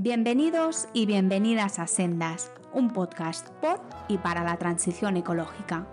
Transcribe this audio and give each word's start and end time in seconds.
Bienvenidos 0.00 0.88
y 0.94 1.06
bienvenidas 1.06 1.80
a 1.80 1.88
Sendas, 1.88 2.52
un 2.72 2.92
podcast 2.92 3.48
por 3.60 3.80
y 4.08 4.16
para 4.18 4.44
la 4.44 4.56
transición 4.56 5.16
ecológica. 5.16 5.88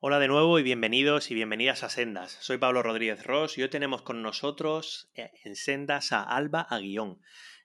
Hola 0.00 0.18
de 0.18 0.28
nuevo 0.28 0.58
y 0.58 0.62
bienvenidos 0.62 1.30
y 1.30 1.34
bienvenidas 1.34 1.84
a 1.84 1.90
Sendas. 1.90 2.38
Soy 2.40 2.56
Pablo 2.56 2.82
Rodríguez 2.82 3.26
Ross 3.26 3.58
y 3.58 3.62
hoy 3.62 3.68
tenemos 3.68 4.00
con 4.00 4.22
nosotros 4.22 5.10
eh, 5.16 5.32
en 5.44 5.56
Sendas 5.56 6.12
a 6.12 6.22
Alba 6.22 6.62
Aguillón. 6.62 7.20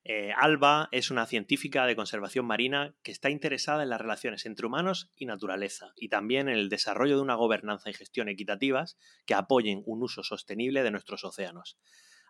Eh, 0.06 0.32
Alba 0.36 0.88
es 0.92 1.12
una 1.12 1.26
científica 1.26 1.86
de 1.86 1.96
conservación 1.96 2.46
marina 2.46 2.96
que 3.04 3.12
está 3.12 3.30
interesada 3.30 3.84
en 3.84 3.90
las 3.90 4.00
relaciones 4.00 4.46
entre 4.46 4.66
humanos 4.66 5.12
y 5.16 5.26
naturaleza 5.26 5.94
y 5.98 6.10
también 6.10 6.48
en 6.48 6.56
el 6.56 6.70
desarrollo 6.70 7.18
de 7.18 7.22
una 7.22 7.36
gobernanza 7.36 7.90
y 7.90 7.94
gestión 7.94 8.30
equitativas 8.30 8.98
que 9.26 9.34
apoyen 9.34 9.84
un 9.86 10.02
uso 10.02 10.24
sostenible 10.24 10.84
de 10.84 10.92
nuestros 10.92 11.24
océanos. 11.24 11.78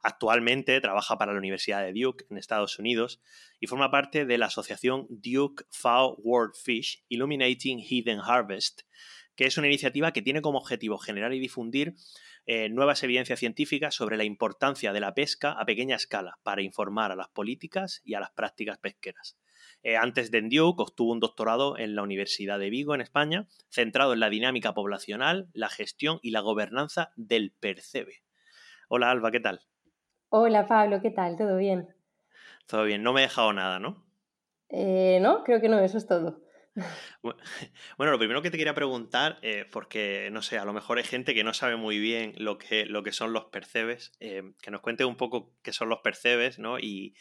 Actualmente 0.01 0.79
trabaja 0.81 1.17
para 1.17 1.33
la 1.33 1.39
Universidad 1.39 1.83
de 1.83 1.93
Duke 1.93 2.25
en 2.29 2.37
Estados 2.37 2.79
Unidos 2.79 3.21
y 3.59 3.67
forma 3.67 3.91
parte 3.91 4.25
de 4.25 4.37
la 4.37 4.45
asociación 4.47 5.07
Duke 5.09 5.65
FAO 5.71 6.15
World 6.19 6.55
Fish 6.55 7.03
Illuminating 7.09 7.79
Hidden 7.79 8.19
Harvest, 8.19 8.81
que 9.35 9.45
es 9.45 9.57
una 9.57 9.67
iniciativa 9.67 10.11
que 10.11 10.21
tiene 10.21 10.41
como 10.41 10.57
objetivo 10.57 10.97
generar 10.97 11.33
y 11.33 11.39
difundir 11.39 11.95
eh, 12.51 12.67
nuevas 12.67 13.03
evidencias 13.03 13.37
científicas 13.37 13.93
sobre 13.93 14.17
la 14.17 14.23
importancia 14.23 14.91
de 14.91 14.99
la 14.99 15.13
pesca 15.13 15.51
a 15.51 15.65
pequeña 15.65 15.95
escala 15.95 16.39
para 16.41 16.63
informar 16.63 17.11
a 17.11 17.15
las 17.15 17.27
políticas 17.27 18.01
y 18.03 18.15
a 18.15 18.19
las 18.19 18.31
prácticas 18.31 18.79
pesqueras. 18.79 19.37
Eh, 19.83 19.97
antes 19.97 20.31
de 20.31 20.41
Duke 20.41 20.81
obtuvo 20.81 21.11
un 21.11 21.19
doctorado 21.19 21.77
en 21.77 21.93
la 21.93 22.01
Universidad 22.01 22.57
de 22.57 22.71
Vigo, 22.71 22.95
en 22.95 23.01
España, 23.01 23.45
centrado 23.69 24.13
en 24.13 24.19
la 24.19 24.31
dinámica 24.31 24.73
poblacional, 24.73 25.47
la 25.53 25.69
gestión 25.69 26.17
y 26.23 26.31
la 26.31 26.39
gobernanza 26.39 27.11
del 27.15 27.51
percebe. 27.51 28.23
Hola 28.87 29.11
Alba, 29.11 29.29
¿qué 29.29 29.41
tal? 29.41 29.61
Hola 30.29 30.65
Pablo, 30.65 31.03
¿qué 31.03 31.11
tal? 31.11 31.37
¿Todo 31.37 31.55
bien? 31.55 31.93
Todo 32.65 32.83
bien, 32.83 33.03
no 33.03 33.13
me 33.13 33.19
he 33.19 33.27
dejado 33.27 33.53
nada, 33.53 33.77
¿no? 33.77 34.07
Eh, 34.69 35.19
no, 35.21 35.43
creo 35.43 35.61
que 35.61 35.69
no, 35.69 35.77
eso 35.77 35.99
es 35.99 36.07
todo. 36.07 36.41
Bueno, 37.97 38.11
lo 38.11 38.17
primero 38.17 38.41
que 38.41 38.51
te 38.51 38.57
quería 38.57 38.73
preguntar, 38.73 39.39
eh, 39.41 39.65
porque 39.71 40.29
no 40.31 40.41
sé, 40.41 40.57
a 40.57 40.65
lo 40.65 40.73
mejor 40.73 40.97
hay 40.97 41.03
gente 41.03 41.33
que 41.33 41.43
no 41.43 41.53
sabe 41.53 41.75
muy 41.75 41.99
bien 41.99 42.33
lo 42.37 42.57
que, 42.57 42.85
lo 42.85 43.03
que 43.03 43.11
son 43.11 43.33
los 43.33 43.45
percebes, 43.45 44.11
eh, 44.19 44.53
que 44.61 44.71
nos 44.71 44.81
cuente 44.81 45.05
un 45.05 45.17
poco 45.17 45.53
qué 45.61 45.73
son 45.73 45.89
los 45.89 45.99
percebes, 45.99 46.59
¿no? 46.59 46.79
Y 46.79 47.15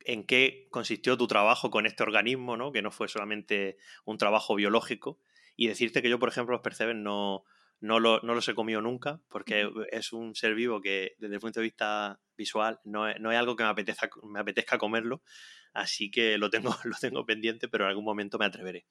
en 0.00 0.24
qué 0.24 0.68
consistió 0.70 1.16
tu 1.16 1.26
trabajo 1.26 1.70
con 1.70 1.86
este 1.86 2.02
organismo, 2.02 2.56
¿no? 2.56 2.72
Que 2.72 2.82
no 2.82 2.90
fue 2.90 3.08
solamente 3.08 3.76
un 4.04 4.18
trabajo 4.18 4.54
biológico. 4.54 5.20
Y 5.56 5.66
decirte 5.66 6.02
que 6.02 6.08
yo, 6.08 6.18
por 6.18 6.28
ejemplo, 6.28 6.54
los 6.54 6.62
percebes 6.62 6.96
no, 6.96 7.44
no, 7.80 8.00
lo, 8.00 8.20
no 8.20 8.34
los 8.34 8.48
he 8.48 8.54
comido 8.54 8.80
nunca, 8.80 9.20
porque 9.28 9.70
es 9.92 10.12
un 10.12 10.34
ser 10.34 10.54
vivo 10.54 10.80
que 10.80 11.14
desde 11.18 11.34
el 11.34 11.40
punto 11.40 11.60
de 11.60 11.64
vista 11.64 12.20
visual 12.36 12.80
no 12.84 13.08
es, 13.08 13.20
no 13.20 13.30
es 13.32 13.38
algo 13.38 13.56
que 13.56 13.64
me 13.64 13.70
apetezca, 13.70 14.10
me 14.24 14.40
apetezca 14.40 14.78
comerlo, 14.78 15.22
así 15.72 16.10
que 16.10 16.38
lo 16.38 16.50
tengo, 16.50 16.70
lo 16.84 16.96
tengo 17.00 17.24
pendiente, 17.24 17.68
pero 17.68 17.84
en 17.84 17.90
algún 17.90 18.04
momento 18.04 18.38
me 18.38 18.46
atreveré. 18.46 18.86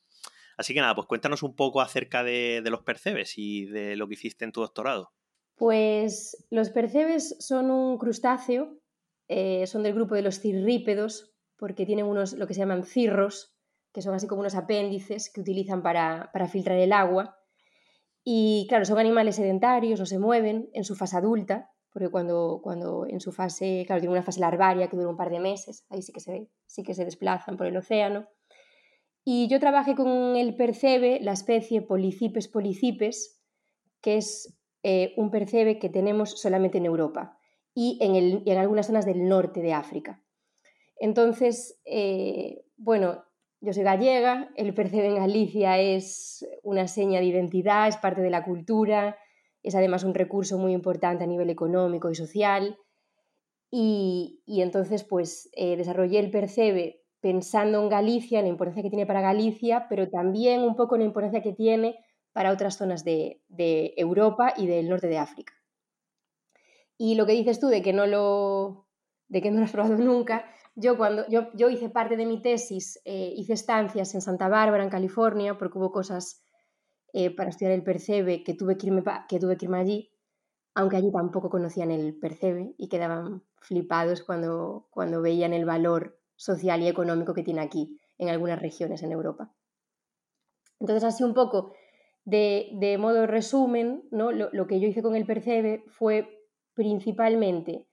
Así 0.57 0.73
que 0.73 0.81
nada, 0.81 0.95
pues 0.95 1.07
cuéntanos 1.07 1.43
un 1.43 1.55
poco 1.55 1.81
acerca 1.81 2.23
de, 2.23 2.63
los 2.65 2.81
percebes 2.81 3.37
y 3.37 3.65
de 3.65 3.95
lo 3.95 4.07
que 4.07 4.15
hiciste 4.15 4.43
en 4.43 4.51
tu 4.51 4.61
doctorado. 4.61 5.13
Pues 5.55 6.47
los 6.49 6.71
percebes 6.71 7.35
son 7.39 7.69
un 7.69 7.97
crustáceo, 7.97 8.79
eh, 9.27 9.67
son 9.67 9.83
del 9.83 9.93
grupo 9.93 10.15
de 10.15 10.23
los 10.23 10.39
cirrípedos, 10.39 11.31
porque 11.57 11.85
tienen 11.85 12.05
unos, 12.05 12.33
lo 12.33 12.47
que 12.47 12.55
se 12.55 12.61
llaman 12.61 12.85
cirros, 12.85 13.55
que 13.93 14.01
son 14.01 14.15
así 14.15 14.27
como 14.27 14.41
unos 14.41 14.55
apéndices 14.55 15.31
que 15.31 15.41
utilizan 15.41 15.83
para, 15.83 16.31
para 16.33 16.47
filtrar 16.47 16.77
el 16.77 16.91
agua. 16.91 17.36
Y 18.29 18.65
claro, 18.67 18.83
son 18.83 18.99
animales 18.99 19.37
sedentarios, 19.37 20.01
no 20.01 20.05
se 20.05 20.19
mueven 20.19 20.69
en 20.73 20.83
su 20.83 20.97
fase 20.97 21.15
adulta, 21.15 21.71
porque 21.93 22.09
cuando, 22.09 22.59
cuando 22.61 23.05
en 23.07 23.21
su 23.21 23.31
fase, 23.31 23.85
claro, 23.87 24.01
tiene 24.01 24.11
una 24.11 24.21
fase 24.21 24.41
larvaria 24.41 24.89
que 24.89 24.97
dura 24.97 25.07
un 25.07 25.15
par 25.15 25.29
de 25.29 25.39
meses, 25.39 25.85
ahí 25.89 26.01
sí 26.01 26.11
que 26.11 26.19
se, 26.19 26.49
sí 26.65 26.83
que 26.83 26.93
se 26.93 27.05
desplazan 27.05 27.55
por 27.55 27.67
el 27.67 27.77
océano. 27.77 28.27
Y 29.23 29.47
yo 29.47 29.61
trabajé 29.61 29.95
con 29.95 30.35
el 30.35 30.57
percebe, 30.57 31.21
la 31.21 31.31
especie 31.31 31.81
Polycipes 31.81 32.49
polycipes, 32.49 33.41
que 34.01 34.17
es 34.17 34.59
eh, 34.83 35.13
un 35.15 35.31
percebe 35.31 35.79
que 35.79 35.87
tenemos 35.87 36.31
solamente 36.31 36.79
en 36.79 36.85
Europa 36.85 37.39
y 37.73 37.97
en, 38.01 38.17
el, 38.17 38.43
en 38.45 38.57
algunas 38.57 38.87
zonas 38.87 39.05
del 39.05 39.25
norte 39.29 39.61
de 39.61 39.71
África. 39.71 40.21
Entonces, 40.99 41.79
eh, 41.85 42.65
bueno, 42.75 43.23
yo 43.59 43.73
soy 43.73 43.83
gallega, 43.83 44.49
el 44.55 44.73
percebe 44.73 45.07
en 45.07 45.15
Galicia 45.15 45.79
es 45.79 46.45
una 46.63 46.87
seña 46.87 47.19
de 47.19 47.25
identidad, 47.25 47.87
es 47.87 47.97
parte 47.97 48.21
de 48.21 48.29
la 48.29 48.43
cultura, 48.43 49.17
es 49.63 49.75
además 49.75 50.03
un 50.03 50.13
recurso 50.13 50.57
muy 50.57 50.73
importante 50.73 51.23
a 51.23 51.27
nivel 51.27 51.49
económico 51.49 52.09
y 52.09 52.15
social. 52.15 52.77
Y, 53.69 54.41
entonces, 54.47 55.03
pues, 55.03 55.49
eh, 55.53 55.75
desarrollé 55.75 56.19
el 56.19 56.31
Percebe 56.31 57.03
pensando 57.19 57.81
en 57.81 57.89
Galicia, 57.89 58.39
en 58.39 58.45
la 58.45 58.51
importancia 58.51 58.83
que 58.83 58.89
tiene 58.89 59.05
para 59.05 59.21
Galicia, 59.21 59.87
pero 59.89 60.09
también 60.09 60.61
un 60.61 60.75
poco 60.75 60.95
en 60.95 61.01
la 61.01 61.07
importancia 61.07 61.41
que 61.41 61.53
tiene 61.53 61.99
para 62.31 62.51
otras 62.51 62.77
zonas 62.77 63.03
de, 63.03 63.41
Europa 63.97 64.53
y 64.55 64.67
del 64.67 64.87
norte 64.87 65.07
de 65.07 65.17
África. 65.17 65.53
Y 66.97 67.15
lo 67.15 67.25
que 67.25 67.33
dices 67.33 67.59
tú 67.59 67.67
de 67.67 67.81
que 67.81 67.93
no 67.93 68.05
lo, 68.05 68.87
de 69.27 69.41
que 69.41 69.51
no 69.51 69.59
lo 69.59 69.65
has 69.65 69.71
probado 69.71 69.97
nunca, 69.97 70.45
yo 70.79 70.95
cuando 70.95 71.27
yo, 71.27 71.51
yo 71.53 71.69
hice 71.71 71.89
parte 71.89 72.15
de 72.17 72.27
mi 72.27 72.39
tesis, 72.39 73.01
eh, 73.03 73.33
hice 73.35 73.53
estancias 73.53 74.13
en 74.13 74.21
Santa 74.21 74.47
Bárbara, 74.47 74.83
en 74.83 74.91
California, 74.91 75.57
porque 75.57 75.79
hubo 75.79 75.91
cosas 75.91 76.43
eh, 77.13 77.35
para 77.35 77.49
estudiar 77.49 77.71
el 77.71 77.83
percebe 77.83 78.43
que 78.43 78.53
tuve 78.53 78.77
que, 78.77 78.85
irme 78.85 79.03
que 79.27 79.39
tuve 79.39 79.57
que 79.57 79.65
irme 79.65 79.79
allí, 79.79 80.11
aunque 80.75 80.97
allí 80.97 81.11
tampoco 81.11 81.49
conocían 81.49 81.89
el 81.89 82.15
percebe 82.19 82.75
y 82.77 82.89
quedaban 82.89 83.43
flipados 83.57 84.21
cuando, 84.21 84.87
cuando 84.91 85.19
veían 85.23 85.51
el 85.53 85.65
valor 85.65 86.19
social 86.35 86.83
y 86.83 86.87
económico 86.87 87.33
que 87.33 87.41
tiene 87.41 87.61
aquí, 87.61 87.99
en 88.19 88.29
algunas 88.29 88.61
regiones 88.61 89.01
en 89.01 89.11
Europa. 89.11 89.51
Entonces, 90.79 91.03
así 91.03 91.23
un 91.23 91.33
poco, 91.33 91.73
de, 92.23 92.69
de 92.73 92.99
modo 92.99 93.25
resumen, 93.25 94.07
¿no? 94.11 94.31
lo, 94.31 94.51
lo 94.53 94.67
que 94.67 94.79
yo 94.79 94.87
hice 94.87 95.01
con 95.01 95.15
el 95.15 95.25
percebe 95.25 95.83
fue 95.87 96.45
principalmente 96.75 97.87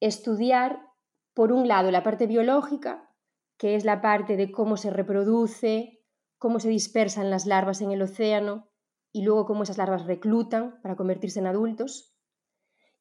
estudiar, 0.00 0.91
por 1.34 1.52
un 1.52 1.68
lado, 1.68 1.90
la 1.90 2.02
parte 2.02 2.26
biológica, 2.26 3.10
que 3.56 3.74
es 3.74 3.84
la 3.84 4.00
parte 4.00 4.36
de 4.36 4.50
cómo 4.50 4.76
se 4.76 4.90
reproduce, 4.90 6.00
cómo 6.38 6.60
se 6.60 6.68
dispersan 6.68 7.30
las 7.30 7.46
larvas 7.46 7.80
en 7.80 7.92
el 7.92 8.02
océano 8.02 8.68
y 9.12 9.22
luego 9.22 9.46
cómo 9.46 9.62
esas 9.62 9.78
larvas 9.78 10.06
reclutan 10.06 10.80
para 10.82 10.96
convertirse 10.96 11.38
en 11.38 11.46
adultos. 11.46 12.16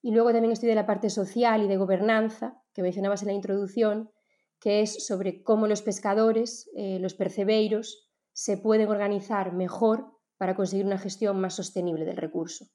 Y 0.02 0.12
luego 0.12 0.32
también 0.32 0.52
estudié 0.52 0.76
la 0.76 0.86
parte 0.86 1.10
social 1.10 1.64
y 1.64 1.68
de 1.68 1.78
gobernanza 1.78 2.62
que 2.74 2.82
mencionabas 2.82 3.22
en 3.22 3.30
la 3.30 3.34
introducción, 3.34 4.12
que 4.60 4.82
es 4.82 5.06
sobre 5.06 5.44
cómo 5.44 5.68
los 5.68 5.82
pescadores, 5.82 6.70
eh, 6.76 7.00
los 7.00 7.14
percebeiros, 7.16 8.10
se 8.34 8.58
pueden 8.58 8.90
organizar 8.90 9.54
mejor 9.54 10.12
para 10.38 10.56
conseguir 10.56 10.86
una 10.86 10.98
gestión 10.98 11.40
más 11.40 11.56
sostenible 11.56 12.06
del 12.06 12.18
recurso. 12.18 12.66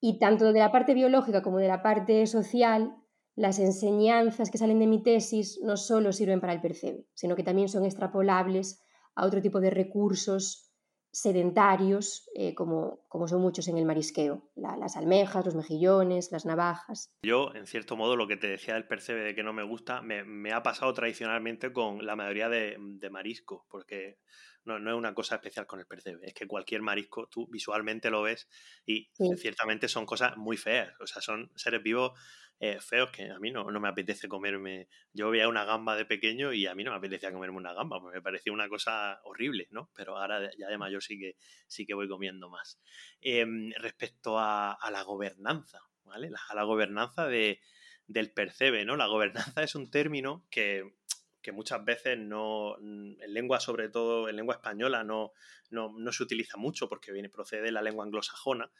Y 0.00 0.18
tanto 0.18 0.52
de 0.52 0.58
la 0.58 0.72
parte 0.72 0.94
biológica 0.94 1.42
como 1.42 1.58
de 1.58 1.68
la 1.68 1.82
parte 1.82 2.26
social, 2.26 2.96
las 3.36 3.58
enseñanzas 3.58 4.50
que 4.50 4.58
salen 4.58 4.78
de 4.78 4.86
mi 4.86 5.02
tesis 5.02 5.60
no 5.62 5.76
solo 5.76 6.12
sirven 6.12 6.40
para 6.40 6.52
el 6.52 6.60
percebe, 6.60 7.06
sino 7.14 7.36
que 7.36 7.42
también 7.42 7.68
son 7.68 7.84
extrapolables 7.84 8.82
a 9.16 9.26
otro 9.26 9.40
tipo 9.40 9.60
de 9.60 9.70
recursos 9.70 10.70
sedentarios, 11.14 12.28
eh, 12.34 12.54
como, 12.54 13.04
como, 13.08 13.28
son 13.28 13.40
muchos 13.40 13.68
en 13.68 13.78
el 13.78 13.84
marisqueo, 13.84 14.50
las 14.56 14.96
almejas, 14.96 15.44
los 15.44 15.54
mejillones, 15.54 16.32
las 16.32 16.44
navajas. 16.44 17.14
Yo, 17.22 17.54
en 17.54 17.68
cierto 17.68 17.96
modo, 17.96 18.16
lo 18.16 18.26
que 18.26 18.36
te 18.36 18.48
decía 18.48 18.74
del 18.74 18.88
percebe 18.88 19.22
de 19.22 19.34
que 19.36 19.44
no 19.44 19.52
me 19.52 19.62
gusta, 19.62 20.02
me, 20.02 20.52
ha 20.52 20.64
pasado 20.64 20.92
tradicionalmente 20.92 21.72
con 21.72 22.04
la 22.04 22.16
mayoría 22.16 22.48
de, 22.48 22.76
de 22.80 23.10
mariscos, 23.10 23.62
porque 23.70 24.18
no, 24.64 24.80
no, 24.80 24.90
es 24.90 24.96
una 24.96 25.14
cosa 25.14 25.36
especial 25.36 25.66
con 25.66 25.78
el 25.78 25.86
percebe, 25.86 26.26
es 26.26 26.34
que 26.34 26.48
cualquier 26.48 26.82
marisco 26.82 27.28
tú 27.28 27.46
visualmente 27.48 28.10
lo 28.10 28.22
ves 28.22 28.48
y 28.84 29.10
ciertamente 29.36 29.88
son 29.88 30.06
cosas 30.06 30.36
muy 30.36 30.56
feas, 30.56 30.92
o 31.00 31.06
sea, 31.06 31.22
son 31.22 31.52
seres 31.54 31.82
vivos 31.82 32.18
eh, 32.60 32.78
feos 32.80 33.10
que 33.10 33.30
a 33.30 33.38
mí 33.38 33.50
no, 33.50 33.70
no, 33.70 33.80
me 33.80 33.88
apetece 33.88 34.28
comerme. 34.28 34.88
Yo 35.12 35.30
veía 35.30 35.48
una 35.48 35.64
gamba 35.64 35.96
de 35.96 36.04
pequeño 36.04 36.52
y 36.52 36.66
a 36.66 36.74
mí 36.74 36.84
no 36.84 36.92
me 36.92 36.98
apetecía 36.98 37.32
comerme 37.32 37.56
una 37.56 37.74
gamba, 37.74 38.00
porque 38.00 38.18
me 38.18 38.22
parecía 38.22 38.52
una 38.52 38.68
cosa 38.68 39.20
horrible, 39.24 39.68
¿no? 39.70 39.90
Pero 39.94 40.16
ahora 40.16 40.50
ya 40.56 40.68
de 40.68 40.78
mayor 40.78 41.02
sí 41.02 41.18
que, 41.18 41.36
sí 41.66 41.84
que 41.86 41.94
voy 41.94 42.08
comiendo 42.08 42.48
más. 42.48 42.80
Em, 43.20 43.72
respecto 43.78 44.38
a, 44.38 44.78
la 44.90 45.02
gobernanza, 45.02 45.80
¿vale? 46.04 46.30
a 46.48 46.54
la 46.54 46.62
gobernanza 46.62 47.26
de, 47.26 47.60
del 48.06 48.32
percebe, 48.32 48.84
¿no? 48.84 48.96
La 48.96 49.06
gobernanza 49.06 49.62
es 49.62 49.74
un 49.74 49.90
término 49.90 50.46
que, 50.50 50.94
que 51.42 51.52
muchas 51.52 51.84
veces 51.84 52.18
no, 52.18 52.78
en 52.78 53.16
lengua 53.34 53.60
sobre 53.60 53.90
todo, 53.90 54.28
en 54.28 54.36
lengua 54.36 54.54
española 54.54 55.04
no, 55.04 55.32
no, 55.70 55.92
no 55.96 56.12
se 56.12 56.22
utiliza 56.22 56.56
mucho 56.56 56.88
porque 56.88 57.12
viene, 57.12 57.28
procede 57.28 57.62
de 57.62 57.72
la 57.72 57.82
lengua 57.82 58.04
anglosajona. 58.04 58.70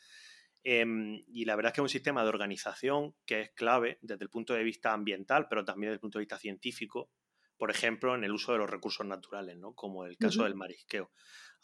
Em, 0.67 1.23
y 1.29 1.45
la 1.45 1.57
verdad 1.57 1.71
es 1.71 1.75
que 1.75 1.81
es 1.83 1.85
un 1.85 1.89
sistema 1.91 2.23
de 2.23 2.31
organización 2.31 3.15
que 3.27 3.43
es 3.43 3.51
clave 3.51 3.99
desde 4.01 4.25
el 4.25 4.31
punto 4.31 4.55
de 4.55 4.65
vista 4.65 4.95
ambiental, 4.95 5.47
pero 5.47 5.63
también 5.63 5.91
desde 5.91 5.97
el 5.97 6.01
punto 6.01 6.19
de 6.19 6.23
vista 6.23 6.39
científico, 6.39 7.11
por 7.59 7.71
ejemplo, 7.71 8.15
en 8.15 8.25
el 8.25 8.33
uso 8.33 8.53
de 8.53 8.59
los 8.59 8.71
recursos 8.71 9.07
naturales, 9.07 9.59
¿no? 9.59 9.75
como 9.75 10.07
el 10.07 10.17
caso 10.17 10.45
del 10.45 10.55
marisqueo. 10.55 11.13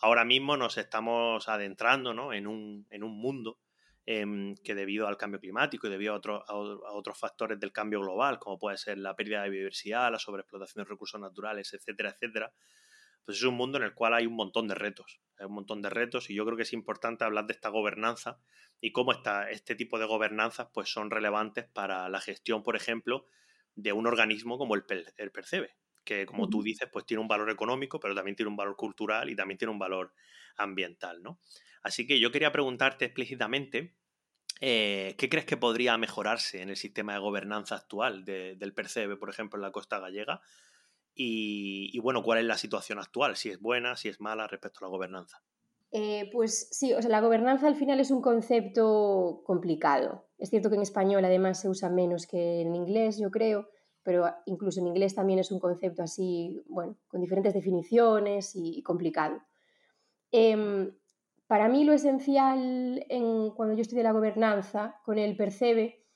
Ahora 0.00 0.26
mismo 0.26 0.58
nos 0.58 0.76
estamos 0.76 1.48
adentrando 1.48 2.12
¿no? 2.12 2.34
en, 2.34 2.46
un, 2.46 2.86
en 2.90 3.02
un 3.02 3.18
mundo 3.18 3.58
em, 4.04 4.54
que 4.56 4.74
debido 4.74 5.08
al 5.08 5.16
cambio 5.16 5.40
climático 5.40 5.86
y 5.86 5.90
debido 5.90 6.14
a, 6.14 6.20
a, 6.46 6.54
otros 6.92 7.18
factores 7.18 7.58
del 7.58 7.72
cambio 7.72 8.00
global, 8.00 8.38
como 8.38 8.58
puede 8.58 8.76
ser 8.76 8.98
la 8.98 9.16
pérdida 9.16 9.42
de 9.42 9.48
biodiversidad, 9.48 10.12
la 10.12 10.18
sobreexplotación 10.18 10.84
de 10.84 10.90
recursos 10.90 11.18
naturales, 11.18 11.72
etcétera, 11.72 12.10
etcétera, 12.10 12.52
pues 13.24 13.38
es 13.38 13.44
un 13.44 13.54
mundo 13.54 13.78
en 13.78 13.84
el 13.84 13.94
cual 13.94 14.14
hay 14.14 14.26
un 14.26 14.34
montón 14.34 14.68
de 14.68 14.74
retos, 14.74 15.20
hay 15.38 15.46
un 15.46 15.54
montón 15.54 15.82
de 15.82 15.90
retos 15.90 16.30
y 16.30 16.34
yo 16.34 16.44
creo 16.44 16.56
que 16.56 16.62
es 16.62 16.72
importante 16.72 17.24
hablar 17.24 17.46
de 17.46 17.52
esta 17.52 17.68
gobernanza 17.68 18.38
y 18.80 18.92
cómo 18.92 19.12
esta, 19.12 19.50
este 19.50 19.74
tipo 19.74 19.98
de 19.98 20.06
gobernanzas 20.06 20.68
pues 20.72 20.90
son 20.90 21.10
relevantes 21.10 21.66
para 21.66 22.08
la 22.08 22.20
gestión, 22.20 22.62
por 22.62 22.76
ejemplo, 22.76 23.26
de 23.74 23.92
un 23.92 24.06
organismo 24.06 24.58
como 24.58 24.74
el, 24.74 24.84
el 25.16 25.30
Percebe, 25.30 25.76
que 26.04 26.26
como 26.26 26.48
tú 26.48 26.62
dices, 26.62 26.88
pues 26.92 27.06
tiene 27.06 27.20
un 27.20 27.28
valor 27.28 27.50
económico, 27.50 28.00
pero 28.00 28.14
también 28.14 28.36
tiene 28.36 28.50
un 28.50 28.56
valor 28.56 28.76
cultural 28.76 29.30
y 29.30 29.36
también 29.36 29.58
tiene 29.58 29.72
un 29.72 29.78
valor 29.78 30.12
ambiental, 30.56 31.22
¿no? 31.22 31.40
Así 31.82 32.06
que 32.06 32.20
yo 32.20 32.30
quería 32.30 32.52
preguntarte 32.52 33.06
explícitamente 33.06 33.94
eh, 34.60 35.14
¿qué 35.18 35.28
crees 35.30 35.46
que 35.46 35.56
podría 35.56 35.96
mejorarse 35.96 36.60
en 36.60 36.68
el 36.68 36.76
sistema 36.76 37.14
de 37.14 37.20
gobernanza 37.20 37.76
actual 37.76 38.24
del 38.24 38.74
Percebe, 38.74 39.16
por 39.16 39.30
ejemplo, 39.30 39.58
en 39.58 39.62
la 39.62 39.72
costa 39.72 39.98
gallega? 39.98 40.42
Y, 41.14 41.98
bueno, 42.00 42.22
¿cuál 42.22 42.38
es 42.38 42.44
la 42.44 42.56
situación 42.56 42.98
actual? 42.98 43.36
Si 43.36 43.50
es 43.50 43.60
buena, 43.60 43.96
si 43.96 44.08
es 44.08 44.20
mala 44.20 44.46
respecto 44.46 44.78
a 44.80 44.88
la 44.88 44.90
gobernanza. 44.90 45.42
Eh, 45.92 46.30
pues 46.32 46.68
sí, 46.70 46.92
o 46.92 47.02
sea, 47.02 47.10
la 47.10 47.20
gobernanza 47.20 47.66
al 47.66 47.74
final 47.74 48.00
es 48.00 48.10
un 48.10 48.22
concepto 48.22 49.42
complicado. 49.44 50.28
Es 50.38 50.50
cierto 50.50 50.70
que 50.70 50.76
en 50.76 50.82
español 50.82 51.24
además 51.24 51.60
se 51.60 51.68
usa 51.68 51.90
menos 51.90 52.26
que 52.26 52.60
en 52.60 52.74
inglés, 52.74 53.18
yo 53.18 53.30
creo, 53.30 53.68
pero 54.02 54.26
incluso 54.46 54.80
en 54.80 54.86
inglés 54.86 55.14
también 55.14 55.40
es 55.40 55.50
un 55.50 55.58
concepto 55.58 56.02
así, 56.02 56.62
bueno, 56.68 56.96
con 57.08 57.20
diferentes 57.20 57.52
definiciones 57.52 58.52
y, 58.54 58.82
complicado. 58.82 59.42
Em, 60.30 60.92
para 61.48 61.68
mí 61.68 61.84
lo 61.84 61.92
esencial 61.92 63.04
en, 63.08 63.50
cuando 63.50 63.74
yo 63.74 63.82
estudié 63.82 64.04
la 64.04 64.12
gobernanza 64.12 65.00
con 65.04 65.18
el 65.18 65.36
Percebe 65.36 66.06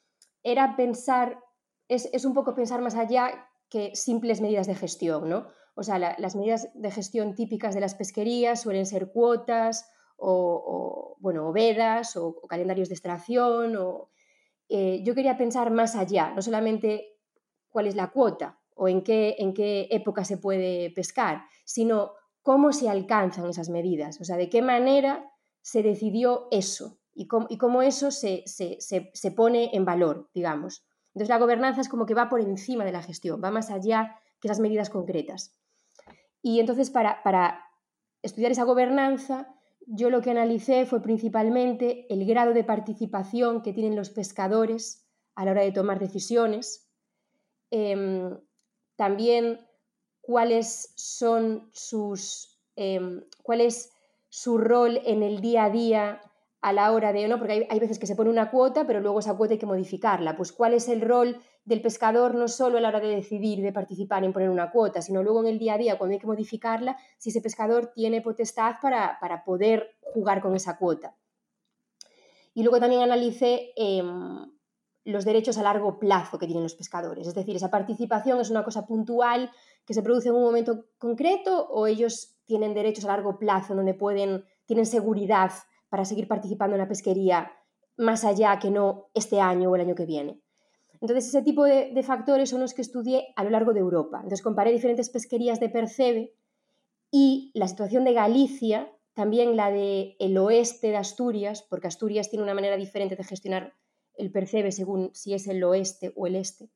era 0.45 0.77
pensar, 0.77 1.41
es, 1.89 2.09
es 2.13 2.25
un 2.25 2.33
poco 2.33 2.55
pensar 2.55 2.81
más 2.81 2.95
allá 2.95 3.49
que 3.69 3.95
simples 3.95 4.41
medidas 4.41 4.67
de 4.67 4.75
gestión, 4.75 5.29
¿no? 5.29 5.47
O 5.75 5.83
sea, 5.83 5.99
las 5.99 6.37
medidas 6.37 6.71
de 6.75 6.91
gestión 6.91 7.35
típicas 7.35 7.75
de 7.75 7.81
las 7.81 7.95
pesquerías 7.95 8.63
suelen 8.63 8.87
ser 8.87 9.11
cuotas 9.11 9.91
o, 10.17 11.17
bueno, 11.19 11.53
vedas 11.53 12.17
o, 12.17 12.41
calendarios 12.49 12.89
de 12.89 12.95
extracción. 12.95 13.77
O, 13.77 14.11
eh, 14.69 15.03
yo 15.05 15.15
quería 15.15 15.37
pensar 15.37 15.71
más 15.71 15.97
allá, 15.97 16.33
no 16.35 16.43
solamente 16.43 17.19
cuál 17.69 17.89
es 17.89 17.97
la 17.97 18.11
cuota 18.11 18.61
o 18.77 18.89
en 18.89 19.03
qué, 19.03 19.37
en 19.39 19.53
qué 19.53 19.89
época 19.91 20.25
se 20.25 20.39
puede 20.39 20.91
pescar, 20.91 21.43
sino 21.65 22.13
cómo 22.43 22.73
se 22.73 22.89
alcanzan 22.89 23.49
esas 23.49 23.69
medidas, 23.69 24.21
o 24.21 24.25
sea, 24.25 24.37
de 24.37 24.49
qué 24.49 24.63
manera 24.63 25.31
se 25.63 25.83
decidió 25.83 26.49
eso 26.51 26.99
y 27.15 27.27
cómo, 27.27 27.47
y 27.49 27.57
cómo 27.57 27.83
eso 27.83 28.11
se, 28.11 28.43
se, 28.47 28.79
se 28.81 29.31
pone 29.31 29.71
en 29.73 29.85
valor, 29.85 30.31
digamos. 30.35 30.85
Entonces 31.15 31.29
la 31.29 31.39
gobernanza 31.39 31.81
es 31.81 31.89
como 31.89 32.07
que 32.07 32.15
va 32.15 32.29
por 32.29 32.41
encima 32.41 32.85
de 32.85 32.93
la 32.93 33.03
gestión, 33.03 33.41
va 33.43 33.51
más 33.51 33.71
allá 33.71 34.21
que 34.41 34.49
esas 34.49 34.61
medidas 34.61 34.91
concretas. 34.91 35.57
Y 36.43 36.61
entonces 36.61 36.91
para, 36.91 37.23
para 37.23 37.65
estudiar 38.23 38.51
esa 38.51 38.65
gobernanza, 38.65 39.55
yo 39.87 40.11
lo 40.11 40.21
que 40.23 40.31
analicé 40.31 40.87
fue 40.87 41.03
principalmente 41.03 42.13
el 42.13 42.27
grado 42.27 42.53
de 42.53 42.65
participación 42.65 43.63
que 43.63 43.73
tienen 43.73 43.97
los 43.97 44.11
pescadores 44.11 45.07
a 45.35 45.45
la 45.45 45.53
hora 45.53 45.63
de 45.63 45.73
tomar 45.73 45.99
decisiones, 45.99 46.89
em, 47.71 48.37
también 48.97 49.61
cuáles 50.21 50.93
son 50.97 51.69
sus, 51.73 52.61
em, 52.77 53.25
cuál 53.43 53.61
es 53.61 53.93
su 54.29 54.59
rol 54.59 55.01
en 55.05 55.23
el 55.23 55.41
día 55.41 55.65
a 55.65 55.71
día 55.71 56.21
a 56.65 56.73
la 56.73 56.93
hora 56.93 57.13
de, 57.13 57.29
¿no? 57.29 57.39
Porque 57.39 57.67
hay, 57.69 57.79
veces 57.79 57.99
que 57.99 58.07
se 58.07 58.17
pone 58.17 58.31
una 58.31 58.51
cuota, 58.51 58.87
pero 58.87 58.99
luego 58.99 59.19
esa 59.19 59.37
cuota 59.37 59.53
hay 59.53 59.59
que 59.59 59.67
modificarla. 59.67 60.35
Pues 60.35 60.51
cuál 60.51 60.73
es 60.73 60.89
el 60.89 61.03
rol 61.03 61.37
del 61.67 61.83
pescador 61.83 62.35
no 62.35 62.49
solo 62.49 62.79
a 62.79 62.81
la 62.81 62.89
hora 62.89 63.01
de 63.01 63.09
decidir, 63.09 63.61
de 63.61 63.71
participar 63.71 64.25
en 64.25 64.33
poner 64.33 64.49
una 64.49 64.71
cuota, 64.71 65.03
sino 65.03 65.23
luego 65.23 65.43
en 65.43 65.49
el 65.49 65.59
día 65.59 65.75
a 65.75 65.79
día, 65.79 65.99
cuando 65.99 66.15
hay 66.15 66.21
que 66.21 66.27
modificarla, 66.27 66.97
si 67.19 67.29
ese 67.29 67.43
pescador 67.43 67.93
tiene 67.95 68.23
potestad 68.23 68.77
para, 68.81 69.45
poder 69.45 69.99
jugar 70.15 70.41
con 70.41 70.57
esa 70.57 70.79
cuota. 70.79 71.15
Y 72.55 72.63
luego 72.63 72.81
también 72.81 73.03
analicé 73.03 73.75
em, 73.77 74.51
los 75.05 75.27
derechos 75.27 75.59
a 75.59 75.63
largo 75.63 75.99
plazo 75.99 76.39
que 76.39 76.47
tienen 76.47 76.63
los 76.63 76.77
pescadores. 76.77 77.27
Es 77.27 77.35
decir, 77.35 77.55
esa 77.55 77.71
participación 77.71 78.41
es 78.41 78.49
una 78.49 78.65
cosa 78.65 78.87
puntual 78.87 79.51
que 79.85 79.93
se 79.93 80.03
produce 80.03 80.31
en 80.31 80.37
un 80.37 80.45
momento 80.45 80.87
concreto 80.97 81.69
o 81.69 81.87
ellos 81.87 82.39
tienen 82.47 82.73
derechos 82.73 83.05
a 83.05 83.09
largo 83.09 83.39
plazo 83.39 83.75
donde 83.75 83.93
pueden, 83.93 84.47
tienen 84.65 84.87
seguridad 84.87 85.53
para 85.95 86.05
seguir 86.05 86.27
participando 86.27 86.75
en 86.75 86.81
la 86.81 86.89
pesquería 86.89 87.53
más 87.97 88.25
allá 88.25 88.59
que 88.59 88.69
no 88.69 89.11
este 89.15 89.41
año 89.41 89.71
o 89.71 89.77
el 89.77 89.83
año 89.83 89.95
que 89.95 90.07
viene. 90.07 90.43
Entonces, 91.01 91.29
ese 91.29 91.41
tipo 91.43 91.63
de, 91.63 92.03
factores 92.03 92.51
son 92.51 92.59
los 92.59 92.75
que 92.75 92.83
estudié 92.83 93.33
a 93.37 93.45
lo 93.45 93.51
largo 93.51 93.73
de 93.73 93.79
Europa. 93.79 94.17
Entonces, 94.17 94.43
comparé 94.43 94.73
diferentes 94.73 95.09
pesquerías 95.09 95.61
de 95.61 95.69
Percebe 95.69 96.35
y 97.13 97.53
la 97.55 97.69
situación 97.69 98.03
de 98.03 98.13
Galicia, 98.13 98.91
también 99.13 99.55
la 99.55 99.71
del 99.71 100.17
el 100.19 100.37
oeste 100.37 100.89
de 100.89 100.97
Asturias, 100.97 101.63
porque 101.63 101.87
Asturias 101.87 102.29
tiene 102.29 102.43
una 102.43 102.55
manera 102.55 102.77
diferente 102.77 103.15
de 103.15 103.23
gestionar 103.23 103.75
el 104.17 104.33
Percebe 104.33 104.73
según 104.73 105.11
si 105.15 105.33
es 105.33 105.47
el 105.47 105.63
oeste 105.63 106.13
o 106.17 106.27
el 106.27 106.35
este. 106.35 106.73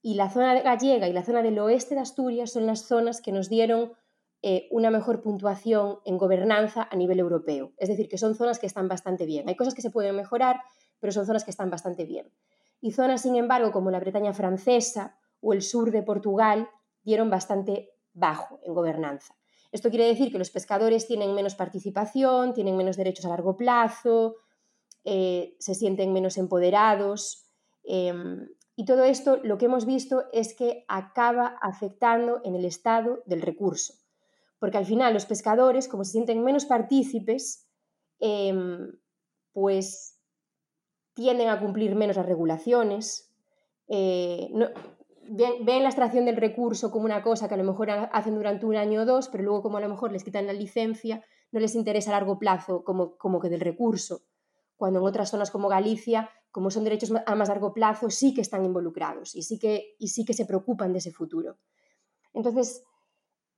Y 0.00 0.14
la 0.14 0.30
zona 0.30 0.58
gallega 0.62 1.06
y 1.06 1.12
la 1.12 1.22
zona 1.22 1.42
del 1.42 1.58
oeste 1.58 1.96
de 1.96 2.00
Asturias 2.00 2.50
son 2.50 2.64
las 2.64 2.86
zonas 2.88 3.20
que 3.20 3.30
nos 3.30 3.50
dieron 3.50 3.92
eh, 4.46 4.68
una 4.70 4.90
mejor 4.90 5.22
puntuación 5.22 6.00
en 6.04 6.18
gobernanza 6.18 6.86
a 6.90 6.96
nivel 6.96 7.18
europeo. 7.18 7.72
Es 7.78 7.88
decir, 7.88 8.10
que 8.10 8.18
son 8.18 8.34
zonas 8.34 8.58
que 8.58 8.66
están 8.66 8.88
bastante 8.88 9.24
bien. 9.24 9.48
Hay 9.48 9.56
cosas 9.56 9.72
que 9.72 9.80
se 9.80 9.88
pueden 9.88 10.14
mejorar, 10.14 10.60
pero 11.00 11.14
son 11.14 11.24
zonas 11.24 11.44
que 11.44 11.50
están 11.50 11.70
bastante 11.70 12.04
bien. 12.04 12.30
Y 12.82 12.92
zonas, 12.92 13.22
sin 13.22 13.36
embargo, 13.36 13.72
como 13.72 13.90
la 13.90 14.00
Bretaña 14.00 14.34
francesa 14.34 15.16
o 15.40 15.54
el 15.54 15.62
sur 15.62 15.90
de 15.90 16.02
Portugal, 16.02 16.68
dieron 17.02 17.30
bastante 17.30 17.94
bajo 18.12 18.60
en 18.64 18.74
gobernanza. 18.74 19.34
Esto 19.72 19.88
quiere 19.88 20.08
decir 20.08 20.30
que 20.30 20.36
los 20.36 20.50
pescadores 20.50 21.06
tienen 21.06 21.34
menos 21.34 21.54
participación, 21.54 22.52
tienen 22.52 22.76
menos 22.76 22.98
derechos 22.98 23.24
a 23.24 23.30
largo 23.30 23.56
plazo, 23.56 24.36
eh, 25.04 25.56
se 25.58 25.74
sienten 25.74 26.12
menos 26.12 26.36
empoderados. 26.36 27.46
Em, 27.82 28.46
y 28.76 28.84
todo 28.84 29.04
esto 29.04 29.38
lo 29.42 29.56
que 29.56 29.64
hemos 29.64 29.86
visto 29.86 30.24
es 30.34 30.52
que 30.52 30.84
acaba 30.86 31.56
afectando 31.62 32.42
en 32.44 32.54
el 32.56 32.66
estado 32.66 33.22
del 33.24 33.40
recurso 33.40 34.03
porque 34.64 34.78
al 34.78 34.86
final 34.86 35.12
los 35.12 35.26
pescadores, 35.26 35.88
como 35.88 36.04
se 36.04 36.12
sienten 36.12 36.42
menos 36.42 36.64
partícipes, 36.64 37.68
em, 38.18 38.92
pues 39.52 40.18
tienden 41.12 41.50
a 41.50 41.60
cumplir 41.60 41.94
menos 41.94 42.16
las 42.16 42.24
regulaciones, 42.24 43.30
eh, 43.88 44.48
ven, 45.28 45.82
la 45.82 45.90
extracción 45.90 46.24
del 46.24 46.38
recurso 46.38 46.90
como 46.90 47.04
una 47.04 47.22
cosa 47.22 47.46
que 47.46 47.52
a 47.52 47.58
lo 47.58 47.64
mejor 47.64 47.90
hacen 47.90 48.36
durante 48.36 48.64
un 48.64 48.76
año 48.76 49.02
o 49.02 49.04
dos, 49.04 49.28
pero 49.28 49.44
luego 49.44 49.60
como 49.60 49.76
a 49.76 49.82
lo 49.82 49.90
mejor 49.90 50.12
les 50.12 50.24
quitan 50.24 50.46
la 50.46 50.54
licencia, 50.54 51.22
no 51.52 51.60
les 51.60 51.74
interesa 51.74 52.08
a 52.08 52.18
largo 52.18 52.38
plazo 52.38 52.84
como, 52.84 53.18
como 53.18 53.40
que 53.40 53.50
del 53.50 53.60
recurso, 53.60 54.22
cuando 54.78 55.00
en 55.00 55.04
otras 55.04 55.28
zonas 55.28 55.50
como 55.50 55.68
Galicia, 55.68 56.30
como 56.50 56.70
son 56.70 56.84
derechos 56.84 57.12
a 57.26 57.34
más 57.34 57.50
largo 57.50 57.74
plazo, 57.74 58.08
sí 58.08 58.32
que 58.32 58.40
están 58.40 58.64
involucrados 58.64 59.34
y 59.34 59.42
sí 59.42 59.58
que, 59.58 59.94
y 59.98 60.08
sí 60.08 60.24
que 60.24 60.32
se 60.32 60.46
preocupan 60.46 60.94
de 60.94 61.00
ese 61.00 61.12
futuro. 61.12 61.58
Entonces, 62.32 62.82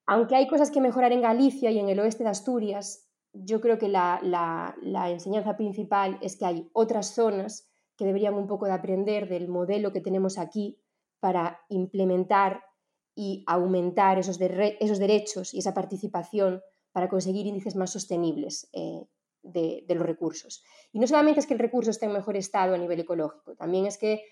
aunque 0.06 0.36
hay 0.36 0.46
cosas 0.46 0.70
que 0.70 0.80
mejorar 0.80 1.12
en 1.12 1.20
Galicia 1.20 1.70
y 1.70 1.78
en 1.78 1.88
el 1.88 1.98
oeste 1.98 2.24
de 2.24 2.30
Asturias, 2.30 3.06
yo 3.32 3.60
creo 3.60 3.78
que 3.78 3.88
la, 3.88 4.74
enseñanza 5.10 5.56
principal 5.56 6.18
es 6.22 6.36
que 6.36 6.46
hay 6.46 6.70
otras 6.72 7.14
zonas 7.14 7.68
que 7.96 8.06
deberían 8.06 8.34
un 8.34 8.46
poco 8.46 8.66
de 8.66 8.72
aprender 8.72 9.28
del 9.28 9.48
modelo 9.48 9.92
que 9.92 10.00
tenemos 10.00 10.38
aquí 10.38 10.78
para 11.20 11.60
implementar 11.68 12.62
y 13.14 13.42
aumentar 13.46 14.18
esos, 14.18 14.38
esos 14.40 14.98
derechos 14.98 15.54
y 15.54 15.58
esa 15.58 15.74
participación 15.74 16.62
para 16.92 17.08
conseguir 17.08 17.46
índices 17.46 17.76
más 17.76 17.90
sostenibles 17.90 18.68
eh, 18.72 19.06
de, 19.42 19.84
los 19.88 20.06
recursos. 20.06 20.62
Y 20.92 20.98
no 20.98 21.06
solamente 21.06 21.40
es 21.40 21.46
que 21.46 21.54
el 21.54 21.60
recurso 21.60 21.90
esté 21.90 22.06
en 22.06 22.12
mejor 22.12 22.36
estado 22.36 22.74
a 22.74 22.78
nivel 22.78 23.00
ecológico, 23.00 23.54
también 23.54 23.86
es 23.86 23.98
que, 23.98 24.22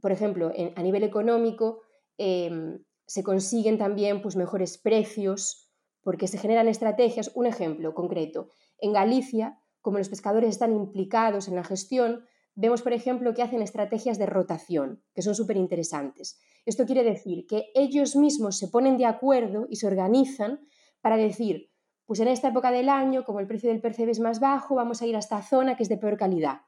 por 0.00 0.12
ejemplo, 0.12 0.52
a 0.76 0.82
nivel 0.82 1.02
económico, 1.02 1.80
em, 2.18 2.84
se 3.06 3.22
consiguen 3.22 3.78
también 3.78 4.22
pues, 4.22 4.36
mejores 4.36 4.78
precios 4.78 5.70
porque 6.02 6.28
se 6.28 6.38
generan 6.38 6.68
estrategias. 6.68 7.32
Un 7.34 7.46
ejemplo 7.46 7.94
concreto, 7.94 8.48
en 8.78 8.92
Galicia, 8.92 9.58
como 9.80 9.98
los 9.98 10.08
pescadores 10.08 10.50
están 10.50 10.72
implicados 10.72 11.48
en 11.48 11.56
la 11.56 11.64
gestión, 11.64 12.24
vemos, 12.54 12.82
por 12.82 12.92
ejemplo, 12.92 13.34
que 13.34 13.42
hacen 13.42 13.62
estrategias 13.62 14.18
de 14.18 14.26
rotación, 14.26 15.02
que 15.14 15.22
son 15.22 15.34
súper 15.34 15.56
interesantes. 15.56 16.38
Esto 16.64 16.86
quiere 16.86 17.04
decir 17.04 17.46
que 17.46 17.66
ellos 17.74 18.16
mismos 18.16 18.58
se 18.58 18.68
ponen 18.68 18.96
de 18.96 19.06
acuerdo 19.06 19.66
y 19.68 19.76
se 19.76 19.86
organizan 19.86 20.60
para 21.00 21.16
decir, 21.16 21.70
pues 22.06 22.20
en 22.20 22.28
esta 22.28 22.48
época 22.48 22.70
del 22.70 22.88
año, 22.88 23.24
como 23.24 23.40
el 23.40 23.46
precio 23.46 23.70
del 23.70 23.80
percebe 23.80 24.12
es 24.12 24.20
más 24.20 24.40
bajo, 24.40 24.74
vamos 24.74 25.02
a 25.02 25.06
ir 25.06 25.16
a 25.16 25.18
esta 25.18 25.42
zona 25.42 25.76
que 25.76 25.82
es 25.82 25.88
de 25.88 25.98
peor 25.98 26.16
calidad. 26.16 26.62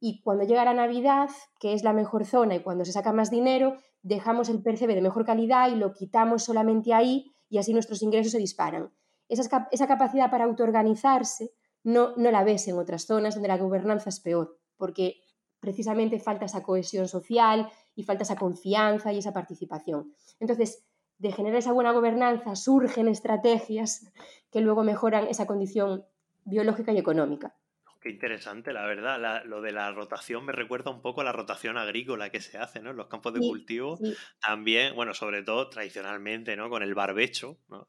Y 0.00 0.22
cuando 0.22 0.44
llega 0.44 0.64
la 0.64 0.74
Navidad, 0.74 1.28
que 1.60 1.74
es 1.74 1.84
la 1.84 1.92
mejor 1.92 2.24
zona 2.24 2.56
y 2.56 2.62
cuando 2.62 2.84
se 2.84 2.92
saca 2.92 3.12
más 3.12 3.30
dinero, 3.30 3.76
dejamos 4.02 4.48
el 4.48 4.62
percebe 4.62 4.94
de 4.94 5.02
mejor 5.02 5.26
calidad 5.26 5.70
y 5.70 5.76
lo 5.76 5.92
quitamos 5.92 6.42
solamente 6.42 6.94
ahí 6.94 7.32
y 7.50 7.58
así 7.58 7.74
nuestros 7.74 8.02
ingresos 8.02 8.32
se 8.32 8.38
disparan. 8.38 8.90
Esa, 9.28 9.86
capacidad 9.86 10.30
para 10.30 10.44
autoorganizarse 10.44 11.52
no, 11.84 12.16
no 12.16 12.30
la 12.30 12.42
ves 12.42 12.66
en 12.66 12.78
otras 12.78 13.04
zonas 13.04 13.34
donde 13.34 13.48
la 13.48 13.58
gobernanza 13.58 14.08
es 14.08 14.20
peor. 14.20 14.58
porque 14.76 15.20
precisamente 15.60 16.18
falta 16.18 16.46
esa 16.46 16.62
cohesión 16.62 17.06
social 17.06 17.68
y 17.94 18.04
falta 18.04 18.22
esa 18.22 18.36
confianza 18.36 19.12
y 19.12 19.18
esa 19.18 19.34
participación. 19.34 20.14
Entonces, 20.38 20.86
de 21.18 21.32
generar 21.32 21.58
esa 21.58 21.72
buena 21.72 21.92
gobernanza 21.92 22.56
surgen 22.56 23.06
estrategias 23.08 24.10
que 24.50 24.62
luego 24.62 24.84
mejoran 24.84 25.28
esa 25.28 25.46
condición 25.46 26.06
biológica 26.46 26.92
y 26.92 26.98
económica. 26.98 27.54
Qué 28.00 28.08
interesante, 28.08 28.72
la 28.72 28.86
verdad. 28.86 29.44
lo 29.44 29.60
de 29.60 29.72
la 29.72 29.92
rotación 29.92 30.46
me 30.46 30.52
recuerda 30.52 30.90
un 30.90 31.02
poco 31.02 31.20
a 31.20 31.24
la 31.24 31.32
rotación 31.32 31.76
agrícola 31.76 32.30
que 32.30 32.40
se 32.40 32.56
hace, 32.56 32.80
¿no? 32.80 32.92
En 32.92 32.96
los 32.96 33.08
campos 33.08 33.34
de 33.34 33.40
cultivo. 33.40 33.98
También, 34.40 34.94
bueno, 34.94 35.12
sobre 35.12 35.42
todo 35.42 35.68
tradicionalmente, 35.68 36.56
¿no? 36.56 36.70
Con 36.70 36.82
el 36.82 36.94
barbecho, 36.94 37.58
¿no? 37.68 37.88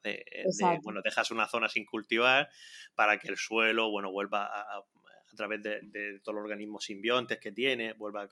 bueno, 0.84 1.01
dejas 1.01 1.32
una 1.32 1.48
zona 1.48 1.70
sin 1.70 1.86
cultivar 1.86 2.50
para 2.94 3.20
que 3.20 3.30
el 3.30 3.38
suelo, 3.38 3.89
bueno, 3.89 4.12
vuelva 4.12 4.48
a, 4.48 4.84
a 5.31 5.35
través 5.35 5.61
de, 5.61 6.19
todos 6.23 6.35
los 6.35 6.43
organismos 6.43 6.83
simbiontes 6.83 7.39
que 7.39 7.51
tiene, 7.51 7.93
vuelva 7.93 8.27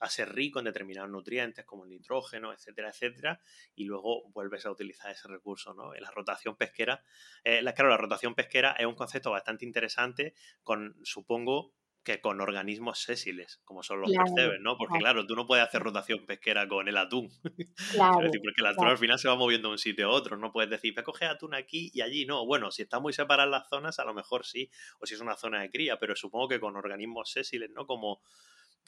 a, 0.00 0.08
ser 0.08 0.34
rico 0.34 0.58
en 0.58 0.66
determinados 0.66 1.10
nutrientes 1.10 1.64
como 1.64 1.84
el 1.84 1.90
nitrógeno, 1.90 2.52
etcétera, 2.52 2.90
etcétera, 2.90 3.40
y 3.74 3.84
luego 3.84 4.28
vuelves 4.30 4.66
a 4.66 4.70
utilizar 4.70 5.10
ese 5.10 5.28
recurso, 5.28 5.74
¿no? 5.74 5.94
En 5.94 6.02
la 6.02 6.10
rotación 6.10 6.56
pesquera, 6.56 7.02
eh, 7.44 7.62
claro, 7.74 7.90
la 7.90 7.96
rotación 7.96 8.34
pesquera 8.34 8.72
es 8.78 8.86
un 8.86 8.94
concepto 8.94 9.30
bastante 9.30 9.64
interesante 9.64 10.34
con, 10.62 10.96
supongo, 11.02 11.72
que 12.02 12.20
con 12.20 12.40
organismos 12.40 13.02
sésiles, 13.02 13.60
como 13.64 13.82
son 13.82 14.00
los 14.00 14.10
percebes, 14.10 14.60
¿no? 14.60 14.76
Porque 14.78 14.98
claro. 14.98 15.26
tú 15.26 15.36
no 15.36 15.46
puedes 15.46 15.66
hacer 15.66 15.82
rotación 15.82 16.24
pesquera 16.24 16.66
con 16.66 16.88
el 16.88 16.96
atún. 16.96 17.30
Claro, 17.92 18.30
porque 18.30 18.60
el 18.60 18.66
atún 18.66 18.86
al 18.86 18.98
final 18.98 19.18
se 19.18 19.28
va 19.28 19.36
moviendo 19.36 19.68
de 19.68 19.72
un 19.72 19.78
sitio 19.78 20.06
a 20.06 20.10
otro. 20.10 20.36
No 20.36 20.52
puedes 20.52 20.70
decir, 20.70 20.98
a 20.98 21.02
coger 21.02 21.28
atún 21.28 21.54
aquí 21.54 21.90
y 21.92 22.00
allí. 22.00 22.24
No, 22.24 22.46
bueno, 22.46 22.70
si 22.70 22.82
están 22.82 23.02
muy 23.02 23.12
separadas 23.12 23.50
las 23.50 23.68
zonas, 23.68 23.98
a 23.98 24.04
lo 24.04 24.14
mejor 24.14 24.46
sí. 24.46 24.70
O 25.00 25.06
si 25.06 25.14
es 25.14 25.20
una 25.20 25.36
zona 25.36 25.60
de 25.60 25.70
cría, 25.70 25.98
pero 25.98 26.16
supongo 26.16 26.48
que 26.48 26.60
con 26.60 26.76
organismos 26.76 27.30
sésiles, 27.30 27.70
¿no? 27.70 27.86
Como, 27.86 28.22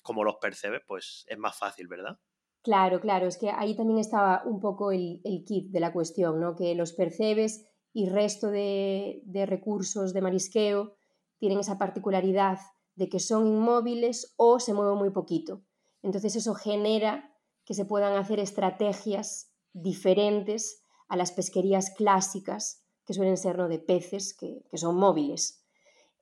como 0.03 0.25
los 0.25 0.37
percebes, 0.37 0.83
pues 0.87 1.27
es 1.29 1.39
más 1.39 1.59
fácil, 1.59 1.89
¿verdad? 1.89 2.19
Claro, 2.63 3.01
claro. 3.01 3.27
Es 3.27 3.37
que 3.37 3.51
ahí 3.51 3.77
también 3.77 3.99
estaba 3.99 4.43
un 4.45 4.61
poco 4.61 4.93
el, 4.93 5.21
el 5.25 5.45
kit 5.45 5.71
de 5.71 5.81
la 5.81 5.93
cuestión, 5.93 6.41
¿no? 6.41 6.55
Que 6.55 6.75
los 6.75 6.93
percebes 6.93 7.67
y 7.93 8.09
resto 8.09 8.49
de, 8.49 9.21
de 9.25 9.47
recursos 9.47 10.15
de 10.15 10.23
marisqueo 10.23 10.97
tienen 11.39 11.59
esa 11.59 11.79
particularidad 11.79 12.59
de 12.95 13.09
que 13.09 13.21
son 13.21 13.47
inmóviles 13.47 14.35
o 14.37 14.61
se 14.61 14.75
mueven 14.75 14.99
muy 14.99 15.11
poquito. 15.11 15.63
Entonces 16.03 16.37
eso 16.37 16.55
genera 16.55 17.33
que 17.65 17.75
se 17.75 17.85
puedan 17.85 18.15
hacer 18.15 18.39
estrategias 18.41 19.53
diferentes 19.73 20.85
a 21.09 21.17
las 21.17 21.33
pesquerías 21.33 21.91
clásicas, 21.91 22.85
que 23.07 23.15
suelen 23.15 23.37
ser 23.37 23.57
¿no? 23.59 23.69
de 23.69 23.79
peces, 23.79 24.37
que, 24.37 24.63
son 24.75 24.97
móviles. 24.97 25.65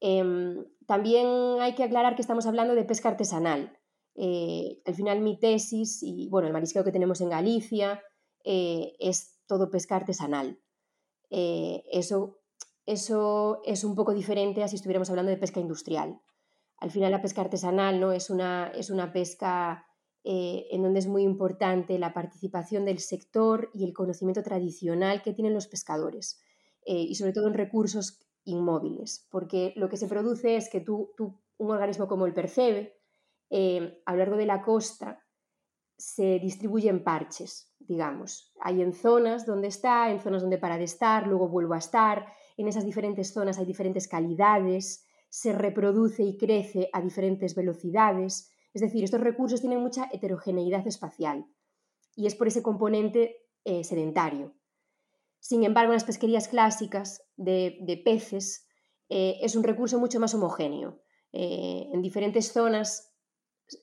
Em, 0.00 0.64
también 0.86 1.26
hay 1.60 1.74
que 1.74 1.84
aclarar 1.84 2.14
que 2.14 2.22
estamos 2.22 2.46
hablando 2.46 2.74
de 2.74 2.84
pesca 2.84 3.08
artesanal. 3.08 3.78
Eh, 4.14 4.82
al 4.84 4.94
final 4.94 5.20
mi 5.20 5.38
tesis 5.38 6.02
y 6.02 6.28
bueno, 6.28 6.46
el 6.46 6.52
marisqueo 6.52 6.84
que 6.84 6.92
tenemos 6.92 7.20
en 7.20 7.30
Galicia 7.30 8.02
eh, 8.44 8.94
es 8.98 9.38
todo 9.46 9.70
pesca 9.70 9.96
artesanal. 9.96 10.60
Eh, 11.30 11.84
eso, 11.90 12.40
eso 12.86 13.60
es 13.64 13.84
un 13.84 13.94
poco 13.94 14.12
diferente 14.14 14.62
a 14.62 14.68
si 14.68 14.76
estuviéramos 14.76 15.10
hablando 15.10 15.30
de 15.30 15.36
pesca 15.36 15.60
industrial 15.60 16.20
al 16.80 16.90
final 16.90 17.12
la 17.12 17.22
pesca 17.22 17.42
artesanal 17.42 18.00
¿no? 18.00 18.12
es, 18.12 18.30
una, 18.30 18.72
es 18.74 18.90
una 18.90 19.12
pesca 19.12 19.86
eh, 20.24 20.66
en 20.70 20.82
donde 20.82 20.98
es 20.98 21.06
muy 21.06 21.22
importante 21.22 21.98
la 21.98 22.12
participación 22.12 22.84
del 22.84 22.98
sector 22.98 23.70
y 23.72 23.84
el 23.84 23.92
conocimiento 23.92 24.42
tradicional 24.42 25.22
que 25.22 25.32
tienen 25.32 25.54
los 25.54 25.66
pescadores, 25.66 26.42
eh, 26.84 26.94
y 26.94 27.14
sobre 27.14 27.32
todo 27.32 27.48
en 27.48 27.54
recursos 27.54 28.18
inmóviles, 28.44 29.26
porque 29.30 29.72
lo 29.76 29.88
que 29.88 29.96
se 29.96 30.08
produce 30.08 30.56
es 30.56 30.68
que 30.70 30.80
tú, 30.80 31.14
un 31.58 31.70
organismo 31.70 32.08
como 32.08 32.26
el 32.26 32.34
percebe, 32.34 32.98
eh, 33.50 34.02
a 34.06 34.12
lo 34.12 34.18
largo 34.18 34.36
de 34.36 34.46
la 34.46 34.62
costa, 34.62 35.22
se 35.96 36.38
distribuye 36.38 36.88
en 36.88 37.04
parches, 37.04 37.74
digamos. 37.78 38.54
Hay 38.60 38.80
en 38.80 38.94
zonas 38.94 39.44
donde 39.44 39.68
está, 39.68 40.10
en 40.10 40.20
zonas 40.20 40.40
donde 40.40 40.56
para 40.56 40.78
de 40.78 40.84
estar, 40.84 41.26
luego 41.26 41.48
vuelvo 41.48 41.74
a 41.74 41.78
estar. 41.78 42.26
En 42.56 42.68
esas 42.68 42.86
diferentes 42.86 43.34
zonas 43.34 43.58
hay 43.58 43.66
diferentes 43.66 44.08
calidades, 44.08 45.06
se 45.30 45.52
reproduce 45.52 46.22
y 46.22 46.36
crece 46.36 46.90
a 46.92 47.00
diferentes 47.00 47.54
velocidades. 47.54 48.50
Es 48.74 48.82
decir, 48.82 49.04
estos 49.04 49.20
recursos 49.20 49.60
tienen 49.60 49.80
mucha 49.80 50.08
heterogeneidad 50.12 50.86
espacial 50.86 51.46
y 52.14 52.26
es 52.26 52.34
por 52.34 52.48
ese 52.48 52.62
componente 52.62 53.46
eh, 53.64 53.84
sedentario. 53.84 54.54
Sin 55.38 55.64
embargo, 55.64 55.92
en 55.92 55.96
las 55.96 56.04
pesquerías 56.04 56.48
clásicas 56.48 57.22
de, 57.36 58.02
peces 58.04 58.66
eh, 59.08 59.38
es 59.40 59.56
un 59.56 59.62
recurso 59.64 59.98
mucho 59.98 60.20
más 60.20 60.34
homogéneo. 60.34 61.00
Eh, 61.32 61.88
en 61.92 62.02
diferentes 62.02 62.52
zonas 62.52 63.06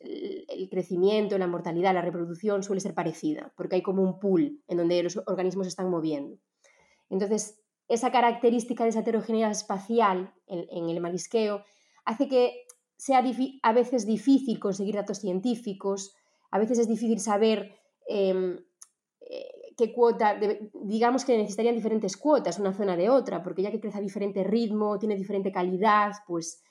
el 0.01 0.67
crecimiento, 0.69 1.37
la 1.37 1.47
mortalidad, 1.47 1.93
la 1.93 2.01
reproducción 2.01 2.61
suele 2.61 2.81
ser 2.81 2.93
parecida, 2.93 3.53
porque 3.55 3.75
hay 3.75 3.81
como 3.81 4.03
un 4.03 4.19
pool 4.19 4.61
en 4.67 4.77
donde 4.77 5.01
los 5.01 5.17
organismos 5.25 5.65
se 5.65 5.69
están 5.69 5.89
moviendo. 5.89 6.37
Entonces, 7.09 7.61
esa 7.88 8.12
característica 8.12 8.84
de 8.84 8.89
esa 8.89 9.00
heterogeneidad 9.00 9.51
espacial 9.51 10.34
en, 10.48 10.89
el 10.89 11.00
marisqueo 11.00 11.63
hace 12.06 12.27
que 12.27 12.65
sea 12.98 13.24
a 13.63 13.74
veces 13.74 14.06
difícil 14.06 14.60
conseguir 14.60 14.96
datos 14.96 15.20
científicos, 15.20 16.15
a 16.51 16.60
veces 16.60 16.79
es 16.79 16.88
difícil 16.88 17.20
saber 17.20 17.75
em, 18.08 18.58
eh, 19.22 19.74
qué 19.77 19.94
cuota, 19.94 20.39
digamos 20.74 21.24
que 21.24 21.38
necesitarían 21.38 21.75
diferentes 21.75 22.17
cuotas 22.17 22.60
una 22.60 22.74
zona 22.74 22.98
de 22.98 23.10
otra, 23.10 23.44
porque 23.44 23.62
ya 23.62 23.72
que 23.72 23.79
crece 23.79 24.00
a 24.00 24.01
diferente 24.01 24.44
ritmo, 24.44 24.98
tiene 25.00 25.15
diferente 25.15 25.51
calidad, 25.51 26.13
pues... 26.25 26.63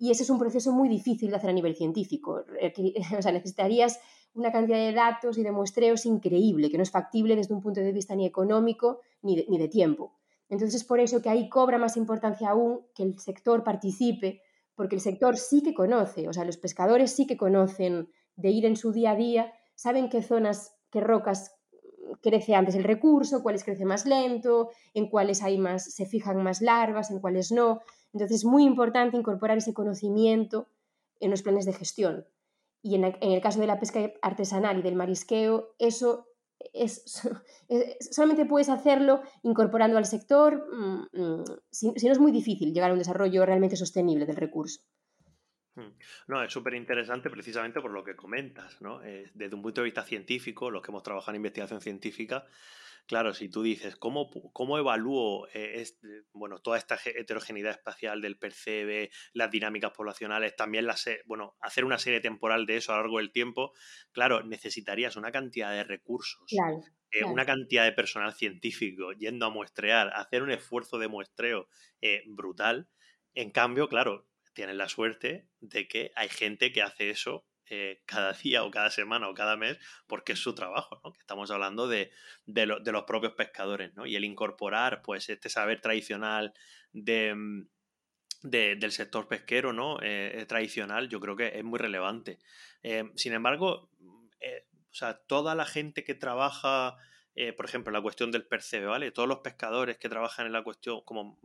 Y 0.00 0.12
ese 0.12 0.22
es 0.22 0.30
un 0.30 0.38
proceso 0.38 0.70
muy 0.70 0.88
difícil 0.88 1.30
de 1.30 1.36
hacer 1.36 1.50
a 1.50 1.52
nivel 1.52 1.74
científico. 1.74 2.44
O 3.18 3.22
sea, 3.22 3.32
necesitarías 3.32 3.98
una 4.34 4.52
cantidad 4.52 4.78
de 4.78 4.92
datos 4.92 5.38
y 5.38 5.42
de 5.42 5.50
muestreos 5.50 6.06
increíble, 6.06 6.70
que 6.70 6.76
no 6.76 6.84
es 6.84 6.90
factible 6.90 7.34
desde 7.34 7.54
un 7.54 7.60
punto 7.60 7.80
de 7.80 7.90
vista 7.90 8.14
ni 8.14 8.24
económico 8.24 9.00
ni 9.22 9.44
ni 9.48 9.58
de 9.58 9.68
tiempo. 9.68 10.17
Entonces 10.48 10.80
es 10.80 10.84
por 10.84 11.00
eso 11.00 11.20
que 11.20 11.28
ahí 11.28 11.48
cobra 11.48 11.78
más 11.78 11.96
importancia 11.96 12.50
aún 12.50 12.86
que 12.94 13.02
el 13.02 13.18
sector 13.18 13.64
participe, 13.64 14.42
porque 14.74 14.94
el 14.94 15.00
sector 15.00 15.36
sí 15.36 15.62
que 15.62 15.74
conoce, 15.74 16.28
o 16.28 16.32
sea, 16.32 16.44
los 16.44 16.56
pescadores 16.56 17.12
sí 17.12 17.26
que 17.26 17.36
conocen 17.36 18.10
de 18.36 18.50
ir 18.50 18.64
en 18.64 18.76
su 18.76 18.92
día 18.92 19.10
a 19.10 19.16
día, 19.16 19.52
saben 19.74 20.08
qué 20.08 20.22
zonas, 20.22 20.74
qué 20.90 21.00
rocas 21.00 21.54
crece 22.22 22.54
antes 22.54 22.74
el 22.74 22.84
recurso, 22.84 23.42
cuáles 23.42 23.64
crece 23.64 23.84
más 23.84 24.06
lento, 24.06 24.70
en 24.94 25.10
cuáles 25.10 25.42
hay 25.42 25.58
más, 25.58 25.92
se 25.92 26.06
fijan 26.06 26.42
más 26.42 26.62
larvas, 26.62 27.10
en 27.10 27.20
cuáles 27.20 27.52
no. 27.52 27.80
Entonces 28.12 28.38
es 28.38 28.44
muy 28.44 28.64
importante 28.64 29.16
incorporar 29.16 29.58
ese 29.58 29.74
conocimiento 29.74 30.68
en 31.20 31.30
los 31.30 31.42
planes 31.42 31.66
de 31.66 31.72
gestión. 31.74 32.26
Y 32.80 32.94
en 32.94 33.04
el 33.04 33.40
caso 33.40 33.60
de 33.60 33.66
la 33.66 33.80
pesca 33.80 34.12
artesanal 34.22 34.78
y 34.78 34.82
del 34.82 34.94
marisqueo, 34.94 35.74
eso 35.78 36.27
es, 36.72 37.22
solamente 38.10 38.46
puedes 38.46 38.68
hacerlo 38.68 39.22
incorporando 39.42 39.98
al 39.98 40.06
sector, 40.06 40.66
mm, 40.72 41.08
mm, 41.12 41.44
si, 41.70 41.88
no 41.90 42.12
es 42.12 42.18
muy 42.18 42.32
difícil 42.32 42.72
llegar 42.72 42.90
a 42.90 42.92
un 42.92 42.98
desarrollo 42.98 43.44
realmente 43.46 43.76
sostenible 43.76 44.26
del 44.26 44.36
recurso. 44.36 44.80
Hmm. 45.74 45.92
No, 46.26 46.42
es 46.42 46.52
súper 46.52 46.74
interesante 46.74 47.30
precisamente 47.30 47.80
por 47.80 47.92
lo 47.92 48.02
que 48.02 48.16
comentas, 48.16 48.80
¿no? 48.82 49.02
Eh, 49.04 49.30
desde 49.34 49.54
un 49.54 49.62
punto 49.62 49.80
de 49.80 49.86
vista 49.86 50.02
científico, 50.02 50.70
los 50.70 50.82
que 50.82 50.90
hemos 50.90 51.04
trabajado 51.04 51.32
en 51.32 51.36
investigación 51.36 51.80
científica, 51.80 52.46
Claro, 53.08 53.32
si 53.32 53.48
tú 53.48 53.62
dices, 53.62 53.96
¿cómo, 53.96 54.28
cómo 54.52 54.76
evalúo 54.76 55.48
eh, 55.54 55.82
bueno, 56.34 56.58
toda 56.58 56.76
esta 56.76 56.98
heterogeneidad 57.06 57.72
espacial 57.72 58.20
del 58.20 58.38
percebe, 58.38 59.10
las 59.32 59.50
dinámicas 59.50 59.92
poblacionales, 59.92 60.54
también 60.56 60.86
las, 60.86 61.08
bueno, 61.24 61.56
hacer 61.62 61.86
una 61.86 61.98
serie 61.98 62.20
temporal 62.20 62.66
de 62.66 62.76
eso 62.76 62.92
a 62.92 62.96
lo 62.96 63.02
largo 63.04 63.16
del 63.16 63.32
tiempo? 63.32 63.72
Claro, 64.12 64.42
necesitarías 64.42 65.16
una 65.16 65.32
cantidad 65.32 65.72
de 65.72 65.84
recursos, 65.84 66.52
eh, 67.10 67.24
una 67.24 67.46
cantidad 67.46 67.84
de 67.84 67.92
personal 67.92 68.34
científico 68.34 69.12
yendo 69.12 69.46
a 69.46 69.50
muestrear, 69.50 70.12
hacer 70.14 70.42
un 70.42 70.50
esfuerzo 70.50 70.98
de 70.98 71.08
muestreo 71.08 71.70
eh, 72.02 72.24
brutal. 72.26 72.90
En 73.32 73.50
cambio, 73.52 73.88
claro, 73.88 74.28
tienen 74.52 74.76
la 74.76 74.90
suerte 74.90 75.48
de 75.60 75.88
que 75.88 76.12
hay 76.14 76.28
gente 76.28 76.72
que 76.72 76.82
hace 76.82 77.08
eso 77.08 77.46
eh, 77.70 78.02
cada 78.06 78.32
día 78.32 78.64
o 78.64 78.70
cada 78.70 78.90
semana 78.90 79.28
o 79.28 79.34
cada 79.34 79.56
mes, 79.56 79.78
porque 80.06 80.32
es 80.32 80.38
su 80.38 80.54
trabajo, 80.54 81.00
¿no? 81.04 81.12
Que 81.12 81.20
estamos 81.20 81.50
hablando 81.50 81.86
de, 81.86 82.10
de, 82.46 82.66
los 82.66 83.04
propios 83.04 83.34
pescadores, 83.34 83.94
¿no? 83.94 84.06
Y 84.06 84.16
el 84.16 84.24
incorporar, 84.24 85.02
pues, 85.02 85.28
este 85.28 85.50
saber 85.50 85.80
tradicional 85.80 86.54
de, 86.92 87.34
mm, 87.34 87.68
del 88.42 88.92
sector 88.92 89.28
pesquero, 89.28 89.72
¿no? 89.72 89.98
Eh, 90.00 90.44
tradicional, 90.48 91.08
yo 91.08 91.20
creo 91.20 91.36
que 91.36 91.58
es 91.58 91.64
muy 91.64 91.78
relevante. 91.78 92.38
Eh, 92.82 93.10
sin 93.16 93.34
embargo, 93.34 93.90
o 94.90 94.94
sea, 94.94 95.18
toda 95.18 95.54
la 95.54 95.66
gente 95.66 96.04
que 96.04 96.14
trabaja... 96.14 96.96
por 97.56 97.66
ejemplo, 97.66 97.90
en 97.90 97.94
la 97.94 98.02
cuestión 98.02 98.32
del 98.32 98.46
percebe, 98.46 98.86
¿vale? 98.86 99.12
Todos 99.12 99.28
los 99.28 99.38
pescadores 99.40 99.96
que 99.96 100.08
trabajan 100.08 100.46
en 100.46 100.52
la 100.52 100.64
cuestión, 100.64 101.02
como 101.04 101.38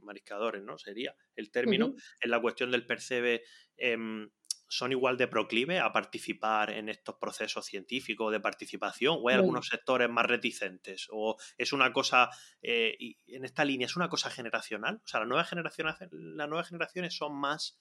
mariscadores, 0.00 0.62
¿no? 0.62 0.78
Sería 0.78 1.14
el 1.34 1.50
término, 1.50 1.94
en 2.22 2.30
la 2.30 2.40
cuestión 2.40 2.70
del 2.70 2.86
percebe, 2.86 3.42
em, 3.76 4.30
son 4.68 4.92
igual 4.92 5.16
de 5.16 5.28
proclive 5.28 5.78
a 5.78 5.92
participar 5.92 6.70
en 6.70 6.88
estos 6.88 7.16
procesos 7.16 7.66
científicos 7.66 8.32
de 8.32 8.40
participación 8.40 9.18
o 9.20 9.28
hay 9.28 9.36
algunos 9.36 9.68
sectores 9.68 10.10
más 10.10 10.26
reticentes 10.26 11.06
o 11.10 11.36
es 11.56 11.72
una 11.72 11.92
cosa 11.92 12.30
eh, 12.62 12.96
en 13.26 13.44
esta 13.44 13.64
línea 13.64 13.86
es 13.86 13.96
una 13.96 14.08
cosa 14.08 14.30
generacional 14.30 15.00
o 15.04 15.08
sea 15.08 15.20
las 15.20 15.28
nuevas 15.28 15.48
generaciones 15.48 15.96
las 16.10 16.48
nuevas 16.48 16.68
generaciones 16.68 17.16
son 17.16 17.34
más 17.36 17.78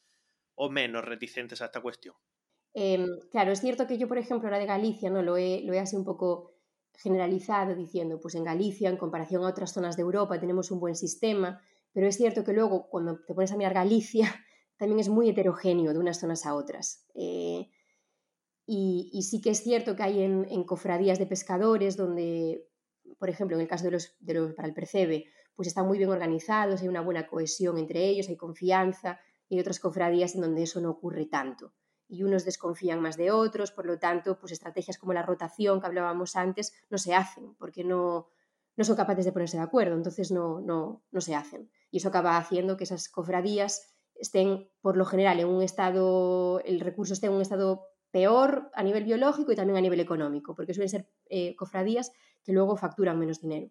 o 0.56 0.70
menos 0.70 1.06
reticentes 1.06 1.62
a 1.62 1.65
esta 1.65 1.82
cuestión? 1.82 2.15
Em, 2.74 3.20
claro, 3.32 3.51
es 3.51 3.62
cierto 3.62 3.88
que 3.88 3.98
yo, 3.98 4.08
por 4.08 4.18
ejemplo, 4.18 4.48
ahora 4.48 4.60
de 4.60 4.65
Galicia, 4.65 5.10
¿no? 5.10 5.22
Lo 5.22 5.38
he, 5.38 5.62
lo 5.63 5.74
he 5.74 5.80
así 5.80 5.96
un 5.96 6.04
poco 6.04 6.56
generalizado 6.94 7.75
diciendo, 7.75 8.20
pues 8.22 8.36
en 8.36 8.44
Galicia, 8.44 8.89
en 8.89 8.98
comparación 8.98 9.44
a 9.44 9.50
otras 9.50 9.74
zonas 9.74 9.96
de 9.96 10.01
Europa, 10.01 10.39
tenemos 10.39 10.72
un 10.72 10.80
buen 10.80 10.96
sistema, 10.96 11.62
pero 11.94 12.08
es 12.08 12.18
cierto 12.18 12.44
que 12.44 12.54
luego 12.54 12.89
cuando 12.89 13.20
te 13.25 13.34
pones 13.34 13.51
a 13.51 13.58
mirar 13.58 13.74
Galicia, 13.74 14.34
también 14.77 15.00
es 15.00 15.10
muy 15.10 15.29
heterogéneo 15.29 15.94
de 15.94 16.00
unas 16.00 16.20
zonas 16.20 16.46
a 16.46 16.55
otras. 16.55 17.05
Eh, 17.15 17.70
y, 18.65 19.22
sí 19.22 19.41
que 19.41 19.51
es 19.51 19.62
cierto 19.62 19.96
que 19.96 20.03
hay 20.03 20.22
en, 20.24 20.63
cofradías 20.63 21.20
de 21.20 21.27
pescadores 21.27 21.98
donde, 21.98 22.67
por 23.20 23.29
ejemplo, 23.29 23.55
en 23.55 23.62
el 23.62 23.67
caso 23.67 23.86
de 23.86 23.91
los, 23.91 24.15
de 24.20 24.34
los 24.34 24.53
para 24.53 24.67
el 24.67 24.74
percebe, 24.74 25.25
pues 25.55 25.67
están 25.67 25.88
muy 25.88 25.98
bien 25.98 26.10
organizados, 26.10 26.82
hay 26.82 26.88
una 26.88 27.01
buena 27.01 27.27
cohesión 27.27 27.77
entre 27.77 28.05
ellos, 28.05 28.27
hay 28.27 28.38
confianza, 28.38 29.20
y 29.48 29.55
hay 29.55 29.62
otras 29.62 29.79
cofradías 29.79 30.36
en 30.36 30.41
donde 30.41 30.63
eso 30.63 30.82
no 30.82 30.89
ocurre 30.89 31.27
tanto 31.27 31.74
y 32.08 32.24
unos 32.24 32.46
desconfían 32.46 33.01
más 33.01 33.17
de 33.17 33.32
otros, 33.32 33.72
por 33.72 33.86
lo 33.86 33.98
tanto, 33.98 34.38
pues 34.39 34.51
estrategias 34.51 34.98
como 34.98 35.13
la 35.13 35.24
rotación 35.24 35.79
que 35.79 35.88
hablábamos 35.88 36.36
antes 36.36 36.74
no 36.89 36.98
se 36.98 37.15
hacen 37.15 37.55
porque 37.55 37.84
no, 37.84 38.27
no 38.75 38.84
son 38.84 38.96
capaces 38.96 39.25
de 39.25 39.32
ponerse 39.32 39.58
de 39.58 39.63
acuerdo, 39.63 39.96
entonces 39.96 40.32
no, 40.32 40.62
no, 40.62 41.03
no 41.12 41.22
se 41.22 41.36
hacen. 41.36 41.72
Y 41.89 41.98
eso 41.98 42.10
acaba 42.10 42.38
haciendo 42.38 42.77
que 42.77 42.84
esas 42.84 43.10
cofradías 43.10 43.94
estén, 44.15 44.69
por 44.81 44.98
lo 44.98 45.05
general, 45.05 45.39
en 45.39 45.48
un 45.48 45.62
estado, 45.62 46.60
el 46.62 46.79
recurso 46.79 47.13
esté 47.13 47.27
en 47.27 47.34
un 47.34 47.41
estado 47.41 47.88
peor 48.12 48.69
a 48.74 48.84
nivel 48.84 49.03
biológico 49.03 49.51
y 49.51 49.55
también 49.55 49.77
a 49.77 49.81
nivel 49.81 50.00
económico, 50.00 50.55
porque 50.55 50.74
suelen 50.74 50.89
ser 50.89 51.10
eh, 51.29 51.55
cofradías 51.55 52.12
que 52.43 52.53
luego 52.53 52.77
facturan 52.77 53.19
menos 53.19 53.41
dinero. 53.41 53.69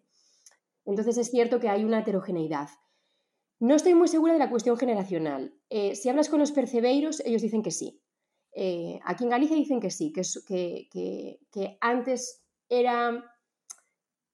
Entonces 0.85 1.17
es 1.17 1.31
cierto 1.31 1.59
que 1.59 1.69
hay 1.69 1.83
una 1.83 1.99
heterogeneidad. 1.99 2.69
No 3.59 3.75
estoy 3.75 3.95
muy 3.95 4.07
segura 4.07 4.33
de 4.33 4.39
la 4.39 4.49
cuestión 4.49 4.77
generacional. 4.77 5.55
Eh, 5.69 5.95
si 5.95 6.09
hablas 6.09 6.29
con 6.29 6.39
los 6.39 6.51
percebeiros, 6.51 7.21
ellos 7.25 7.41
dicen 7.41 7.63
que 7.63 7.71
sí, 7.71 8.03
eh, 8.57 8.99
aquí 9.03 9.25
en 9.25 9.29
Galicia 9.29 9.57
dicen 9.57 9.81
que 9.81 9.91
sí, 9.91 10.13
que, 10.13 10.87
que, 11.51 11.77
antes 11.81 12.45
era 12.69 13.23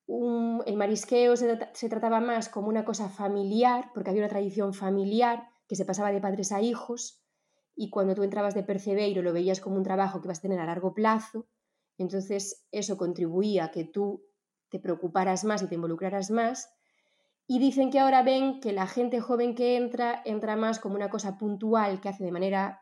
el 0.07 0.75
marisqueo 0.75 1.35
se, 1.35 1.89
trataba 1.89 2.19
más 2.19 2.49
como 2.49 2.67
una 2.67 2.85
cosa 2.85 3.09
familiar, 3.09 3.91
porque 3.93 4.11
había 4.11 4.23
una 4.23 4.29
tradición 4.29 4.73
familiar 4.73 5.50
que 5.71 5.77
se 5.77 5.85
pasaba 5.85 6.11
de 6.11 6.19
padres 6.19 6.51
a 6.51 6.59
hijos, 6.59 7.23
y 7.77 7.89
cuando 7.89 8.13
tú 8.13 8.23
entrabas 8.23 8.53
de 8.53 8.61
percebeiro 8.61 9.21
lo 9.21 9.31
veías 9.31 9.61
como 9.61 9.77
un 9.77 9.83
trabajo 9.83 10.19
que 10.19 10.27
ibas 10.27 10.39
a 10.39 10.41
tener 10.41 10.59
a 10.59 10.65
largo 10.65 10.93
plazo, 10.93 11.47
entonces 11.97 12.67
eso 12.71 12.97
contribuía 12.97 13.63
a 13.63 13.71
que 13.71 13.85
tú 13.85 14.21
te 14.67 14.79
preocuparas 14.79 15.45
más 15.45 15.61
y 15.61 15.67
te 15.67 15.75
involucraras 15.75 16.29
más. 16.29 16.73
Y 17.47 17.59
dicen 17.59 17.89
que 17.89 17.99
ahora 17.99 18.21
ven 18.21 18.59
que 18.59 18.73
la 18.73 18.85
gente 18.85 19.21
joven 19.21 19.55
que 19.55 19.77
entra 19.77 20.21
entra 20.25 20.57
más 20.57 20.81
como 20.81 20.95
una 20.95 21.09
cosa 21.09 21.37
puntual 21.37 22.01
que 22.01 22.09
hace 22.09 22.25
de 22.25 22.33
manera 22.33 22.81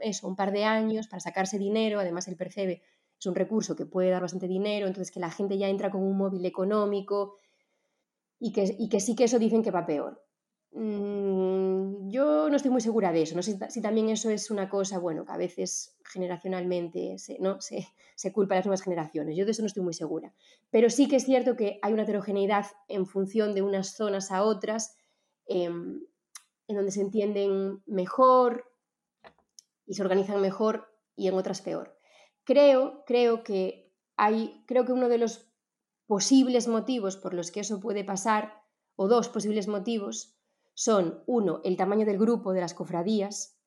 eso, 0.00 0.26
un 0.26 0.34
par 0.34 0.50
de 0.50 0.64
años 0.64 1.06
para 1.06 1.20
sacarse 1.20 1.56
dinero, 1.56 2.00
además 2.00 2.26
el 2.26 2.36
percebe 2.36 2.82
es 3.16 3.26
un 3.26 3.36
recurso 3.36 3.76
que 3.76 3.86
puede 3.86 4.10
dar 4.10 4.22
bastante 4.22 4.48
dinero, 4.48 4.88
entonces 4.88 5.12
que 5.12 5.20
la 5.20 5.30
gente 5.30 5.56
ya 5.56 5.68
entra 5.68 5.92
con 5.92 6.02
un 6.02 6.16
móvil 6.16 6.44
económico 6.44 7.36
y 8.40 8.50
que, 8.50 8.74
y 8.76 8.88
que 8.88 8.98
sí 8.98 9.14
que 9.14 9.22
eso 9.22 9.38
dicen 9.38 9.62
que 9.62 9.70
va 9.70 9.86
peor. 9.86 10.20
Yo 12.14 12.48
no 12.48 12.54
estoy 12.54 12.70
muy 12.70 12.80
segura 12.80 13.10
de 13.10 13.22
eso, 13.22 13.34
no 13.34 13.42
sé 13.42 13.58
si, 13.70 13.82
también 13.82 14.08
eso 14.08 14.30
es 14.30 14.48
una 14.52 14.68
cosa, 14.68 15.00
bueno, 15.00 15.24
que 15.24 15.32
a 15.32 15.36
veces 15.36 15.96
generacionalmente 16.04 17.18
se, 17.18 17.40
¿no? 17.40 17.60
se, 17.60 17.88
se 18.14 18.32
culpa 18.32 18.54
a 18.54 18.58
las 18.58 18.66
nuevas 18.66 18.82
generaciones, 18.82 19.36
yo 19.36 19.44
de 19.44 19.50
eso 19.50 19.62
no 19.62 19.66
estoy 19.66 19.82
muy 19.82 19.94
segura, 19.94 20.32
pero 20.70 20.90
sí 20.90 21.08
que 21.08 21.16
es 21.16 21.24
cierto 21.24 21.56
que 21.56 21.80
hay 21.82 21.92
una 21.92 22.04
heterogeneidad 22.04 22.66
en 22.86 23.06
función 23.06 23.52
de 23.52 23.62
unas 23.62 23.96
zonas 23.96 24.30
a 24.30 24.44
otras, 24.44 24.96
em, 25.46 26.06
en 26.68 26.76
donde 26.76 26.92
se 26.92 27.00
entienden 27.00 27.82
mejor, 27.84 28.70
y 29.84 29.94
se 29.94 30.02
organizan 30.02 30.40
mejor 30.40 30.88
y 31.16 31.26
en 31.26 31.34
otras 31.34 31.62
peor. 31.62 31.98
Creo, 32.44 33.02
creo 33.06 33.42
que 33.42 33.92
hay, 34.16 34.62
creo 34.68 34.84
que 34.84 34.92
uno 34.92 35.08
de 35.08 35.18
los 35.18 35.48
posibles 36.06 36.68
motivos 36.68 37.16
por 37.16 37.34
los 37.34 37.50
que 37.50 37.58
eso 37.58 37.80
puede 37.80 38.04
pasar, 38.04 38.62
o 38.94 39.08
dos 39.08 39.28
posibles 39.28 39.66
motivos, 39.66 40.38
son, 40.74 41.22
uno, 41.26 41.60
el 41.64 41.76
tamaño 41.76 42.04
del 42.04 42.18
grupo 42.18 42.52
de 42.52 42.60
las 42.60 42.74
cofradías, 42.74 43.58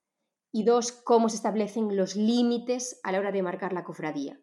y 0.52 0.64
dos, 0.64 0.92
cómo 0.92 1.30
se 1.30 1.36
establecen 1.36 1.96
los 1.96 2.16
límites 2.16 3.00
a 3.04 3.12
la 3.12 3.20
hora 3.20 3.32
de 3.32 3.44
marcar 3.44 3.74
la 3.74 3.84
cofradía. 3.84 4.40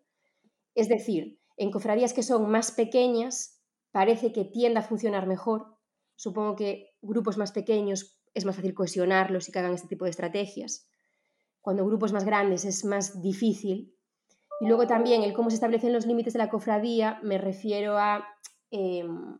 Es 0.74 0.88
decir, 0.88 1.40
en 1.57 1.70
cofradías 1.70 2.12
que 2.12 2.22
son 2.22 2.50
más 2.50 2.72
pequeñas, 2.72 3.62
parece 3.90 4.33
que 4.33 4.44
tiende 4.44 4.81
a 4.81 4.83
funcionar 4.83 5.27
mejor. 5.27 5.79
Supongo 6.16 6.57
que 6.57 6.96
grupos 7.00 7.38
más 7.38 7.53
pequeños 7.53 8.20
es 8.35 8.44
más 8.44 8.57
fácil 8.57 8.74
cohesionarlos 8.74 9.48
y 9.48 9.53
que 9.53 9.59
hagan 9.59 9.74
este 9.74 9.88
tipo 9.88 10.05
de 10.05 10.11
estrategias 10.11 10.88
cuando 11.64 11.87
grupos 11.87 12.12
más 12.12 12.27
grandes 12.27 12.66
es 12.66 12.85
más 12.85 13.22
difícil. 13.22 13.96
Y 14.61 14.66
luego 14.66 14.87
también 14.87 15.22
el 15.22 15.33
cómo 15.33 15.48
se 15.48 15.55
establecen 15.55 15.94
los 15.94 16.05
límites 16.05 16.35
de 16.35 16.38
la 16.38 16.50
cofradía, 16.50 17.18
me 17.22 17.38
refiero 17.38 17.96
a, 17.96 18.22
em, 18.70 19.38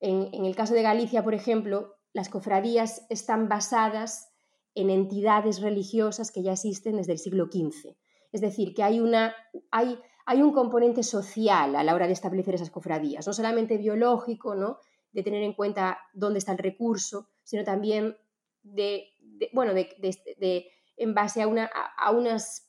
en, 0.00 0.44
el 0.44 0.56
caso 0.56 0.74
de 0.74 0.82
Galicia, 0.82 1.22
por 1.22 1.34
ejemplo, 1.34 1.94
las 2.18 2.28
cofradías 2.28 3.06
están 3.10 3.48
basadas 3.48 4.32
en 4.74 4.90
entidades 4.90 5.60
religiosas 5.60 6.32
que 6.32 6.42
ya 6.42 6.54
existen 6.54 6.96
desde 6.96 7.12
el 7.12 7.18
siglo 7.20 7.44
XV. 7.46 7.96
Es 8.32 8.40
decir, 8.40 8.74
que 8.74 8.82
hay, 8.82 8.98
una, 8.98 9.36
hay, 9.70 9.96
hay 10.26 10.42
un 10.42 10.52
componente 10.52 11.04
social 11.04 11.76
a 11.76 11.84
la 11.84 11.94
hora 11.94 12.08
de 12.08 12.14
establecer 12.14 12.56
esas 12.56 12.72
cofradías, 12.72 13.24
no 13.24 13.32
solamente 13.32 13.78
biológico, 13.78 14.56
¿no? 14.56 14.78
de 15.12 15.22
tener 15.22 15.44
en 15.44 15.52
cuenta 15.52 16.00
dónde 16.12 16.40
está 16.40 16.50
el 16.50 16.58
recurso, 16.58 17.28
sino 17.44 17.62
también 17.62 18.16
de, 18.64 19.14
bueno, 19.52 19.72
de, 19.72 20.66
en 20.96 21.14
base 21.14 21.40
a, 21.40 21.46
una, 21.46 21.70
a, 21.96 22.10
unas, 22.10 22.68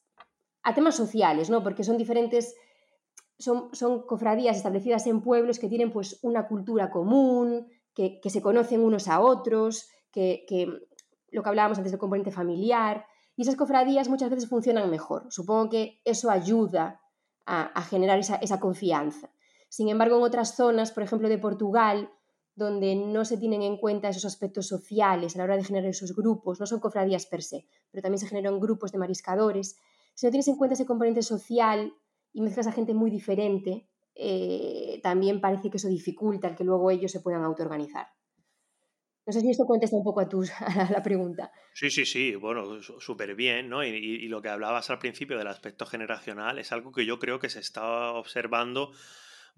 a 0.62 0.76
temas 0.76 0.96
sociales, 0.96 1.50
¿no? 1.50 1.64
porque 1.64 1.84
son 1.84 1.98
diferentes, 1.98 2.56
son, 3.40 3.74
son, 3.74 4.06
cofradías 4.06 4.58
establecidas 4.58 5.08
en 5.08 5.22
pueblos 5.22 5.58
que 5.58 5.70
tienen 5.70 5.92
pues 5.92 6.20
una 6.22 6.48
cultura 6.48 6.92
común, 6.92 7.68
que, 8.22 8.30
se 8.30 8.42
conocen 8.42 8.82
unos 8.82 9.10
a 9.10 9.20
otros, 9.20 9.90
que, 10.12 10.46
lo 11.32 11.44
que 11.44 11.50
hablábamos 11.50 11.78
antes 11.78 11.92
del 11.92 12.00
componente 12.00 12.32
familiar, 12.32 13.06
y 13.36 13.42
esas 13.42 13.56
cofradías 13.56 14.08
muchas 14.08 14.30
veces 14.30 14.48
funcionan 14.48 14.90
mejor. 14.90 15.28
Supongo 15.30 15.70
que 15.70 16.02
eso 16.06 16.30
ayuda 16.30 17.02
a, 17.46 17.82
generar 17.82 18.20
esa, 18.20 18.60
confianza. 18.60 19.32
Sin 19.70 19.90
embargo, 19.90 20.18
en 20.18 20.24
otras 20.24 20.56
zonas, 20.56 20.92
por 20.92 21.04
ejemplo 21.04 21.30
de 21.30 21.40
Portugal, 21.40 22.10
donde 22.56 22.96
no 22.96 23.26
se 23.26 23.38
tienen 23.38 23.64
en 23.64 23.78
cuenta 23.78 24.10
esos 24.10 24.26
aspectos 24.26 24.68
sociales 24.68 25.36
a 25.36 25.40
la 25.40 25.46
hora 25.46 25.58
de 25.58 25.64
generar 25.64 25.90
esos 25.90 26.16
grupos, 26.16 26.60
no 26.60 26.68
son 26.68 26.80
cofradías 26.80 27.26
per 27.26 27.42
se, 27.42 27.66
pero 27.92 28.02
también 28.02 28.20
se 28.20 28.28
generan 28.28 28.60
grupos 28.60 28.92
de 28.92 28.98
mariscadores. 28.98 29.78
Si 30.14 30.26
no 30.26 30.32
tienes 30.32 30.48
en 30.48 30.58
cuenta 30.58 30.76
ese 30.76 30.86
componente 30.86 31.24
social 31.24 31.94
y 32.34 32.42
mezclas 32.42 32.68
a 32.68 32.72
gente 32.72 32.94
muy 32.94 33.10
diferente, 33.10 33.89
eh, 34.20 35.00
también 35.02 35.42
parece 35.42 35.70
que 35.70 35.78
eso 35.78 35.88
dificulta 35.88 36.48
el 36.48 36.56
que 36.56 36.64
luego 36.64 36.92
ellos 36.92 37.12
se 37.12 37.22
puedan 37.22 37.44
autoorganizar. 37.44 38.08
No 39.26 39.34
sé 39.34 39.42
si 39.42 39.52
esto 39.52 39.66
contesta 39.66 39.96
un 39.96 40.04
poco 40.04 40.22
a, 40.22 40.28
tu, 40.28 40.42
a 40.60 40.92
la 40.92 41.02
pregunta. 41.04 41.52
Sí, 41.74 41.90
sí, 41.90 42.06
sí, 42.06 42.36
bueno, 42.36 42.82
súper 42.82 43.36
bien, 43.36 43.70
¿no? 43.70 43.84
Y, 43.84 43.90
y, 43.90 44.28
lo 44.28 44.42
que 44.42 44.50
hablabas 44.50 44.90
al 44.90 45.00
principio 45.00 45.38
del 45.38 45.48
aspecto 45.48 45.86
generacional 45.86 46.60
es 46.60 46.72
algo 46.72 46.92
que 46.92 47.06
yo 47.06 47.20
creo 47.20 47.40
que 47.40 47.50
se 47.50 47.60
está 47.60 48.12
observando 48.14 48.92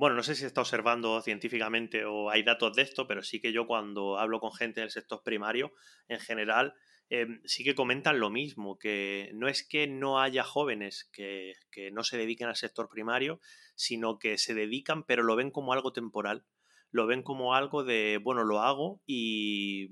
bueno, 0.02 0.16
no 0.16 0.24
sé 0.24 0.34
si 0.34 0.42
se 0.42 0.48
está 0.48 0.62
observando 0.62 1.22
científicamente 1.22 2.06
o 2.06 2.32
hay 2.32 2.42
datos 2.42 2.76
de 2.76 2.82
esto, 2.82 3.08
pero 3.08 3.22
sí 3.22 3.40
que 3.40 3.54
yo 3.54 3.68
cuando 3.68 4.18
hablo 4.18 4.40
con 4.40 4.52
gente 4.52 4.82
del 4.82 4.90
sector 4.90 5.22
primario, 5.24 5.74
en 6.08 6.20
general, 6.20 6.74
em, 7.12 7.42
sí 7.44 7.64
que 7.66 7.76
comentan 7.76 8.20
lo 8.20 8.30
mismo, 8.30 8.80
que 8.80 9.32
no 9.34 9.50
es 9.50 9.68
que 9.68 9.86
no 9.86 10.22
haya 10.22 10.44
jóvenes 10.44 11.10
que, 11.12 11.56
no 11.92 12.04
se 12.04 12.18
dediquen 12.18 12.48
al 12.48 12.56
sector 12.56 12.88
primario, 12.88 13.42
sino 13.76 14.18
que 14.18 14.38
se 14.38 14.54
dedican, 14.54 15.04
pero 15.04 15.22
lo 15.22 15.36
ven 15.36 15.52
como 15.52 15.74
algo 15.74 15.92
temporal. 15.92 16.46
Lo 16.90 17.08
ven 17.08 17.22
como 17.22 17.54
algo 17.54 17.84
de, 17.84 18.18
bueno, 18.18 18.44
lo 18.44 18.62
hago 18.62 19.02
y, 19.06 19.92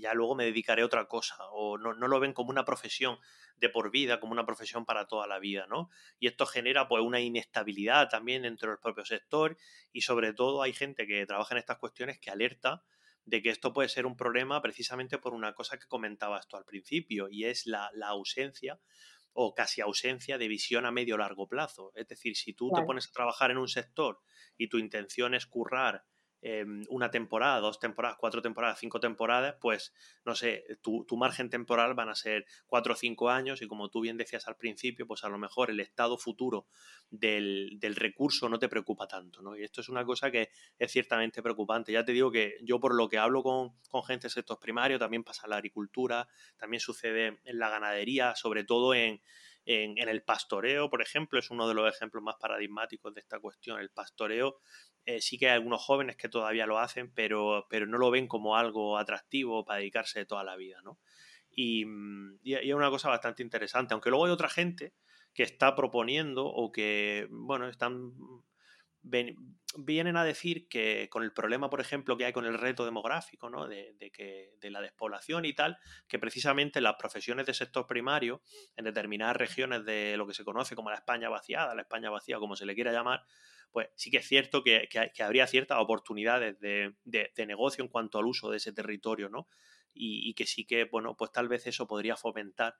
ya 0.00 0.14
luego 0.14 0.36
me 0.36 0.44
dedicaré 0.44 0.82
a 0.82 0.86
otra 0.86 1.06
cosa. 1.06 1.36
O 1.50 1.76
no, 1.76 1.94
no, 1.94 2.06
lo 2.06 2.20
ven 2.20 2.32
como 2.32 2.50
una 2.50 2.64
profesión 2.64 3.18
de 3.56 3.68
por 3.68 3.90
vida, 3.90 4.20
como 4.20 4.32
una 4.32 4.46
profesión 4.46 4.84
para 4.84 5.06
toda 5.06 5.26
la 5.26 5.40
vida, 5.40 5.66
¿no? 5.68 5.90
Y 6.20 6.28
esto 6.28 6.46
genera 6.46 6.88
pues 6.88 7.02
una 7.02 7.20
inestabilidad 7.20 8.08
también 8.08 8.42
dentro 8.42 8.70
del 8.70 8.78
propio 8.78 9.04
sector 9.04 9.56
y 9.92 10.02
sobre 10.02 10.32
todo 10.32 10.62
hay 10.62 10.72
gente 10.72 11.06
que 11.06 11.26
trabaja 11.26 11.54
en 11.54 11.58
estas 11.58 11.78
cuestiones 11.78 12.18
que 12.20 12.30
alerta 12.30 12.84
de 13.30 13.42
que 13.42 13.50
esto 13.50 13.72
puede 13.72 13.88
ser 13.88 14.06
un 14.06 14.16
problema 14.16 14.60
precisamente 14.60 15.16
por 15.18 15.34
una 15.34 15.54
cosa 15.54 15.78
que 15.78 15.86
comentabas 15.86 16.48
tú 16.48 16.56
al 16.56 16.64
principio 16.64 17.28
y 17.30 17.44
es 17.44 17.64
la, 17.64 17.88
ausencia 18.08 18.80
o 19.32 19.54
casi 19.54 19.80
ausencia 19.80 20.36
de 20.36 20.48
visión 20.48 20.84
a 20.84 20.90
medio 20.90 21.16
largo 21.16 21.46
plazo. 21.46 21.92
Es 21.94 22.08
decir, 22.08 22.36
si 22.36 22.54
tú 22.54 22.72
te 22.74 22.82
pones 22.82 23.06
a 23.06 23.12
trabajar 23.12 23.52
en 23.52 23.58
un 23.58 23.68
sector 23.68 24.20
y 24.58 24.68
tu 24.68 24.78
intención 24.78 25.34
es 25.34 25.46
currar 25.46 26.04
em, 26.42 26.84
una 26.88 27.10
temporada, 27.10 27.60
dos 27.60 27.78
temporadas, 27.78 28.16
cuatro 28.18 28.42
temporadas, 28.42 28.78
cinco 28.78 29.00
temporadas, 29.00 29.56
pues 29.60 29.92
no 30.24 30.34
sé, 30.34 30.64
tu, 30.82 31.04
margen 31.16 31.50
temporal 31.50 31.94
van 31.94 32.08
a 32.08 32.14
ser 32.14 32.46
cuatro 32.66 32.94
o 32.94 32.96
cinco 32.96 33.28
años 33.28 33.62
y 33.62 33.66
como 33.66 33.90
tú 33.90 34.00
bien 34.00 34.16
decías 34.16 34.48
al 34.48 34.56
principio, 34.56 35.06
pues 35.06 35.24
a 35.24 35.28
lo 35.28 35.38
mejor 35.38 35.70
el 35.70 35.80
estado 35.80 36.16
futuro 36.18 36.66
del, 37.10 37.78
recurso 37.94 38.48
no 38.48 38.58
te 38.58 38.68
preocupa 38.68 39.06
tanto, 39.06 39.42
¿no? 39.42 39.56
Y 39.56 39.64
esto 39.64 39.80
es 39.80 39.88
una 39.88 40.04
cosa 40.04 40.30
que 40.30 40.50
es 40.78 40.90
ciertamente 40.90 41.42
preocupante. 41.42 41.92
Ya 41.92 42.04
te 42.04 42.12
digo 42.12 42.30
que 42.30 42.56
yo 42.62 42.80
por 42.80 42.94
lo 42.94 43.08
que 43.08 43.18
hablo 43.18 43.42
con, 43.42 43.72
con 43.90 44.02
gente 44.04 44.26
de 44.26 44.30
sector 44.30 44.58
primario, 44.58 44.98
también 44.98 45.24
pasa 45.24 45.42
en 45.44 45.50
la 45.50 45.56
agricultura, 45.56 46.28
también 46.56 46.80
sucede 46.80 47.40
en 47.44 47.58
la 47.58 47.68
ganadería, 47.68 48.34
sobre 48.36 48.64
todo 48.64 48.94
en 48.94 49.20
en, 49.64 49.96
el 49.98 50.22
pastoreo, 50.22 50.90
por 50.90 51.02
ejemplo, 51.02 51.38
es 51.38 51.50
uno 51.50 51.68
de 51.68 51.74
los 51.74 51.94
ejemplos 51.94 52.22
más 52.22 52.36
paradigmáticos 52.40 53.14
de 53.14 53.20
esta 53.20 53.38
cuestión. 53.38 53.78
El 53.80 53.90
pastoreo 53.90 54.60
eh, 55.04 55.20
sí 55.20 55.38
que 55.38 55.48
hay 55.48 55.54
algunos 55.54 55.82
jóvenes 55.82 56.16
que 56.16 56.28
todavía 56.28 56.66
lo 56.66 56.78
hacen, 56.78 57.12
pero, 57.12 57.66
pero 57.68 57.86
no 57.86 57.98
lo 57.98 58.10
ven 58.10 58.26
como 58.26 58.56
algo 58.56 58.98
atractivo 58.98 59.64
para 59.64 59.78
dedicarse 59.78 60.24
toda 60.26 60.44
la 60.44 60.56
vida, 60.56 60.80
¿no? 60.82 60.98
Y, 61.50 61.84
mm, 61.84 62.40
y, 62.42 62.54
es 62.54 62.74
una 62.74 62.90
cosa 62.90 63.08
bastante 63.08 63.42
interesante, 63.42 63.94
aunque 63.94 64.10
luego 64.10 64.26
hay 64.26 64.32
otra 64.32 64.48
gente 64.48 64.94
que 65.34 65.42
está 65.42 65.74
proponiendo 65.76 66.46
o 66.46 66.72
que, 66.72 67.28
bueno, 67.30 67.68
están 67.68 68.12
vienen 69.02 70.16
a 70.16 70.24
decir 70.24 70.68
que 70.68 71.08
con 71.10 71.22
el 71.22 71.32
problema, 71.32 71.70
por 71.70 71.80
ejemplo, 71.80 72.16
que 72.16 72.24
hay 72.24 72.32
con 72.32 72.44
el 72.44 72.58
reto 72.58 72.84
demográfico, 72.84 73.48
¿no? 73.48 73.66
de, 73.66 73.94
que, 74.12 74.54
de 74.60 74.70
la 74.70 74.80
despoblación 74.80 75.44
y 75.44 75.54
tal, 75.54 75.78
que 76.08 76.18
precisamente 76.18 76.80
las 76.80 76.96
profesiones 76.96 77.46
de 77.46 77.54
sector 77.54 77.86
primario, 77.86 78.42
en 78.76 78.84
determinadas 78.84 79.36
regiones 79.36 79.84
de 79.84 80.16
lo 80.16 80.26
que 80.26 80.34
se 80.34 80.44
conoce 80.44 80.74
como 80.74 80.90
la 80.90 80.96
España 80.96 81.28
vaciada, 81.28 81.74
la 81.74 81.82
España 81.82 82.10
vacía, 82.10 82.38
como 82.38 82.56
se 82.56 82.66
le 82.66 82.74
quiera 82.74 82.92
llamar, 82.92 83.22
pues 83.70 83.88
sí 83.94 84.10
que 84.10 84.18
es 84.18 84.26
cierto 84.26 84.62
que, 84.62 84.88
habría 85.20 85.46
ciertas 85.46 85.78
oportunidades 85.78 86.58
de, 86.60 86.94
negocio 87.46 87.84
en 87.84 87.88
cuanto 87.88 88.18
al 88.18 88.26
uso 88.26 88.50
de 88.50 88.56
ese 88.56 88.72
territorio, 88.72 89.28
¿no? 89.28 89.48
Y, 89.92 90.34
que 90.34 90.46
sí 90.46 90.64
que, 90.66 90.84
bueno, 90.84 91.16
pues 91.16 91.32
tal 91.32 91.48
vez 91.48 91.66
eso 91.66 91.86
podría 91.86 92.16
fomentar 92.16 92.76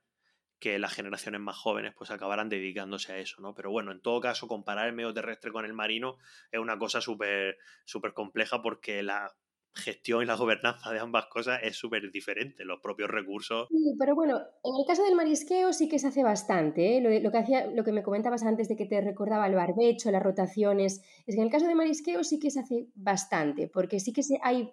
que 0.61 0.79
las 0.79 0.93
generaciones 0.93 1.41
más 1.41 1.57
jóvenes 1.57 1.95
pues 1.97 2.11
acabarán 2.11 2.49
dedicándose 2.49 3.13
a 3.13 3.19
eso, 3.19 3.41
¿no? 3.41 3.55
Pero 3.55 3.71
bueno, 3.71 3.91
en 3.91 4.01
todo 4.01 4.21
caso, 4.21 4.47
comparar 4.47 4.87
el 4.87 4.95
medio 4.95 5.15
terrestre 5.15 5.51
con 5.51 5.65
el 5.65 5.73
marino 5.73 6.19
es 6.53 6.61
una 6.61 6.79
cosa 6.79 7.01
súper 7.01 7.57
súper 7.85 8.13
compleja 8.13 8.63
porque 8.63 9.03
la 9.03 9.35
gestión 9.75 10.23
y 10.23 10.27
la 10.27 10.35
gobernanza 10.35 10.93
de 10.93 10.99
ambas 10.99 11.27
cosas 11.27 11.61
es 11.63 11.77
súper 11.77 12.11
diferente, 12.11 12.65
los 12.65 12.81
propios 12.81 13.09
recursos. 13.09 13.69
Sí, 13.69 13.95
pero 13.99 14.15
bueno, 14.15 14.39
en 14.39 14.77
el 14.79 14.87
caso 14.87 15.05
del 15.05 15.15
marisqueo 15.15 15.73
sí 15.73 15.89
que 15.89 15.99
se 15.99 16.09
hace 16.09 16.23
bastante, 16.23 16.97
¿eh? 16.97 17.01
lo, 17.01 17.31
que 17.31 17.39
hacía, 17.39 17.67
lo 17.67 17.85
que 17.85 17.93
me 17.93 18.03
comentabas 18.03 18.43
antes 18.43 18.69
de 18.69 18.77
que 18.77 18.87
te 18.87 19.01
recordaba 19.01 19.47
el 19.47 19.55
barbecho, 19.55 20.11
las 20.11 20.23
rotaciones, 20.23 21.03
es 21.27 21.35
que 21.35 21.41
en 21.41 21.47
el 21.47 21.53
caso 21.53 21.67
del 21.67 21.77
marisqueo 21.77 22.25
sí 22.25 22.39
que 22.39 22.51
se 22.51 22.61
hace 22.61 22.89
bastante, 22.95 23.69
porque 23.69 24.01
sí 24.01 24.13
que 24.13 24.23
hay 24.43 24.73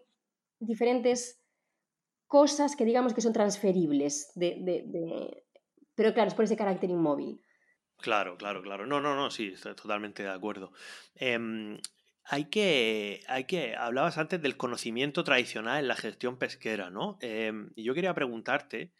diferentes 0.59 1.43
cosas 2.27 2.75
que 2.75 2.85
digamos 2.85 3.13
que 3.13 3.21
son 3.21 3.33
transferibles 3.33 4.31
de, 4.35 5.45
pero 5.97 6.13
claro, 6.13 6.29
es 6.29 6.35
por 6.35 6.45
ese 6.45 6.55
carácter 6.55 6.91
inmóvil. 6.91 7.41
Claro, 7.97 8.37
claro, 8.37 8.61
claro. 8.61 8.85
No, 8.85 9.01
no, 9.01 9.15
no, 9.15 9.31
sí, 9.31 9.47
estoy 9.47 9.75
totalmente 9.75 10.21
de 10.21 10.29
acuerdo. 10.29 10.71
Em, 11.15 11.79
hay 12.23 12.45
que, 12.45 13.23
hay 13.27 13.45
que, 13.45 13.75
hablabas 13.75 14.19
antes 14.19 14.39
del 14.39 14.55
conocimiento 14.57 15.23
tradicional 15.23 15.79
en 15.79 15.87
la 15.87 15.95
gestión 15.95 16.37
pesquera, 16.37 16.91
¿no? 16.91 17.17
Y 17.21 17.83
yo 17.83 17.95
quería 17.95 18.13
preguntarte, 18.13 18.93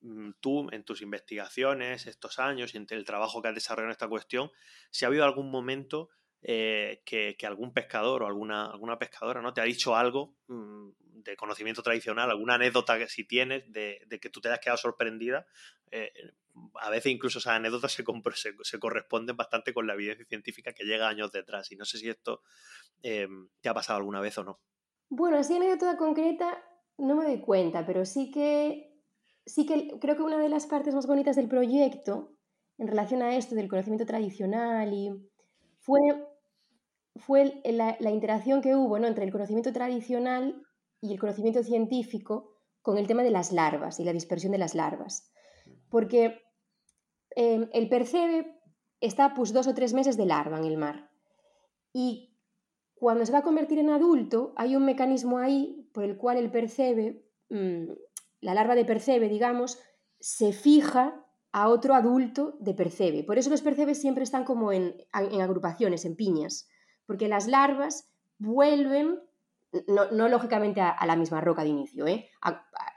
mm, 0.00 0.30
tú 0.40 0.68
en 0.72 0.84
tus 0.84 1.02
investigaciones, 1.02 2.06
estos 2.06 2.40
años 2.40 2.74
y 2.74 2.78
en 2.78 2.86
el 2.90 3.04
trabajo 3.04 3.40
que 3.40 3.48
has 3.48 3.54
desarrollado 3.54 3.90
en 3.90 3.92
esta 3.92 4.08
cuestión, 4.08 4.50
si 4.90 5.04
ha 5.04 5.08
habido 5.08 5.24
algún 5.24 5.50
momento 5.50 6.10
eh, 6.48 7.02
que, 7.04 7.36
algún 7.44 7.72
pescador 7.72 8.22
o 8.22 8.26
alguna, 8.28 8.66
alguna 8.66 8.96
pescadora 9.00 9.42
¿no? 9.42 9.52
te 9.52 9.60
ha 9.60 9.64
dicho 9.64 9.96
algo 9.96 10.36
mm, 10.46 10.90
de 11.24 11.36
conocimiento 11.36 11.82
tradicional, 11.82 12.30
alguna 12.30 12.54
anécdota 12.54 12.96
que 12.98 13.08
si 13.08 13.24
tienes 13.24 13.64
de, 13.72 14.06
que 14.20 14.30
tú 14.30 14.40
te 14.40 14.46
hayas 14.46 14.60
quedado 14.60 14.76
sorprendida. 14.76 15.44
Eh, 15.90 16.12
a 16.80 16.88
veces 16.88 17.10
incluso 17.10 17.40
esas 17.40 17.54
anécdotas 17.54 17.90
se, 17.90 18.04
se, 18.62 18.78
corresponden 18.78 19.36
bastante 19.36 19.74
con 19.74 19.88
la 19.88 19.94
evidencia 19.94 20.24
científica 20.24 20.72
que 20.72 20.84
llega 20.84 21.08
años 21.08 21.32
detrás. 21.32 21.72
Y 21.72 21.76
no 21.76 21.84
sé 21.84 21.98
si 21.98 22.08
esto 22.08 22.42
eh, 23.02 23.26
te 23.60 23.68
ha 23.68 23.74
pasado 23.74 23.98
alguna 23.98 24.20
vez 24.20 24.38
o 24.38 24.44
no. 24.44 24.60
Bueno, 25.08 25.38
así 25.38 25.56
anécdota 25.56 25.96
concreta 25.96 26.62
no 26.96 27.16
me 27.16 27.24
doy 27.24 27.40
cuenta, 27.40 27.84
pero 27.84 28.04
sí 28.04 28.30
que, 28.30 28.94
sí 29.44 29.66
que 29.66 29.98
creo 30.00 30.14
que 30.14 30.22
una 30.22 30.38
de 30.38 30.48
las 30.48 30.66
partes 30.66 30.94
más 30.94 31.08
bonitas 31.08 31.34
del 31.34 31.48
proyecto 31.48 32.36
en 32.78 32.86
relación 32.86 33.22
a 33.22 33.36
esto 33.36 33.56
del 33.56 33.68
conocimiento 33.68 34.06
tradicional 34.06 34.92
y 34.92 35.10
fue, 35.86 36.00
fue 37.18 37.60
la, 37.64 38.10
interacción 38.10 38.60
que 38.60 38.74
hubo 38.74 38.98
¿no? 38.98 39.06
entre 39.06 39.24
el 39.24 39.32
conocimiento 39.32 39.72
tradicional 39.72 40.62
y 41.00 41.12
el 41.12 41.18
conocimiento 41.18 41.62
científico 41.62 42.56
con 42.82 42.98
el 42.98 43.06
tema 43.06 43.22
de 43.22 43.30
las 43.30 43.52
larvas 43.52 43.98
y 44.00 44.04
la 44.04 44.12
dispersión 44.12 44.52
de 44.52 44.58
las 44.58 44.74
larvas. 44.74 45.30
Porque 45.90 46.42
em, 47.34 47.68
el 47.72 47.88
percebe 47.88 48.60
está 49.00 49.34
pues 49.34 49.52
dos 49.52 49.66
o 49.66 49.74
tres 49.74 49.92
meses 49.92 50.16
de 50.16 50.26
larva 50.26 50.58
en 50.58 50.64
el 50.64 50.76
mar. 50.76 51.10
Y 51.92 52.36
cuando 52.94 53.26
se 53.26 53.32
va 53.32 53.38
a 53.38 53.42
convertir 53.42 53.78
en 53.78 53.90
adulto, 53.90 54.52
hay 54.56 54.76
un 54.76 54.84
mecanismo 54.84 55.38
ahí 55.38 55.88
por 55.92 56.04
el 56.04 56.16
cual 56.16 56.38
el 56.38 56.50
percebe, 56.50 57.26
mm, 57.50 57.90
la 58.40 58.54
larva 58.54 58.74
de 58.74 58.84
percebe, 58.84 59.28
digamos, 59.28 59.78
se 60.18 60.52
fija 60.52 61.26
a 61.52 61.68
otro 61.68 61.94
adulto 61.94 62.56
de 62.60 62.74
percebe. 62.74 63.24
Por 63.24 63.38
eso 63.38 63.50
los 63.50 63.62
percebes 63.62 64.00
siempre 64.00 64.24
están 64.24 64.44
como 64.44 64.72
en, 64.72 64.94
en 65.12 65.40
agrupaciones, 65.40 66.04
en 66.04 66.16
piñas, 66.16 66.68
porque 67.06 67.28
las 67.28 67.46
larvas 67.46 68.08
vuelven 68.38 69.20
no, 69.86 70.28
lógicamente 70.28 70.80
a, 70.80 71.04
la 71.06 71.16
misma 71.16 71.40
roca 71.40 71.62
de 71.62 71.70
inicio, 71.70 72.06
¿eh? 72.06 72.28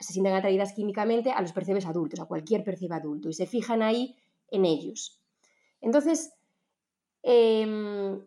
se 0.00 0.12
sienten 0.12 0.34
atraídas 0.34 0.72
químicamente 0.72 1.30
a 1.30 1.40
los 1.42 1.52
percebes 1.52 1.86
adultos, 1.86 2.20
a 2.20 2.26
cualquier 2.26 2.64
percebe 2.64 2.94
adulto, 2.94 3.28
y 3.28 3.34
se 3.34 3.46
fijan 3.46 3.82
ahí 3.82 4.16
en 4.50 4.64
ellos. 4.64 5.20
Entonces, 5.80 6.32
em, 7.22 8.20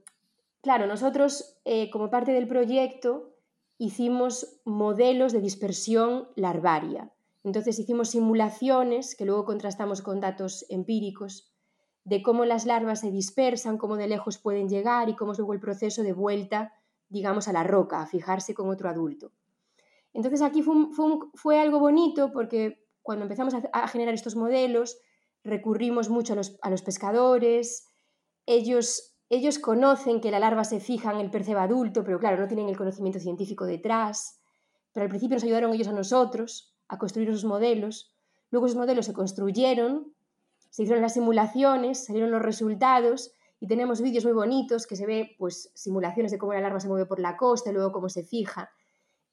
claro, 0.62 0.88
nosotros 0.88 1.58
eh, 1.66 1.90
como 1.90 2.10
parte 2.10 2.32
del 2.32 2.48
proyecto 2.48 3.34
hicimos 3.78 4.62
modelos 4.66 5.34
de 5.34 5.42
dispersión 5.42 6.28
larvaria. 6.36 7.12
Entonces 7.44 7.78
hicimos 7.80 8.10
simulaciones 8.12 9.16
que 9.16 9.26
luego 9.26 9.46
contrastamos 9.46 10.02
con 10.02 10.22
datos 10.22 10.66
empíricos 10.70 11.53
de 12.06 12.22
cómo 12.22 12.46
las 12.46 12.66
larvas 12.66 13.02
se 13.02 13.12
dispersan, 13.12 13.78
cómo 13.78 13.96
de 13.96 14.08
lejos 14.08 14.38
pueden 14.38 14.70
llegar 14.70 15.10
y 15.10 15.16
cómo 15.16 15.32
es 15.32 15.38
luego 15.38 15.54
el 15.54 15.60
proceso 15.60 16.04
de 16.04 16.14
vuelta 16.14 16.74
digamos, 17.14 17.48
a 17.48 17.54
la 17.54 17.64
roca, 17.64 18.02
a 18.02 18.08
fijarse 18.08 18.56
con 18.56 18.70
otro 18.70 18.90
adulto. 18.90 19.32
Entonces 20.14 20.42
aquí 20.42 20.64
fue, 20.64 21.60
algo 21.60 21.80
bonito 21.80 22.32
porque 22.32 22.84
cuando 23.04 23.24
empezamos 23.24 23.54
a, 23.72 23.88
generar 23.88 24.16
estos 24.16 24.36
modelos, 24.36 24.98
recurrimos 25.44 26.10
mucho 26.10 26.34
a 26.34 26.70
los, 26.70 26.82
pescadores, 26.82 27.88
ellos, 28.48 29.16
ellos 29.30 29.60
conocen 29.60 30.22
que 30.22 30.32
la 30.32 30.40
larva 30.40 30.64
se 30.64 30.80
fija 30.80 31.12
en 31.12 31.20
el 31.20 31.30
percebe 31.30 31.60
adulto, 31.60 32.04
pero 32.04 32.20
claro, 32.20 32.42
no 32.42 32.48
tienen 32.48 32.68
el 32.68 32.78
conocimiento 32.78 33.20
científico 33.20 33.66
detrás, 33.66 34.40
pero 34.92 35.04
al 35.04 35.10
principio 35.10 35.36
nos 35.36 35.44
ayudaron 35.44 35.74
ellos 35.74 35.88
a 35.88 35.94
nosotros 35.94 36.76
a 36.88 36.98
construir 36.98 37.30
esos 37.30 37.46
modelos, 37.46 38.16
luego 38.50 38.66
esos 38.66 38.78
modelos 38.78 39.06
se 39.06 39.14
construyeron, 39.14 40.14
se 40.74 40.82
hicieron 40.82 41.04
las 41.04 41.14
simulaciones, 41.14 42.04
salieron 42.04 42.32
los 42.32 42.42
resultados 42.42 43.32
y 43.60 43.68
tenemos 43.68 44.02
vídeos 44.02 44.26
muy 44.26 44.34
bonitos 44.34 44.88
que 44.88 44.96
se 44.96 45.06
ve 45.06 45.36
pues 45.38 45.70
simulaciones 45.76 46.32
de 46.32 46.40
cómo 46.40 46.52
la 46.52 46.62
larva 46.62 46.80
se 46.80 46.88
mueve 46.88 47.06
por 47.06 47.20
la 47.20 47.38
costa 47.38 47.70
y 47.70 47.74
luego 47.74 47.92
cómo 47.92 48.10
se 48.10 48.24
fija. 48.24 48.72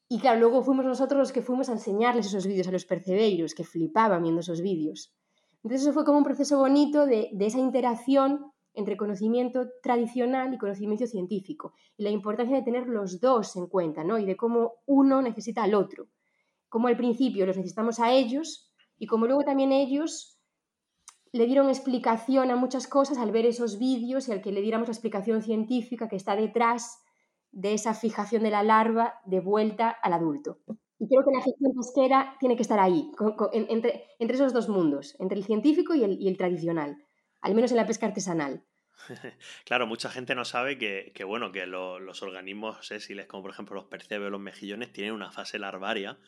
Y 0.07 0.19
claro, 0.19 0.39
luego 0.39 0.61
fuimos 0.61 0.85
nosotros 0.85 1.17
los 1.17 1.31
que 1.31 1.41
fuimos 1.41 1.67
a 1.69 1.71
enseñarles 1.71 2.27
esos 2.27 2.45
vídeos 2.45 2.67
a 2.67 2.71
los 2.71 2.85
percebeiros, 2.85 3.55
que 3.55 3.63
flipaban 3.63 4.21
viendo 4.21 4.41
esos 4.41 4.61
vídeos. 4.61 5.15
Entonces 5.63 5.81
eso 5.81 5.93
fue 5.93 6.05
como 6.05 6.19
un 6.19 6.23
proceso 6.23 6.59
bonito 6.59 7.07
de, 7.07 7.29
de 7.33 7.45
esa 7.47 7.57
interacción 7.57 8.51
entre 8.75 8.95
conocimiento 8.95 9.67
tradicional 9.81 10.53
y 10.53 10.59
conocimiento 10.59 11.07
científico, 11.07 11.73
y 11.97 12.03
la 12.03 12.11
importancia 12.11 12.55
de 12.55 12.61
tener 12.61 12.85
los 12.85 13.19
dos 13.19 13.55
en 13.55 13.65
cuenta, 13.65 14.03
¿no? 14.03 14.19
Y 14.19 14.27
de 14.27 14.37
cómo 14.37 14.73
uno 14.85 15.23
necesita 15.23 15.63
al 15.63 15.73
otro. 15.73 16.07
Como 16.69 16.87
al 16.87 16.97
principio 16.97 17.47
los 17.47 17.57
necesitamos 17.57 17.99
a 17.99 18.13
ellos 18.13 18.71
y 18.99 19.07
como 19.07 19.25
luego 19.25 19.43
también 19.43 19.71
ellos 19.71 20.37
le 21.31 21.45
dieron 21.45 21.69
explicación 21.69 22.51
a 22.51 22.55
muchas 22.55 22.87
cosas 22.87 23.17
al 23.17 23.31
ver 23.31 23.45
esos 23.45 23.79
vídeos 23.79 24.27
y 24.27 24.31
al 24.31 24.41
que 24.41 24.51
le 24.51 24.61
diéramos 24.61 24.87
la 24.87 24.93
explicación 24.93 25.41
científica 25.41 26.09
que 26.09 26.17
está 26.17 26.35
detrás 26.35 27.01
de 27.51 27.73
esa 27.73 27.93
fijación 27.93 28.43
de 28.43 28.51
la 28.51 28.63
larva 28.63 29.15
de 29.25 29.39
vuelta 29.39 29.89
al 29.89 30.13
adulto. 30.13 30.59
Y 30.99 31.07
creo 31.07 31.23
que 31.25 31.35
la 31.35 31.43
gestión 31.43 31.73
pesquera 31.73 32.35
tiene 32.39 32.55
que 32.55 32.61
estar 32.61 32.79
ahí, 32.79 33.11
entre, 33.53 34.07
esos 34.19 34.53
dos 34.53 34.69
mundos, 34.69 35.15
entre 35.19 35.37
el 35.37 35.45
científico 35.45 35.95
y 35.95 36.03
el, 36.03 36.37
tradicional, 36.37 36.97
al 37.41 37.55
menos 37.55 37.71
en 37.71 37.77
la 37.77 37.87
pesca 37.87 38.05
artesanal. 38.07 38.63
Claro, 39.65 39.87
mucha 39.87 40.11
gente 40.11 40.35
no 40.35 40.45
sabe 40.45 40.77
que, 40.77 41.23
bueno, 41.23 41.51
que 41.51 41.65
los 41.65 42.21
organismos 42.21 42.85
sésiles, 42.85 43.25
como 43.25 43.41
por 43.41 43.51
ejemplo 43.51 43.75
los 43.75 43.85
percebes 43.85 44.27
o 44.27 44.29
los 44.29 44.39
mejillones, 44.39 44.93
tienen 44.93 45.13
una 45.13 45.31
fase 45.31 45.57
larvaria 45.57 46.19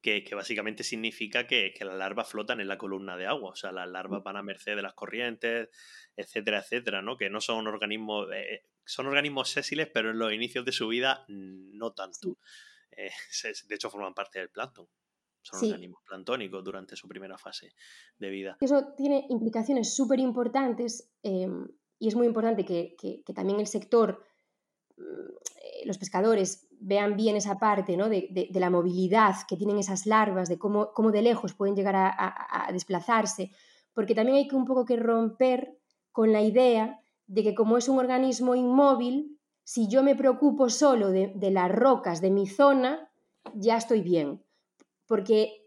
que, 0.00 0.24
básicamente 0.34 0.84
significa 0.84 1.46
que, 1.46 1.74
las 1.80 1.96
larvas 1.96 2.28
flotan 2.28 2.60
en 2.60 2.68
la 2.68 2.78
columna 2.78 3.16
de 3.16 3.26
agua, 3.26 3.50
o 3.50 3.56
sea, 3.56 3.72
las 3.72 3.88
larvas 3.88 4.22
van 4.22 4.36
a 4.36 4.42
merced 4.42 4.76
de 4.76 4.82
las 4.82 4.94
corrientes, 4.94 5.68
etcétera, 6.16 6.60
etcétera, 6.60 7.02
¿no? 7.02 7.16
Que 7.16 7.30
no 7.30 7.40
son 7.40 7.66
organismos, 7.66 8.28
eh, 8.34 8.64
son 8.84 9.06
organismos 9.06 9.50
sésiles, 9.50 9.88
pero 9.92 10.10
en 10.10 10.18
los 10.18 10.32
inicios 10.32 10.64
de 10.64 10.72
su 10.72 10.88
vida 10.88 11.24
no 11.28 11.92
tanto. 11.92 12.38
Eh, 12.90 13.10
de 13.68 13.74
hecho, 13.74 13.90
forman 13.90 14.14
parte 14.14 14.38
del 14.38 14.50
plancton. 14.50 14.88
Son 15.40 15.64
organismos 15.64 16.02
plantónicos 16.04 16.62
durante 16.62 16.96
su 16.96 17.08
primera 17.08 17.38
fase 17.38 17.72
de 18.18 18.28
vida. 18.28 18.56
Eso 18.60 18.92
tiene 18.96 19.24
implicaciones 19.30 19.94
súper 19.94 20.20
importantes 20.20 21.10
em, 21.22 21.66
y 21.98 22.08
es 22.08 22.14
muy 22.14 22.26
importante 22.26 22.64
que, 22.64 23.22
también 23.34 23.60
el 23.60 23.66
sector, 23.66 24.24
mm, 24.96 25.02
los 25.84 25.98
pescadores, 25.98 26.68
vean 26.80 27.16
bien 27.16 27.36
esa 27.36 27.58
parte 27.58 27.96
¿no? 27.96 28.08
de, 28.08 28.48
la 28.52 28.70
movilidad 28.70 29.34
que 29.48 29.56
tienen 29.56 29.78
esas 29.78 30.06
larvas, 30.06 30.48
de 30.48 30.58
cómo, 30.58 30.92
cómo 30.92 31.10
de 31.10 31.22
lejos 31.22 31.54
pueden 31.54 31.74
llegar 31.74 31.94
a, 31.96 32.68
desplazarse, 32.72 33.50
porque 33.92 34.14
también 34.14 34.38
hay 34.38 34.48
que 34.48 34.56
un 34.56 34.64
poco 34.64 34.84
que 34.84 34.96
romper 34.96 35.78
con 36.12 36.32
la 36.32 36.42
idea 36.42 37.00
de 37.26 37.42
que 37.42 37.54
como 37.54 37.78
es 37.78 37.88
un 37.88 37.98
organismo 37.98 38.54
inmóvil, 38.54 39.38
si 39.64 39.88
yo 39.88 40.02
me 40.02 40.16
preocupo 40.16 40.70
solo 40.70 41.10
de, 41.10 41.50
las 41.50 41.70
rocas 41.70 42.20
de 42.20 42.30
mi 42.30 42.46
zona, 42.46 43.10
ya 43.54 43.76
estoy 43.76 44.00
bien. 44.00 44.42
Porque 45.06 45.66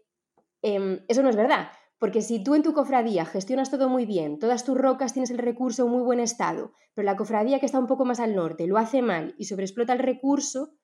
em, 0.62 1.00
eso 1.08 1.22
no 1.22 1.28
es 1.28 1.36
verdad. 1.36 1.68
Porque 2.02 2.20
si 2.20 2.42
tú 2.42 2.56
en 2.56 2.64
tu 2.64 2.72
cofradía 2.72 3.24
gestionas 3.24 3.70
todo 3.70 3.88
muy 3.88 4.06
bien, 4.06 4.40
todas 4.40 4.64
tus 4.64 4.76
rocas 4.76 5.12
tienes 5.12 5.30
el 5.30 5.38
recurso 5.38 5.84
en 5.84 5.92
muy 5.92 6.02
buen 6.02 6.18
estado, 6.18 6.72
pero 6.94 7.06
la 7.06 7.16
cofradía 7.16 7.60
que 7.60 7.66
está 7.66 7.78
un 7.78 7.86
poco 7.86 8.04
más 8.04 8.18
al 8.18 8.34
norte 8.34 8.66
lo 8.66 8.76
hace 8.76 9.02
mal 9.02 9.36
y 9.38 9.44
sobreexplota 9.44 9.92
el 9.92 10.00
recurso, 10.00 10.74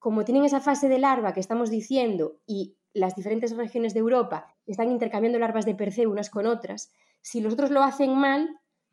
como 0.00 0.24
tienen 0.24 0.44
esa 0.44 0.58
fase 0.58 0.88
de 0.88 0.98
larva 0.98 1.34
que 1.34 1.38
estamos 1.38 1.70
diciendo 1.70 2.40
y 2.48 2.78
las 2.92 3.14
diferentes 3.14 3.56
regiones 3.56 3.94
de 3.94 4.00
Europa 4.00 4.56
están 4.66 4.90
intercambiando 4.90 5.38
larvas 5.38 5.66
de 5.66 5.76
Perseo 5.76 6.10
unas 6.10 6.30
con 6.30 6.46
otras, 6.46 6.90
si 7.22 7.40
los 7.40 7.52
otros 7.52 7.70
lo 7.70 7.84
hacen 7.84 8.16
mal, 8.16 8.48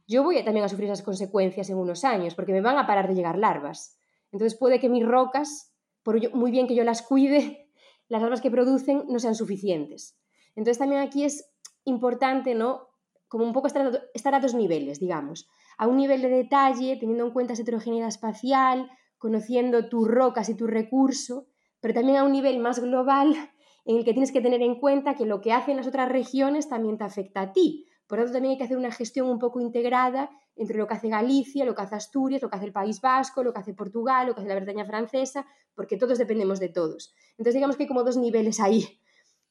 yo 0.05 0.21
voy 0.21 0.43
también 0.43 0.65
a 0.65 0.69
sufrir 0.69 0.91
esas 0.91 1.01
consecuencias 1.01 1.71
en 1.71 1.77
unos 1.77 2.03
años, 2.03 2.35
porque 2.35 2.51
me 2.53 2.61
van 2.61 2.77
a 2.77 2.85
parar 2.85 3.07
de 3.07 3.15
llegar 3.15 3.39
larvas. 3.39 3.97
Entonces 4.31 4.59
puede 4.59 4.79
que 4.79 4.89
mis 4.89 5.07
rocas, 5.07 5.73
por 6.03 6.35
muy 6.35 6.51
bien 6.51 6.67
que 6.67 6.75
yo 6.75 6.83
las 6.83 7.01
cuide, 7.01 7.67
las 8.09 8.21
larvas 8.21 8.41
que 8.41 8.51
producen 8.51 9.05
no 9.07 9.17
sean 9.17 9.33
suficientes. 9.33 10.19
Entonces 10.55 10.77
también 10.77 11.01
aquí 11.01 11.23
es 11.23 11.49
importante, 11.85 12.55
¿no? 12.55 12.89
Como 13.27 13.45
un 13.45 13.53
poco 13.53 13.67
estar, 13.67 14.35
a 14.35 14.39
dos 14.39 14.53
niveles, 14.53 14.99
digamos. 14.99 15.49
A 15.77 15.87
un 15.87 15.97
nivel 15.97 16.21
de 16.21 16.29
detalle, 16.29 16.97
teniendo 16.97 17.25
en 17.25 17.31
cuenta 17.31 17.53
esa 17.53 17.63
heterogeneidad 17.63 18.07
espacial, 18.07 18.91
conociendo 19.17 19.89
tus 19.89 20.07
rocas 20.07 20.49
y 20.49 20.55
tu 20.55 20.67
recurso, 20.67 21.47
pero 21.79 21.93
también 21.93 22.17
a 22.17 22.23
un 22.23 22.31
nivel 22.31 22.59
más 22.59 22.79
global 22.79 23.35
en 23.85 23.97
el 23.97 24.05
que 24.05 24.13
tienes 24.13 24.31
que 24.31 24.41
tener 24.41 24.61
en 24.61 24.79
cuenta 24.79 25.15
que 25.15 25.25
lo 25.25 25.41
que 25.41 25.51
hacen 25.51 25.77
las 25.77 25.87
otras 25.87 26.09
regiones 26.09 26.69
también 26.69 26.97
te 26.97 27.03
afecta 27.03 27.41
a 27.41 27.53
ti. 27.53 27.85
Por 28.07 28.19
lo 28.19 28.25
tanto, 28.25 28.37
también 28.37 28.51
hay 28.51 28.57
que 28.57 28.65
hacer 28.65 28.77
una 28.77 28.91
gestión 28.91 29.27
un 29.29 29.39
poco 29.39 29.59
integrada 29.59 30.29
entre 30.55 30.77
lo 30.77 30.85
que 30.85 30.93
hace 30.93 31.09
Galicia, 31.09 31.65
lo 31.65 31.73
que 31.73 31.81
hace 31.81 31.95
Asturias, 31.95 32.41
lo 32.41 32.49
que 32.49 32.57
hace 32.57 32.65
el 32.65 32.73
País 32.73 33.01
Vasco, 33.01 33.43
lo 33.43 33.53
que 33.53 33.59
hace 33.59 33.73
Portugal, 33.73 34.27
lo 34.27 34.35
que 34.35 34.41
hace 34.41 34.49
la 34.49 34.55
Bretaña 34.55 34.85
francesa, 34.85 35.47
porque 35.73 35.97
todos 35.97 36.19
dependemos 36.19 36.59
de 36.59 36.69
todos. 36.69 37.15
Entonces, 37.31 37.55
digamos 37.55 37.75
que 37.75 37.83
hay 37.83 37.87
como 37.87 38.03
dos 38.03 38.17
niveles 38.17 38.59
ahí 38.59 38.99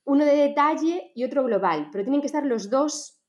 uno 0.04 0.24
de 0.24 0.34
detalle 0.34 1.12
y 1.14 1.24
otro 1.24 1.44
global, 1.44 1.88
pero 1.92 2.04
tienen 2.04 2.20
que 2.20 2.26
estar 2.26 2.44
los 2.44 2.70
dos 2.70 3.20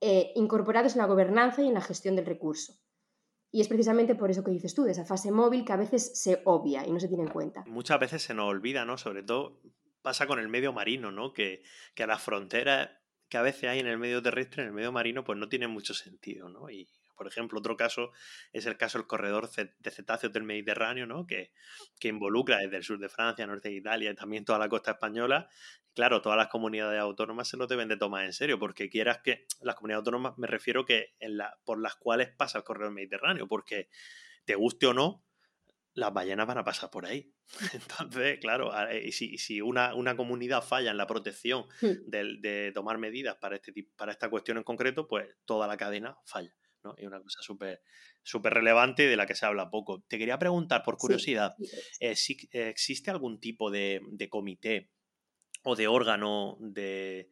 eh, 0.00 0.32
incorporados 0.34 0.94
en 0.94 0.98
la 0.98 1.06
gobernanza 1.06 1.62
y 1.62 1.68
en 1.68 1.74
la 1.74 1.80
gestión 1.80 2.16
del 2.16 2.26
recurso. 2.26 2.74
Y 3.50 3.60
es 3.60 3.68
precisamente 3.68 4.14
por 4.14 4.30
eso 4.30 4.42
que 4.42 4.50
dices 4.50 4.74
tú, 4.74 4.82
de 4.82 4.90
esa 4.90 5.04
fase 5.04 5.30
móvil 5.30 5.64
que 5.64 5.72
a 5.72 5.76
veces 5.76 6.20
se 6.20 6.42
obvia 6.44 6.86
y 6.86 6.90
no 6.90 6.98
se 6.98 7.08
tiene 7.08 7.22
en 7.22 7.30
cuenta. 7.30 7.64
Muchas 7.66 8.00
veces 8.00 8.22
se 8.22 8.34
nos 8.34 8.46
olvida, 8.46 8.84
¿no? 8.84 8.98
Sobre 8.98 9.22
todo 9.22 9.60
pasa 10.02 10.26
con 10.26 10.40
el 10.40 10.48
medio 10.48 10.72
marino, 10.72 11.12
¿no? 11.12 11.32
Que, 11.32 11.62
que 11.94 12.02
a 12.02 12.06
las 12.06 12.20
fronteras 12.20 12.90
que 13.28 13.36
a 13.38 13.42
veces 13.42 13.70
hay 13.70 13.78
en 13.78 13.86
el 13.86 13.96
medio 13.96 14.20
terrestre, 14.22 14.62
en 14.62 14.68
el 14.68 14.74
medio 14.74 14.92
marino, 14.92 15.24
pues 15.24 15.38
no 15.38 15.48
tiene 15.48 15.68
mucho 15.68 15.94
sentido, 15.94 16.48
¿no? 16.48 16.68
Y 16.68 16.88
por 17.16 17.26
ejemplo, 17.26 17.58
otro 17.58 17.76
caso 17.76 18.12
es 18.52 18.66
el 18.66 18.76
caso 18.76 18.98
del 18.98 19.06
corredor 19.06 19.50
de 19.50 19.90
cetáceos 19.90 20.32
del 20.32 20.42
Mediterráneo, 20.42 21.06
¿no? 21.06 21.26
que, 21.26 21.52
que 21.98 22.08
involucra 22.08 22.58
desde 22.58 22.76
el 22.76 22.84
sur 22.84 22.98
de 22.98 23.08
Francia, 23.08 23.46
norte 23.46 23.68
de 23.68 23.76
Italia 23.76 24.10
y 24.10 24.14
también 24.14 24.44
toda 24.44 24.58
la 24.58 24.68
costa 24.68 24.92
española. 24.92 25.48
Claro, 25.94 26.20
todas 26.22 26.36
las 26.36 26.48
comunidades 26.48 27.00
autónomas 27.00 27.48
se 27.48 27.56
lo 27.56 27.66
deben 27.66 27.88
de 27.88 27.96
tomar 27.96 28.24
en 28.24 28.32
serio, 28.32 28.58
porque 28.58 28.90
quieras 28.90 29.18
que 29.22 29.46
las 29.60 29.76
comunidades 29.76 30.00
autónomas 30.00 30.36
me 30.38 30.46
refiero 30.46 30.84
que 30.84 31.14
en 31.20 31.36
la, 31.36 31.58
por 31.64 31.80
las 31.80 31.96
cuales 31.96 32.30
pasa 32.36 32.58
el 32.58 32.64
corredor 32.64 32.92
mediterráneo, 32.92 33.46
porque 33.46 33.88
te 34.44 34.54
guste 34.54 34.86
o 34.86 34.94
no, 34.94 35.24
las 35.94 36.12
ballenas 36.12 36.46
van 36.46 36.58
a 36.58 36.64
pasar 36.64 36.90
por 36.90 37.06
ahí. 37.06 37.32
Entonces, 37.72 38.38
claro, 38.40 38.72
y 38.92 39.12
si, 39.12 39.38
si 39.38 39.60
una, 39.60 39.94
una, 39.94 40.16
comunidad 40.16 40.62
falla 40.62 40.90
en 40.90 40.96
la 40.96 41.06
protección 41.06 41.66
hmm. 41.80 42.10
de, 42.10 42.38
de, 42.40 42.72
tomar 42.72 42.98
medidas 42.98 43.36
para, 43.36 43.56
este, 43.56 43.72
para 43.96 44.12
esta 44.12 44.28
cuestión 44.28 44.56
en 44.58 44.64
concreto, 44.64 45.06
pues 45.06 45.28
toda 45.44 45.66
la 45.66 45.76
cadena 45.76 46.16
falla. 46.24 46.54
Es 46.98 47.06
una 47.06 47.18
cosa 47.22 47.40
súper 47.40 47.80
súper 48.24 48.54
relevante 48.54 49.06
de 49.06 49.16
la 49.16 49.26
que 49.26 49.34
se 49.34 49.46
habla 49.46 49.70
poco. 49.70 50.02
Te 50.08 50.18
quería 50.18 50.38
preguntar, 50.38 50.82
por 50.82 50.96
curiosidad, 50.96 51.54
eh, 52.00 52.16
si 52.16 52.36
existe 52.50 53.10
algún 53.10 53.38
tipo 53.38 53.70
de, 53.70 54.00
comité 54.30 54.90
o 55.64 55.74
de 55.76 55.88
órgano 55.88 56.56
de, 56.60 57.28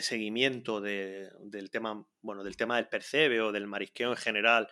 seguimiento 0.00 0.80
del 0.80 1.70
tema, 1.70 2.06
bueno, 2.22 2.42
del 2.42 2.56
tema 2.56 2.76
del 2.76 2.88
percebe 2.88 3.40
o 3.40 3.52
del 3.52 3.66
marisqueo 3.66 4.10
en 4.10 4.16
general 4.16 4.68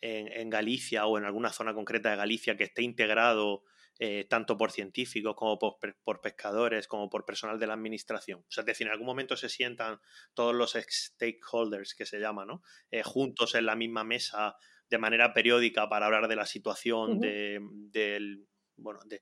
en, 0.00 0.28
en, 0.32 0.48
Galicia 0.48 1.06
o 1.06 1.18
en 1.18 1.24
alguna 1.24 1.52
zona 1.52 1.74
concreta 1.74 2.10
de 2.10 2.16
Galicia 2.16 2.56
que 2.56 2.64
esté 2.64 2.82
integrado 2.82 3.64
eh, 4.00 4.26
tanto 4.30 4.56
por 4.56 4.70
científicos 4.70 5.34
como 5.34 5.58
por, 5.58 6.20
pescadores, 6.20 6.86
como 6.86 7.10
por 7.10 7.24
personal 7.24 7.58
de 7.58 7.66
la 7.66 7.74
administración. 7.74 8.38
O 8.38 8.46
sea, 8.48 8.62
es 8.62 8.66
decir, 8.66 8.86
en 8.86 8.92
algún 8.92 9.08
momento 9.08 9.36
se 9.36 9.48
sientan 9.48 9.98
todos 10.34 10.54
los 10.54 10.74
stakeholders, 10.74 11.96
que 11.96 12.06
se 12.06 12.20
llama, 12.20 12.46
¿no? 12.46 12.62
Eh, 12.92 13.02
juntos 13.02 13.56
en 13.56 13.66
la 13.66 13.74
misma 13.74 14.04
mesa 14.04 14.54
de 14.88 14.98
manera 14.98 15.34
periódica 15.34 15.88
para 15.88 16.06
hablar 16.06 16.28
de 16.28 16.36
la 16.36 16.46
situación 16.46 17.18
de, 17.18 17.58
del, 17.90 18.46
bueno, 18.78 19.00
de, 19.06 19.20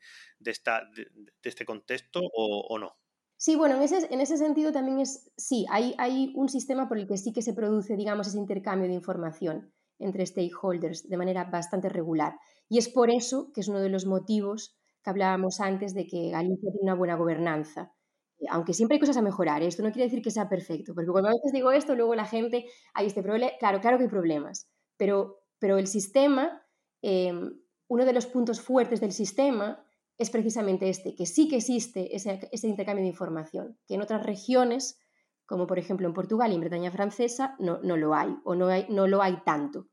este 1.43 1.65
contexto 1.65 2.21
o, 2.35 2.79
no. 2.79 2.97
Sí, 3.39 3.55
bueno, 3.55 3.77
en 3.77 3.83
ese, 3.83 4.07
en 4.13 4.21
ese, 4.21 4.39
sentido 4.39 4.73
también 4.73 4.99
es, 5.01 5.31
sí, 5.37 5.67
hay, 5.71 5.95
hay 5.99 6.33
un 6.37 6.49
sistema 6.49 6.89
por 6.89 6.99
el 6.99 7.07
que 7.07 7.19
sí 7.19 7.33
que 7.33 7.43
se 7.43 7.53
produce, 7.53 7.97
digamos, 7.97 8.29
ese 8.29 8.39
intercambio 8.39 8.89
de 8.89 8.95
información 8.95 9.73
entre 9.99 10.27
stakeholders 10.27 11.09
de 11.09 11.17
manera 11.17 11.45
bastante 11.45 11.89
regular. 11.89 12.39
Y 12.69 12.79
es 12.79 12.89
por 12.89 13.11
eso 13.11 13.51
que 13.53 13.61
es 13.61 13.69
uno 13.69 13.81
de 13.81 13.89
los 13.89 14.07
motivos 14.07 14.77
que 15.03 15.11
hablábamos 15.11 15.61
antes 15.61 15.95
de 15.95 16.07
que 16.07 16.31
Galicia 16.31 16.71
tiene 16.71 16.83
una 16.83 16.95
buena 16.95 17.17
gobernanza. 17.17 17.93
Eh, 18.39 18.47
aunque 18.51 18.75
siempre 18.75 18.97
hay 18.97 19.01
cosas 19.01 19.17
a 19.17 19.23
mejorar, 19.23 19.63
¿eh? 19.63 19.67
esto 19.67 19.83
no 19.83 19.93
quiere 19.93 20.05
decir 20.05 20.23
que 20.23 20.31
sea 20.31 20.49
perfecto, 20.49 20.95
porque 20.95 21.11
cuando 21.11 21.29
a 21.29 21.33
veces 21.33 21.53
digo 21.53 21.71
esto, 21.71 21.95
luego 21.95 22.15
la 22.15 22.27
gente, 22.27 22.67
hay 22.95 23.07
este 23.07 23.23
problema, 23.23 23.53
claro, 23.59 23.81
claro 23.81 23.99
que 23.99 24.05
hay 24.05 24.11
problemas, 24.11 24.69
pero, 24.97 25.43
pero 25.59 25.79
el 25.79 25.87
sistema, 25.87 26.63
em, 27.03 27.53
uno 27.89 28.05
de 28.05 28.13
los 28.13 28.27
puntos 28.27 28.61
fuertes 28.61 29.01
del 29.01 29.13
sistema 29.13 29.85
es 30.19 30.31
precisamente 30.31 30.89
este, 30.89 31.15
que 31.15 31.27
sí 31.27 31.49
que 31.49 31.57
existe 31.57 32.15
ese, 32.17 32.69
intercambio 32.69 33.03
de 33.03 33.11
información, 33.11 33.79
que 33.87 33.95
en 33.95 34.03
otras 34.03 34.25
regiones, 34.25 34.99
como 35.45 35.67
por 35.67 35.79
ejemplo 35.79 36.07
en 36.07 36.15
Portugal 36.15 36.51
y 36.51 36.55
en 36.55 36.61
Bretaña 36.61 36.91
francesa, 36.91 37.55
no, 37.59 37.79
no 37.83 37.97
lo 37.97 38.15
hay 38.15 38.35
o 38.45 38.55
no, 38.55 38.69
no 38.89 39.07
lo 39.07 39.23
hay 39.23 39.39
tanto. 39.45 39.89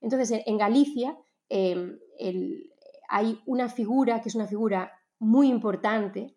Entonces, 0.00 0.42
en 0.44 0.58
Galicia 0.58 1.16
Em, 1.48 1.98
hay 3.08 3.40
una 3.46 3.68
figura 3.68 4.20
que 4.20 4.28
es 4.28 4.34
una 4.34 4.46
figura 4.46 4.92
muy 5.18 5.48
importante, 5.48 6.36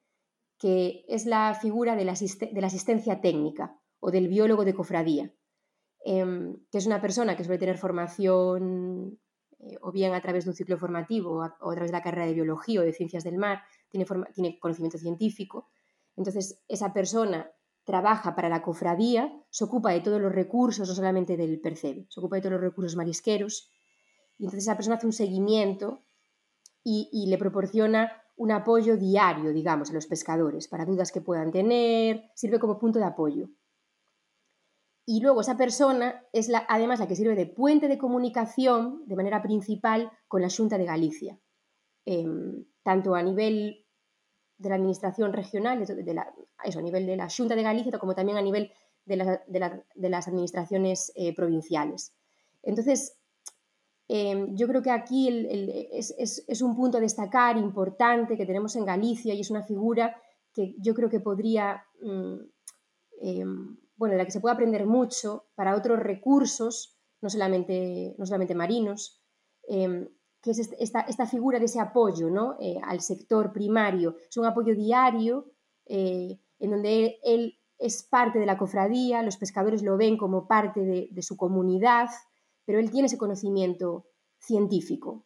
que 0.57 1.03
es 1.07 1.25
la 1.25 1.55
figura 1.55 1.95
de 1.95 2.05
la, 2.05 2.11
asistencia 2.11 3.21
técnica 3.21 3.79
o 3.99 4.11
del 4.11 4.27
biólogo 4.27 4.65
de 4.65 4.73
cofradía, 4.73 5.33
em, 6.05 6.57
que 6.71 6.77
es 6.77 6.85
una 6.85 7.01
persona 7.01 7.35
que 7.35 7.43
suele 7.43 7.59
tener 7.59 7.77
formación 7.77 9.19
eh, 9.59 9.77
o 9.81 9.91
bien 9.91 10.13
a 10.13 10.21
través 10.21 10.45
de 10.45 10.51
un 10.51 10.55
ciclo 10.55 10.77
formativo 10.77 11.37
o 11.37 11.41
a, 11.41 11.57
través 11.73 11.91
de 11.91 11.97
la 11.97 12.03
carrera 12.03 12.27
de 12.27 12.33
biología 12.33 12.81
o 12.81 12.83
de 12.83 12.93
ciencias 12.93 13.23
del 13.23 13.37
mar, 13.37 13.61
tiene, 13.89 14.05
tiene 14.33 14.59
conocimiento 14.59 14.97
científico. 14.97 15.69
Entonces, 16.15 16.63
esa 16.67 16.93
persona 16.93 17.51
trabaja 17.83 18.35
para 18.35 18.49
la 18.49 18.61
cofradía, 18.61 19.33
se 19.49 19.63
ocupa 19.63 19.91
de 19.91 20.01
todos 20.01 20.21
los 20.21 20.31
recursos, 20.31 20.87
no 20.87 20.93
solamente 20.93 21.37
del 21.37 21.59
percebe, 21.59 22.05
se 22.09 22.19
ocupa 22.19 22.35
de 22.35 22.43
todos 22.43 22.53
los 22.53 22.61
recursos 22.61 22.95
marisqueros, 22.95 23.71
y 24.37 24.45
entonces 24.45 24.65
esa 24.65 24.75
persona 24.75 24.95
hace 24.97 25.07
un 25.07 25.13
seguimiento 25.13 26.03
y, 26.83 27.27
le 27.27 27.37
proporciona 27.37 28.11
un 28.37 28.51
apoyo 28.51 28.95
diario, 28.95 29.51
digamos, 29.51 29.89
a 29.89 29.93
los 29.93 30.07
pescadores 30.07 30.67
para 30.67 30.85
dudas 30.85 31.11
que 31.11 31.21
puedan 31.21 31.51
tener, 31.51 32.31
sirve 32.35 32.59
como 32.59 32.79
punto 32.79 32.99
de 32.99 33.05
apoyo. 33.05 33.49
Y 35.09 35.21
luego 35.21 35.41
esa 35.41 35.57
persona 35.57 36.23
es 36.33 36.49
la, 36.49 36.63
además 36.69 36.99
la 36.99 37.07
que 37.07 37.15
sirve 37.15 37.35
de 37.35 37.47
puente 37.47 37.87
de 37.87 37.97
comunicación 37.97 39.01
de 39.07 39.15
manera 39.15 39.41
principal 39.41 40.11
con 40.27 40.43
la 40.43 40.49
Junta 40.55 40.77
de 40.77 40.85
Galicia, 40.85 41.39
em, 42.05 42.65
tanto 42.83 43.15
a 43.15 43.23
nivel 43.23 43.87
de 44.57 44.69
la 44.69 44.75
administración 44.75 45.33
regional, 45.33 45.79
de 45.79 45.85
eso, 46.63 46.79
a 46.79 46.81
nivel 46.83 47.07
de 47.07 47.17
la 47.17 47.27
Junta 47.35 47.55
de 47.55 47.63
Galicia, 47.63 47.97
como 47.97 48.13
también 48.13 48.37
a 48.37 48.41
nivel 48.43 48.71
de, 49.05 49.15
las 49.15 50.27
administraciones 50.27 51.11
eh, 51.15 51.33
provinciales. 51.33 52.13
Entonces, 52.61 53.19
Em, 54.11 54.55
yo 54.55 54.67
creo 54.67 54.81
que 54.81 54.89
aquí 54.89 55.29
es, 55.29 56.61
un 56.63 56.75
punto 56.75 56.97
a 56.97 57.01
destacar 57.01 57.57
importante 57.57 58.35
que 58.35 58.47
tenemos 58.47 58.75
en 58.75 58.83
Galicia 58.83 59.35
y 59.35 59.41
es 59.41 59.51
una 59.51 59.61
figura 59.61 60.19
que 60.51 60.73
yo 60.79 60.95
creo 60.95 61.09
que 61.09 61.19
podría, 61.19 61.85
mm, 62.01 62.37
em, 63.21 63.77
bueno, 63.99 64.13
de 64.13 64.19
la 64.19 64.25
que 64.25 64.31
se 64.31 64.39
puede 64.39 64.53
aprender 64.53 64.85
mucho 64.85 65.49
para 65.55 65.75
otros 65.75 65.99
recursos, 65.99 66.97
no 67.21 67.29
solamente, 67.29 68.15
no 68.17 68.25
solamente 68.25 68.55
marinos, 68.55 69.21
em, 69.67 70.07
que 70.41 70.51
es 70.51 70.59
esta, 70.79 71.01
esta 71.01 71.25
figura 71.25 71.59
de 71.59 71.65
ese 71.65 71.81
apoyo 71.81 72.29
¿no? 72.29 72.55
Eh, 72.61 72.79
al 72.81 73.01
sector 73.01 73.51
primario. 73.51 74.15
Es 74.29 74.37
un 74.37 74.45
apoyo 74.45 74.73
diario 74.73 75.51
eh, 75.85 76.39
en 76.59 76.71
donde 76.71 77.19
él, 77.23 77.59
es 77.77 78.03
parte 78.03 78.39
de 78.39 78.45
la 78.45 78.57
cofradía, 78.57 79.21
los 79.21 79.35
pescadores 79.35 79.83
lo 79.83 79.97
ven 79.97 80.17
como 80.17 80.47
parte 80.47 80.81
de, 80.81 81.21
su 81.21 81.35
comunidad, 81.35 82.09
pero 82.65 82.79
él 82.79 82.91
tiene 82.91 83.07
ese 83.07 83.17
conocimiento 83.17 84.05
científico. 84.37 85.25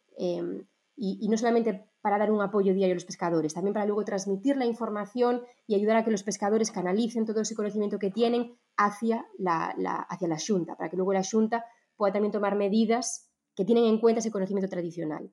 Y, 0.96 1.28
no 1.28 1.36
solamente 1.36 1.90
para 2.00 2.18
dar 2.18 2.30
un 2.30 2.40
apoyo 2.40 2.72
diario 2.72 2.92
a 2.92 2.96
los 2.96 3.04
pescadores, 3.04 3.54
también 3.54 3.74
para 3.74 3.86
luego 3.86 4.04
transmitir 4.04 4.56
la 4.56 4.64
información 4.64 5.42
y 5.66 5.74
ayudar 5.74 5.96
a 5.96 6.04
que 6.04 6.10
los 6.10 6.22
pescadores 6.22 6.70
canalicen 6.70 7.24
todo 7.24 7.40
ese 7.40 7.56
conocimiento 7.56 7.98
que 7.98 8.10
tienen 8.10 8.56
hacia 8.76 9.26
la, 9.38 9.74
hacia 10.08 10.28
la 10.28 10.38
Junta, 10.38 10.76
para 10.76 10.90
que 10.90 10.96
luego 10.96 11.12
la 11.12 11.24
Junta 11.24 11.64
pueda 11.96 12.12
también 12.12 12.32
tomar 12.32 12.54
medidas 12.54 13.28
que 13.56 13.64
tienen 13.64 13.84
en 13.84 13.98
cuenta 13.98 14.20
ese 14.20 14.30
conocimiento 14.30 14.68
tradicional. 14.68 15.32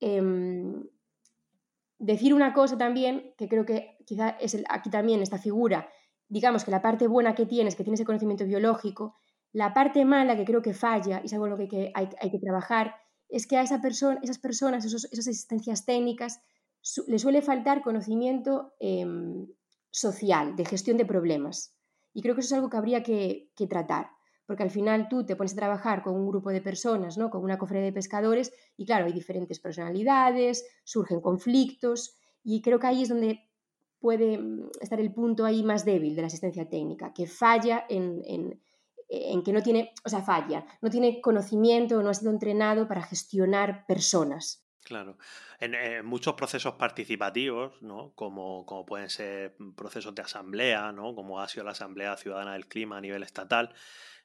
Em, 0.00 0.82
decir 1.98 2.34
una 2.34 2.52
cosa 2.52 2.76
también, 2.76 3.34
que 3.36 3.48
creo 3.48 3.64
que 3.64 3.98
quizá 4.06 4.30
es 4.30 4.56
aquí 4.68 4.90
también 4.90 5.20
esta 5.20 5.38
figura, 5.38 5.88
digamos 6.28 6.64
que 6.64 6.70
la 6.70 6.80
parte 6.80 7.06
buena 7.06 7.34
que 7.34 7.46
tienes, 7.46 7.76
que 7.76 7.84
tienes 7.84 8.00
ese 8.00 8.06
conocimiento 8.06 8.44
biológico, 8.46 9.16
la 9.52 9.74
parte 9.74 10.04
mala 10.04 10.36
que 10.36 10.44
creo 10.44 10.62
que 10.62 10.72
falla, 10.72 11.20
y 11.22 11.26
es 11.26 11.32
algo 11.32 11.46
en 11.46 11.50
lo 11.50 11.56
que 11.58 11.92
hay, 11.94 12.30
que 12.30 12.38
trabajar, 12.38 12.94
es 13.30 13.46
que 13.46 13.56
a 13.56 13.62
esa 13.62 13.80
persona, 13.80 14.18
esas 14.22 14.38
personas, 14.38 14.84
esas 14.84 15.04
asistencias 15.04 15.84
técnicas, 15.84 16.40
le 17.06 17.18
suele 17.18 17.42
faltar 17.42 17.82
conocimiento 17.82 18.74
em, 18.80 19.46
social, 19.90 20.56
de 20.56 20.64
gestión 20.64 20.96
de 20.96 21.04
problemas. 21.04 21.74
Y 22.12 22.22
creo 22.22 22.34
que 22.34 22.40
eso 22.40 22.54
es 22.54 22.58
algo 22.58 22.70
que 22.70 22.76
habría 22.76 23.02
que 23.02 23.50
tratar 23.68 24.10
porque 24.50 24.64
al 24.64 24.70
final 24.72 25.08
tú 25.08 25.24
te 25.24 25.36
pones 25.36 25.52
a 25.52 25.58
trabajar 25.58 26.02
con 26.02 26.16
un 26.16 26.26
grupo 26.26 26.50
de 26.50 26.60
personas, 26.60 27.16
¿no? 27.16 27.30
con 27.30 27.44
una 27.44 27.56
cofradía 27.56 27.84
de 27.84 27.92
pescadores, 27.92 28.52
y 28.76 28.84
claro, 28.84 29.06
hay 29.06 29.12
diferentes 29.12 29.60
personalidades, 29.60 30.66
surgen 30.82 31.20
conflictos, 31.20 32.16
y 32.42 32.60
creo 32.60 32.80
que 32.80 32.88
ahí 32.88 33.02
es 33.02 33.08
donde 33.10 33.48
puede 34.00 34.38
mm, 34.38 34.70
estar 34.80 34.98
el 34.98 35.14
punto 35.14 35.44
ahí 35.44 35.62
más 35.62 35.84
débil 35.84 36.16
de 36.16 36.22
la 36.22 36.26
asistencia 36.26 36.68
técnica, 36.68 37.14
que 37.14 37.28
falla 37.28 37.86
en, 37.88 38.60
que 39.44 39.52
no 39.52 39.62
tiene, 39.62 39.92
o 40.04 40.08
sea, 40.08 40.22
falla, 40.22 40.64
no 40.80 40.88
tiene 40.88 41.20
conocimiento, 41.20 42.02
no 42.02 42.10
ha 42.10 42.14
sido 42.14 42.30
entrenado 42.30 42.86
para 42.86 43.02
gestionar 43.02 43.84
personas. 43.86 44.64
Claro. 44.84 45.18
En, 45.60 46.04
muchos 46.06 46.34
procesos 46.34 46.74
participativos, 46.74 47.80
¿no? 47.82 48.12
Como, 48.14 48.64
como, 48.64 48.86
pueden 48.86 49.10
ser 49.10 49.56
procesos 49.76 50.14
de 50.14 50.22
asamblea, 50.22 50.90
¿no? 50.92 51.14
como 51.14 51.40
ha 51.40 51.48
sido 51.48 51.64
la 51.64 51.72
Asamblea 51.72 52.16
Ciudadana 52.16 52.54
del 52.54 52.66
Clima 52.66 52.96
a 52.96 53.00
nivel 53.00 53.22
estatal, 53.22 53.74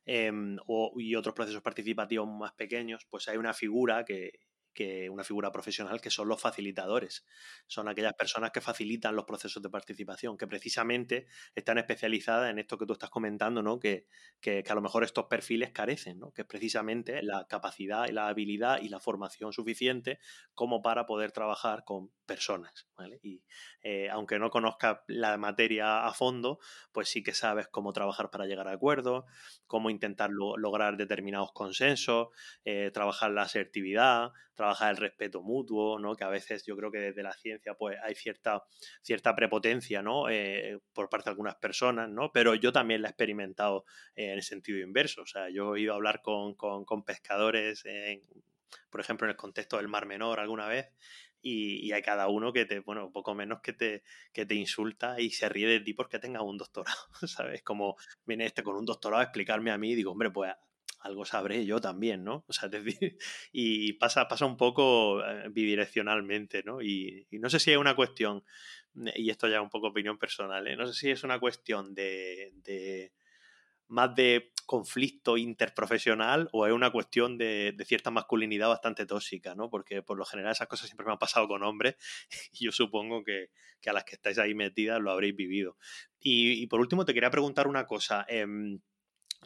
Em, 0.06 0.58
y 0.98 1.16
otros 1.16 1.34
procesos 1.34 1.64
participativos 1.64 2.28
más 2.28 2.54
pequeños, 2.54 3.08
pues 3.10 3.28
hay 3.28 3.38
una 3.38 3.54
figura 3.54 4.06
que, 4.06 4.40
que 4.76 5.10
una 5.10 5.24
figura 5.24 5.52
profesional 5.52 6.02
que 6.02 6.12
son 6.12 6.28
los 6.28 6.40
facilitadores. 6.40 7.26
Son 7.66 7.88
aquellas 7.88 8.14
personas 8.14 8.52
que 8.52 8.62
facilitan 8.62 9.16
los 9.16 9.26
procesos 9.26 9.64
de 9.64 9.70
participación, 9.70 10.38
que 10.38 10.46
precisamente 10.46 11.26
están 11.56 11.80
especializadas 11.80 12.52
en 12.52 12.60
esto 12.60 12.78
que 12.78 12.86
tú 12.86 12.94
estás 12.94 13.10
comentando, 13.10 13.64
¿no? 13.64 13.80
Que, 13.80 14.06
que, 14.42 14.64
a 14.68 14.76
lo 14.76 14.82
mejor 14.82 15.04
estos 15.04 15.26
perfiles 15.26 15.72
carecen, 15.72 16.20
¿no? 16.20 16.32
que 16.32 16.42
es 16.42 16.48
precisamente 16.48 17.24
la 17.24 17.48
capacidad 17.48 18.08
y 18.08 18.12
la 18.12 18.28
habilidad 18.28 18.82
y 18.82 18.90
la 18.90 19.00
formación 19.00 19.54
suficiente 19.54 20.20
como 20.54 20.82
para 20.82 21.06
poder 21.06 21.32
trabajar 21.32 21.84
con 21.86 22.12
personas. 22.26 22.88
Y 23.24 23.44
eh, 23.82 24.10
aunque 24.10 24.38
no 24.40 24.50
conozcas 24.50 25.00
la 25.08 25.38
materia 25.38 26.06
a 26.06 26.14
fondo, 26.14 26.60
pues 26.92 27.10
sí 27.10 27.24
que 27.24 27.34
sabes 27.34 27.68
cómo 27.68 27.94
trabajar 27.94 28.30
para 28.30 28.46
llegar 28.46 28.68
a 28.68 28.74
acuerdos, 28.74 29.26
cómo 29.68 29.90
intentar 29.90 30.30
lograr 30.32 30.98
determinados 30.98 31.52
consensos, 31.54 32.28
eh, 32.66 32.92
trabajar 32.94 33.32
la 33.32 33.44
asertividad, 33.44 34.32
trabajar 34.54 34.65
el 34.90 34.98
respeto 34.98 35.42
mutuo, 35.42 36.00
¿no? 36.00 36.16
Que 36.16 36.24
a 36.24 36.30
veces 36.30 36.66
yo 36.66 36.76
creo 36.76 36.92
que 36.92 37.00
desde 37.00 37.24
la 37.24 37.34
ciencia 37.34 37.74
pues 37.74 37.98
hay 38.04 38.16
cierta, 38.16 38.64
cierta 39.02 39.36
prepotencia, 39.36 40.02
¿no? 40.02 40.30
Eh, 40.30 40.80
por 40.94 41.10
parte 41.10 41.26
de 41.26 41.32
algunas 41.32 41.56
personas, 41.56 42.10
¿no? 42.10 42.32
Pero 42.32 42.56
yo 42.56 42.72
también 42.72 43.02
la 43.02 43.10
he 43.10 43.12
experimentado 43.12 43.86
en 44.16 44.32
el 44.32 44.44
sentido 44.44 44.80
inverso. 44.80 45.22
O 45.22 45.26
sea, 45.26 45.50
yo 45.50 45.76
he 45.76 45.82
ido 45.82 45.94
a 45.94 45.96
hablar 45.96 46.22
con, 46.22 46.56
pescadores, 47.06 47.84
por 48.90 49.02
ejemplo, 49.02 49.28
en 49.28 49.32
el 49.32 49.38
contexto 49.38 49.78
del 49.78 49.88
Mar 49.88 50.06
Menor 50.06 50.40
alguna 50.40 50.68
vez, 50.68 50.92
y, 51.46 51.92
hay 51.92 52.02
cada 52.02 52.28
uno 52.28 52.52
que 52.52 52.66
te, 52.66 52.80
bueno, 52.80 53.12
poco 53.12 53.36
menos 53.36 53.62
que 53.62 53.72
te, 53.72 54.04
que 54.34 54.48
te 54.48 54.56
insulta 54.56 55.20
y 55.20 55.30
se 55.30 55.48
ríe 55.48 55.68
de 55.68 55.80
ti 55.80 55.94
porque 55.94 56.18
tengas 56.18 56.42
un 56.42 56.58
doctorado, 56.58 56.98
¿sabes? 57.28 57.62
Como 57.62 57.98
viene 58.26 58.48
este 58.48 58.64
con 58.64 58.76
un 58.76 58.86
doctorado 58.86 59.22
a 59.22 59.26
explicarme 59.26 59.72
a 59.72 59.78
mí 59.78 59.92
y 59.92 59.96
digo, 59.96 60.12
hombre, 60.12 60.32
pues 60.32 60.52
algo 61.06 61.26
sabré 61.26 61.66
yo 61.66 61.80
también, 61.80 62.24
¿no? 62.24 62.44
O 62.48 62.54
sea, 62.54 62.70
decir, 62.70 63.18
y 63.52 63.94
pasa, 63.94 64.28
pasa 64.28 64.46
un 64.46 64.58
poco 64.58 65.24
eh, 65.24 65.50
bidireccionalmente, 65.50 66.64
¿no? 66.64 66.82
Y, 66.82 67.28
no 67.32 67.50
sé 67.50 67.60
si 67.60 67.72
es 67.72 67.78
una 67.78 67.96
cuestión, 67.96 68.44
y 69.16 69.30
esto 69.30 69.48
ya 69.48 69.58
es 69.58 69.62
un 69.62 69.70
poco 69.70 69.88
opinión 69.88 70.18
personal, 70.18 70.68
¿eh? 70.68 70.76
no 70.76 70.88
sé 70.88 70.94
si 70.94 71.12
es 71.12 71.24
una 71.24 71.40
cuestión 71.40 71.94
de, 71.94 72.54
de 72.64 73.12
más 73.88 74.16
de 74.16 74.52
conflicto 74.66 75.38
interprofesional 75.38 76.50
o 76.52 76.66
es 76.66 76.74
una 76.74 76.92
cuestión 76.92 77.38
de, 77.38 77.76
cierta 77.86 78.10
masculinidad 78.10 78.68
bastante 78.68 79.06
tóxica, 79.06 79.54
¿no? 79.54 79.70
Porque 79.70 80.02
por 80.02 80.18
lo 80.18 80.26
general 80.26 80.54
esas 80.54 80.68
cosas 80.68 80.88
siempre 80.88 81.06
me 81.06 81.12
han 81.12 81.20
pasado 81.20 81.48
con 81.48 81.64
hombres 81.64 81.96
y 82.54 82.66
yo 82.66 82.72
supongo 82.72 83.24
que, 83.24 83.50
a 83.88 83.94
las 83.94 84.04
que 84.04 84.16
estáis 84.16 84.40
ahí 84.40 84.56
metidas 84.56 85.00
lo 85.00 85.12
habréis 85.12 85.36
vivido. 85.36 85.78
Y, 86.20 86.66
por 86.68 86.80
último 86.80 87.06
te 87.06 87.14
quería 87.14 87.30
preguntar 87.30 87.68
una 87.68 87.86
cosa. 87.86 88.26
Em, 88.28 88.80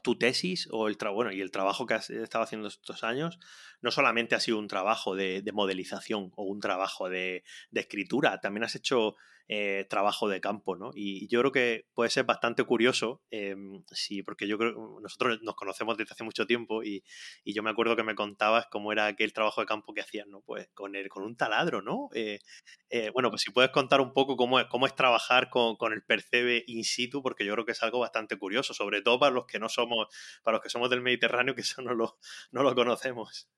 tu 0.02 0.17
tesis 0.17 0.67
o 0.71 0.88
el 0.88 0.97
bueno, 1.13 1.32
y 1.32 1.41
el 1.41 1.52
trabajo 1.52 1.86
que 1.86 1.95
has 1.95 2.10
estado 2.10 2.43
haciendo 2.43 2.67
estos 2.67 3.04
años 3.04 3.39
no 3.82 3.91
solamente 3.91 4.36
ha 4.36 4.39
sido 4.39 4.60
un 4.60 4.67
trabajo 4.67 5.15
de, 5.15 5.43
modelización 5.54 6.32
o 6.36 6.43
un 6.43 6.60
trabajo 6.60 7.10
de, 7.10 7.43
escritura, 7.73 8.39
también 8.39 8.63
has 8.63 8.75
hecho 8.75 9.15
eh, 9.51 9.88
trabajo 9.89 10.29
de 10.29 10.39
campo, 10.39 10.75
¿no? 10.75 10.91
Y 10.93 11.27
yo 11.27 11.39
creo 11.39 11.51
que 11.51 11.88
puede 11.95 12.12
ser 12.12 12.23
bastante 12.23 12.63
curioso, 12.65 13.23
em, 13.31 13.83
sí, 13.91 14.21
porque 14.21 14.47
yo 14.47 14.59
creo 14.59 14.99
nosotros 15.01 15.39
nos 15.41 15.55
conocemos 15.55 15.97
desde 15.97 16.13
hace 16.13 16.23
mucho 16.23 16.45
tiempo 16.45 16.83
y, 16.83 17.03
yo 17.43 17.63
me 17.63 17.71
acuerdo 17.71 17.95
que 17.95 18.03
me 18.03 18.13
contabas 18.13 18.67
cómo 18.67 18.91
era 18.91 19.07
aquel 19.07 19.33
trabajo 19.33 19.62
de 19.62 19.65
campo 19.65 19.91
que 19.95 20.01
hacías, 20.01 20.27
¿no? 20.27 20.41
Pues 20.41 20.69
con, 20.75 20.95
el, 20.95 21.09
con 21.09 21.23
un 21.23 21.35
taladro, 21.35 21.81
¿no? 21.81 22.09
Eh, 22.13 22.38
eh, 22.91 23.09
bueno, 23.12 23.31
pues 23.31 23.41
si 23.41 23.49
puedes 23.49 23.71
contar 23.71 24.01
un 24.01 24.13
poco 24.13 24.38
cómo 24.38 24.59
es, 24.59 24.67
cómo 24.67 24.85
es 24.85 24.93
trabajar 24.93 25.49
con, 25.49 25.77
el 25.93 26.03
percebe 26.03 26.63
in 26.67 26.83
situ, 26.83 27.23
porque 27.23 27.43
yo 27.43 27.53
creo 27.53 27.65
que 27.65 27.71
es 27.71 27.81
algo 27.81 27.97
bastante 27.97 28.38
curioso, 28.38 28.75
sobre 28.75 29.01
todo 29.01 29.19
para 29.19 29.33
los 29.33 29.47
que 29.47 29.57
no 29.57 29.67
somos, 29.67 30.09
para 30.43 30.57
los 30.57 30.63
que 30.63 30.69
somos 30.69 30.91
del 30.91 31.01
Mediterráneo, 31.01 31.55
que 31.55 31.62
eso 31.62 31.81
no 31.81 31.95
lo, 31.95 32.19
no 32.51 32.62
lo 32.62 32.75
conocemos. 32.75 33.49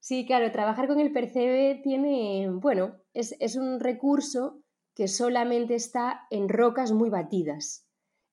Sí, 0.00 0.26
claro, 0.26 0.50
trabajar 0.50 0.88
con 0.88 0.98
el 0.98 1.12
percebe 1.12 1.80
tiene, 1.84 2.48
bueno, 2.50 2.96
es, 3.14 3.36
es 3.38 3.54
un 3.54 3.78
recurso 3.78 4.61
que 4.94 5.08
solamente 5.08 5.74
está 5.74 6.26
en 6.30 6.48
rocas 6.48 6.92
muy 6.92 7.08
batidas. 7.10 7.86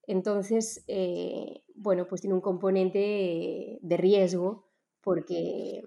Entonces, 0.10 0.84
eh, 0.88 1.63
bueno, 1.76 2.08
pues 2.08 2.22
tiene 2.22 2.34
un 2.34 2.41
componente 2.41 3.78
de 3.82 3.98
riesgo 3.98 4.65
porque 5.02 5.84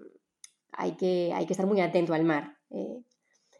hay 0.71 0.95
que, 0.95 1.31
hay 1.33 1.45
que 1.45 1.53
estar 1.53 1.67
muy 1.67 1.81
atento 1.81 2.13
al 2.13 2.23
mar. 2.23 2.57
Eh. 2.69 3.03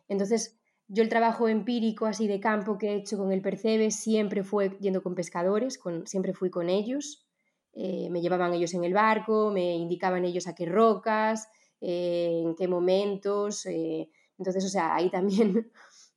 Entonces, 0.08 0.58
yo 0.88 1.04
el 1.04 1.10
trabajo 1.10 1.48
empírico 1.48 2.06
así 2.06 2.28
de 2.28 2.40
campo 2.40 2.78
que 2.78 2.92
he 2.92 2.96
hecho 2.96 3.18
con 3.18 3.32
el 3.32 3.42
Percebe 3.42 3.92
siempre 3.92 4.44
fue 4.44 4.78
yendo 4.80 5.04
con 5.04 5.16
pescadores, 5.16 5.80
siempre 6.06 6.34
fui 6.34 6.50
con 6.50 6.70
ellos. 6.70 7.28
Eh, 7.74 8.10
me 8.10 8.22
llevaban 8.22 8.54
ellos 8.54 8.74
en 8.74 8.84
el 8.84 8.94
barco, 8.94 9.52
me 9.52 9.76
indicaban 9.76 10.26
ellos 10.26 10.48
a 10.48 10.56
qué 10.56 10.66
rocas, 10.66 11.50
en 11.82 12.56
qué 12.56 12.68
momentos. 12.70 13.66
entonces, 13.66 14.64
o 14.64 14.70
sea, 14.70 14.96
ahí 14.96 15.10
también 15.10 15.72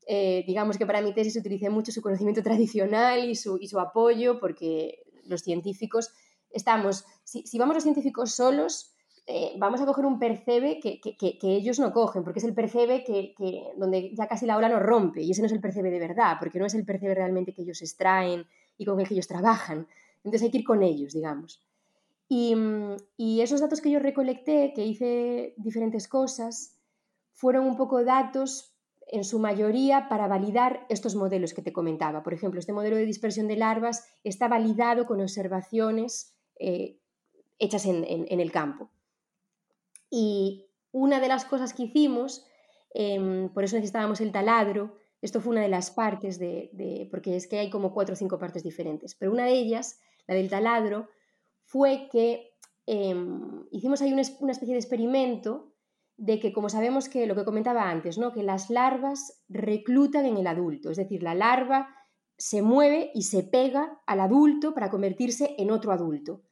eh, 0.06 0.44
digamos 0.46 0.78
que 0.78 0.86
para 0.86 1.02
mi 1.02 1.12
tesis 1.12 1.36
utilicé 1.36 1.68
mucho 1.68 1.92
su 1.92 2.00
conocimiento 2.00 2.42
tradicional 2.44 3.28
y 3.28 3.34
su, 3.34 3.58
y 3.60 3.68
su 3.68 3.80
apoyo, 3.80 4.38
porque 4.38 5.02
los 5.24 5.42
científicos 5.42 6.12
estamos, 6.50 7.04
si, 7.24 7.42
si 7.46 7.58
vamos 7.58 7.74
los 7.74 7.82
científicos 7.82 8.32
solos, 8.32 8.92
eh, 9.28 9.54
vamos 9.58 9.80
a 9.80 9.86
coger 9.86 10.06
un 10.06 10.20
percebe 10.20 10.78
que, 10.78 11.00
que, 11.00 11.16
que, 11.16 11.56
ellos 11.56 11.80
no 11.80 11.92
cogen, 11.92 12.22
porque 12.22 12.38
es 12.38 12.44
el 12.44 12.54
percebe 12.54 13.02
que, 13.02 13.34
donde 13.76 14.14
ya 14.14 14.28
casi 14.28 14.46
la 14.46 14.56
ola 14.56 14.68
nos 14.68 14.82
rompe, 14.82 15.20
y 15.20 15.32
ese 15.32 15.42
no 15.42 15.46
es 15.46 15.52
el 15.52 15.60
percebe 15.60 15.90
de 15.90 15.98
verdad, 15.98 16.36
porque 16.38 16.60
no 16.60 16.66
es 16.66 16.74
el 16.74 16.84
percebe 16.84 17.16
realmente 17.16 17.52
que 17.52 17.62
ellos 17.62 17.82
extraen 17.82 18.46
y 18.78 18.84
con 18.84 19.00
el 19.00 19.08
que 19.08 19.14
ellos 19.14 19.26
trabajan. 19.26 19.88
Entonces 20.18 20.42
hay 20.42 20.50
que 20.52 20.58
ir 20.58 20.64
con 20.64 20.84
ellos, 20.84 21.12
digamos. 21.12 21.60
Y, 22.28 22.54
y 23.16 23.40
esos 23.40 23.60
datos 23.60 23.80
que 23.80 23.90
yo 23.90 23.98
recolecté, 23.98 24.72
que 24.74 24.84
hice 24.84 25.54
diferentes 25.56 26.06
cosas, 26.06 26.76
fueron 27.32 27.66
un 27.66 27.76
poco 27.76 28.04
datos 28.04 28.75
en 29.06 29.24
su 29.24 29.38
mayoría 29.38 30.08
para 30.08 30.26
validar 30.26 30.84
estos 30.88 31.14
modelos 31.14 31.54
que 31.54 31.62
te 31.62 31.72
comentaba. 31.72 32.22
Por 32.22 32.34
ejemplo, 32.34 32.58
este 32.58 32.72
modelo 32.72 32.96
de 32.96 33.04
dispersión 33.04 33.46
de 33.46 33.56
larvas 33.56 34.04
está 34.24 34.48
validado 34.48 35.06
con 35.06 35.20
observaciones 35.20 36.36
eh, 36.58 36.98
hechas 37.58 37.86
en, 37.86 38.26
el 38.28 38.52
campo. 38.52 38.90
Y 40.10 40.66
una 40.92 41.20
de 41.20 41.28
las 41.28 41.44
cosas 41.44 41.72
que 41.72 41.84
hicimos, 41.84 42.46
em, 42.94 43.48
por 43.52 43.64
eso 43.64 43.76
necesitábamos 43.76 44.20
el 44.20 44.32
taladro, 44.32 44.96
esto 45.22 45.40
fue 45.40 45.52
una 45.52 45.62
de 45.62 45.68
las 45.68 45.90
partes 45.90 46.38
de, 46.38 47.08
porque 47.10 47.36
es 47.36 47.46
que 47.46 47.58
hay 47.58 47.70
como 47.70 47.94
cuatro 47.94 48.12
o 48.12 48.16
cinco 48.16 48.38
partes 48.38 48.62
diferentes, 48.62 49.14
pero 49.14 49.32
una 49.32 49.44
de 49.44 49.52
ellas, 49.52 50.00
la 50.26 50.34
del 50.34 50.50
taladro, 50.50 51.08
fue 51.64 52.08
que 52.10 52.52
em, 52.86 53.64
hicimos 53.70 54.02
ahí 54.02 54.12
una, 54.12 54.22
especie 54.22 54.74
de 54.74 54.80
experimento 54.80 55.72
de 56.16 56.40
que, 56.40 56.52
como 56.52 56.68
sabemos 56.68 57.08
que 57.08 57.26
lo 57.26 57.34
que 57.34 57.44
comentaba 57.44 57.90
antes, 57.90 58.18
¿no? 58.18 58.32
que 58.32 58.42
las 58.42 58.70
larvas 58.70 59.42
reclutan 59.48 60.26
en 60.26 60.38
el 60.38 60.46
adulto, 60.46 60.90
es 60.90 60.96
decir, 60.96 61.22
la 61.22 61.34
larva 61.34 61.94
se 62.38 62.62
mueve 62.62 63.10
y 63.14 63.22
se 63.22 63.42
pega 63.42 64.00
al 64.06 64.20
adulto 64.20 64.74
para 64.74 64.90
convertirse 64.90 65.54
en 65.58 65.70
otro 65.70 65.92
adulto. 65.92 66.42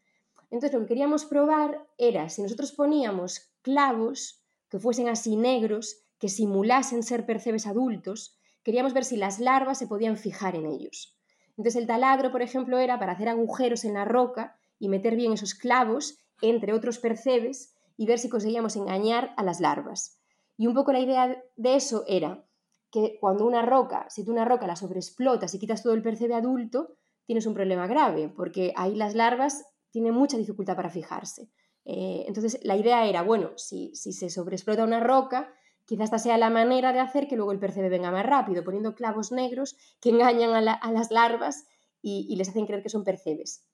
Entonces 0.50 0.72
lo 0.72 0.80
que 0.80 0.88
queríamos 0.88 1.24
probar 1.24 1.86
era 1.98 2.28
si 2.28 2.42
nosotros 2.42 2.72
poníamos 2.72 3.52
clavos 3.62 4.44
que 4.68 4.78
fuesen 4.78 5.08
así 5.08 5.36
negros, 5.36 6.04
que 6.18 6.28
simulasen 6.28 7.02
ser 7.02 7.26
percebes 7.26 7.66
adultos, 7.66 8.38
queríamos 8.62 8.94
ver 8.94 9.04
si 9.04 9.16
las 9.16 9.40
larvas 9.40 9.78
se 9.78 9.86
podían 9.86 10.16
fijar 10.16 10.56
en 10.56 10.66
ellos. 10.66 11.18
Entonces 11.50 11.76
el 11.76 11.86
taladro, 11.86 12.30
por 12.30 12.42
ejemplo, 12.42 12.78
era 12.78 12.98
para 12.98 13.12
hacer 13.12 13.28
agujeros 13.28 13.84
en 13.84 13.94
la 13.94 14.04
roca 14.04 14.56
y 14.78 14.88
meter 14.88 15.16
bien 15.16 15.32
esos 15.32 15.54
clavos 15.54 16.18
entre 16.40 16.72
otros 16.72 16.98
percebes 16.98 17.73
y 17.96 18.06
ver 18.06 18.18
si 18.18 18.28
conseguíamos 18.28 18.76
engañar 18.76 19.34
a 19.36 19.42
las 19.42 19.60
larvas. 19.60 20.20
Y 20.56 20.66
un 20.66 20.74
poco 20.74 20.92
la 20.92 21.00
idea 21.00 21.42
de 21.56 21.74
eso 21.74 22.04
era 22.06 22.44
que 22.90 23.18
cuando 23.20 23.44
una 23.44 23.62
roca, 23.62 24.06
si 24.08 24.24
tú 24.24 24.30
una 24.30 24.44
roca 24.44 24.66
la 24.66 24.76
sobreexplotas 24.76 25.54
y 25.54 25.58
quitas 25.58 25.82
todo 25.82 25.94
el 25.94 26.02
percebe 26.02 26.34
adulto, 26.34 26.96
tienes 27.26 27.46
un 27.46 27.54
problema 27.54 27.86
grave, 27.86 28.28
porque 28.28 28.72
ahí 28.76 28.94
las 28.94 29.14
larvas 29.14 29.64
tienen 29.90 30.14
mucha 30.14 30.36
dificultad 30.36 30.76
para 30.76 30.90
fijarse. 30.90 31.50
Eh, 31.84 32.24
entonces, 32.26 32.60
la 32.62 32.76
idea 32.76 33.06
era, 33.06 33.22
bueno, 33.22 33.50
si, 33.56 33.94
si 33.94 34.12
se 34.12 34.30
sobreexplota 34.30 34.84
una 34.84 35.00
roca, 35.00 35.52
quizás 35.86 36.04
esta 36.04 36.18
sea 36.18 36.38
la 36.38 36.50
manera 36.50 36.92
de 36.92 37.00
hacer 37.00 37.26
que 37.28 37.36
luego 37.36 37.52
el 37.52 37.58
percebe 37.58 37.88
venga 37.88 38.10
más 38.10 38.24
rápido, 38.24 38.64
poniendo 38.64 38.94
clavos 38.94 39.32
negros 39.32 39.76
que 40.00 40.10
engañan 40.10 40.54
a, 40.54 40.92
las 40.92 41.10
larvas 41.10 41.66
y, 42.00 42.26
y 42.28 42.36
les 42.36 42.48
hacen 42.48 42.66
creer 42.66 42.82
que 42.82 42.88
son 42.88 43.04
percebes. 43.04 43.66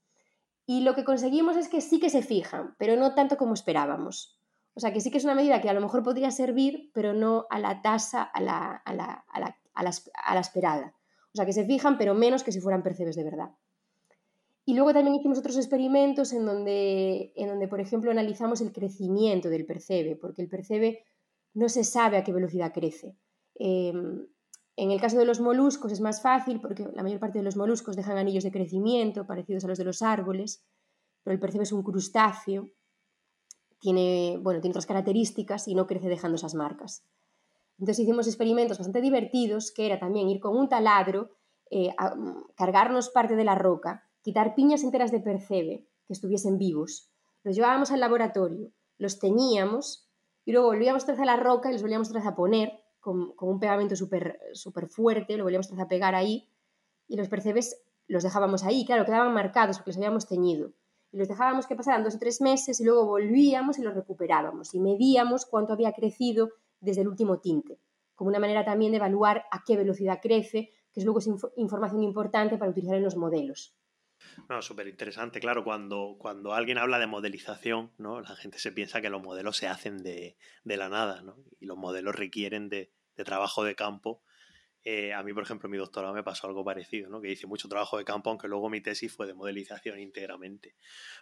Y 0.67 0.83
lo 0.83 0.95
que 0.95 1.05
conseguimos 1.05 1.57
es 1.57 1.69
que 1.69 1.81
sí 1.81 1.99
que 2.01 2.11
se 2.11 2.23
fijan, 2.23 2.75
pero 2.79 2.97
no 2.97 3.15
tanto 3.15 3.37
como 3.37 3.55
esperábamos. 3.55 4.39
O 4.75 4.81
sea, 4.81 4.93
que 4.93 5.01
sí 5.01 5.11
que 5.11 5.19
es 5.19 5.25
una 5.25 5.35
medida 5.35 5.61
que 5.61 5.69
a 5.69 5.75
lo 5.75 5.81
mejor 5.81 6.03
podría 6.03 6.31
servir, 6.31 6.91
pero 6.95 7.13
no 7.13 7.47
a 7.51 7.59
la 7.59 7.83
tasa, 7.83 8.23
a 8.23 8.41
la, 8.41 8.77
a 8.77 8.95
la, 8.95 9.25
a 9.29 9.41
la, 9.41 9.57
a 9.75 10.35
la 10.35 10.41
esperada. 10.41 10.95
O 11.33 11.37
sea, 11.37 11.47
que 11.47 11.53
se 11.53 11.65
fijan, 11.65 11.99
pero 11.99 12.15
menos 12.15 12.43
que 12.43 12.53
si 12.53 12.61
fueran 12.61 12.83
percebes 12.83 13.17
de 13.17 13.25
verdad. 13.25 13.51
Y 14.65 14.75
luego 14.75 14.93
también 14.93 15.17
hicimos 15.17 15.39
otros 15.39 15.57
experimentos 15.57 16.33
en 16.33 16.47
donde, 16.47 17.33
en 17.35 17.49
donde, 17.49 17.67
por 17.67 17.81
ejemplo, 17.81 18.11
analizamos 18.11 18.61
el 18.61 18.73
crecimiento 18.73 19.49
del 19.49 19.67
percebe, 19.67 20.17
porque 20.17 20.43
el 20.43 20.49
percebe 20.49 21.05
no 21.55 21.69
se 21.69 21.83
sabe 21.83 22.17
a 22.17 22.25
qué 22.25 22.33
velocidad 22.33 22.73
crece. 22.73 23.17
Em, 23.57 24.27
en 24.77 24.91
el 24.91 25.01
caso 25.01 25.19
de 25.19 25.25
los 25.25 25.41
moluscos 25.41 25.93
es 25.93 26.01
más 26.01 26.23
fácil 26.23 26.61
porque 26.61 26.89
la 26.95 27.03
mayor 27.03 27.21
parte 27.21 27.39
de 27.39 27.45
los 27.45 27.57
moluscos 27.57 27.97
dejan 27.97 28.19
anillos 28.19 28.45
de 28.45 28.53
crecimiento 28.53 29.27
parecidos 29.27 29.65
a 29.65 29.69
los 29.69 29.79
de 29.79 29.85
los 29.85 30.03
árboles, 30.03 30.65
pero 31.23 31.35
el 31.35 31.41
percebe 31.41 31.65
es 31.65 31.73
un 31.73 31.83
crustáceo, 31.83 32.71
tiene, 33.79 34.39
bueno, 34.41 34.61
tiene 34.61 34.73
otras 34.73 34.87
características 34.87 35.69
y 35.69 35.75
no 35.75 35.87
crece 35.87 36.09
dejando 36.09 36.37
esas 36.37 36.55
marcas. 36.55 37.05
Entonces 37.79 38.01
hicimos 38.01 38.27
experimentos 38.27 38.79
bastante 38.79 39.01
divertidos, 39.01 39.73
que 39.73 39.87
era 39.87 39.99
también 39.99 40.29
ir 40.29 40.41
con 40.41 40.57
un 40.57 40.69
taladro, 40.69 41.31
eh, 41.71 41.95
cargarnos 42.55 43.09
parte 43.11 43.37
de 43.37 43.45
la 43.45 43.55
roca, 43.55 44.09
quitar 44.23 44.55
piñas 44.55 44.83
enteras 44.83 45.11
de 45.11 45.21
percebe 45.21 45.87
que 46.07 46.13
estuviesen 46.13 46.59
vivos, 46.59 47.11
los 47.43 47.57
llevábamos 47.57 47.91
al 47.91 48.01
laboratorio, 48.01 48.71
los 48.99 49.19
teñíamos 49.19 50.11
y 50.45 50.53
luego 50.53 50.69
volvíamos 50.69 51.05
otra 51.05 51.23
a 51.23 51.27
la 51.27 51.37
roca 51.37 51.71
y 51.71 51.73
los 51.73 51.83
volvíamos 51.83 52.11
otra 52.11 52.27
a 52.29 52.35
poner 52.35 52.80
con, 53.01 53.35
un 53.39 53.59
pegamento 53.59 53.97
súper 53.97 54.39
super 54.53 54.87
fuerte, 54.87 55.37
lo 55.37 55.45
volvíamos 55.45 55.73
a 55.73 55.89
pegar 55.89 56.15
ahí 56.15 56.49
y 57.09 57.17
los 57.17 57.29
percebes 57.29 57.83
los 58.07 58.23
dejábamos 58.23 58.65
ahí, 58.65 58.85
claro, 58.85 59.05
quedaban 59.05 59.33
marcados 59.33 59.79
porque 59.79 59.91
los 59.91 59.97
habíamos 59.97 60.27
teñido. 60.27 60.73
Y 61.13 61.19
los 61.19 61.29
dejábamos 61.29 61.67
que 61.67 61.77
pasaran 61.77 62.05
dos 62.05 62.17
o 62.17 62.19
tres 62.19 62.41
meses 62.41 62.81
y 62.81 62.85
luego 62.85 63.07
volvíamos 63.07 63.79
y 63.79 63.83
los 63.83 63.95
recuperábamos 63.95 64.75
y 64.75 64.81
medíamos 64.81 65.47
cuánto 65.47 65.73
había 65.73 65.93
crecido 65.93 66.51
desde 66.81 67.03
el 67.03 67.09
último 67.09 67.39
tinte, 67.39 67.79
como 68.15 68.29
una 68.29 68.39
manera 68.39 68.65
también 68.65 68.93
de 68.93 68.99
evaluar 68.99 69.45
a 69.51 69.63
qué 69.65 69.77
velocidad 69.77 70.21
crece, 70.23 70.73
que 70.93 71.01
es 71.01 71.05
luego 71.05 71.21
información 71.57 72.03
importante 72.03 72.59
para 72.59 72.71
utilizar 72.71 72.97
en 72.97 73.05
los 73.05 73.17
modelos. 73.17 73.77
No, 74.49 74.63
súper 74.63 74.89
interesante. 74.89 75.41
Claro, 75.41 75.65
cuando, 75.65 76.17
cuando 76.19 76.55
alguien 76.55 76.79
habla 76.79 76.99
de 76.99 77.07
modelización, 77.07 77.93
¿no? 77.99 78.21
La 78.21 78.37
gente 78.37 78.59
se 78.59 78.73
piensa 78.73 79.01
que 79.01 79.11
los 79.11 79.23
modelos 79.23 79.57
se 79.57 79.69
hacen 79.69 80.03
de, 80.03 80.37
de 80.65 80.77
la 80.77 80.89
nada, 80.89 81.23
¿no? 81.23 81.37
Y 81.59 81.67
los 81.67 81.77
modelos 81.77 82.15
requieren 82.15 82.69
de, 82.69 82.93
de 83.17 83.25
trabajo 83.25 83.65
de 83.65 83.75
campo 83.75 84.23
eh, 84.83 85.13
a 85.13 85.23
mí, 85.23 85.35
por 85.35 85.43
ejemplo, 85.43 85.67
en 85.67 85.73
mi 85.73 85.77
doctorado 85.77 86.15
me 86.15 86.23
pasó 86.23 86.47
algo 86.47 86.65
parecido, 86.65 87.11
¿no? 87.11 87.21
que 87.21 87.31
hice 87.31 87.47
mucho 87.47 87.69
trabajo 87.69 87.99
de 87.99 88.05
campo, 88.05 88.31
aunque 88.31 88.49
luego 88.49 88.71
mi 88.71 88.81
tesis 88.81 89.13
fue 89.15 89.27
de 89.27 89.35
modelización 89.35 90.01
íntegramente. 90.01 90.75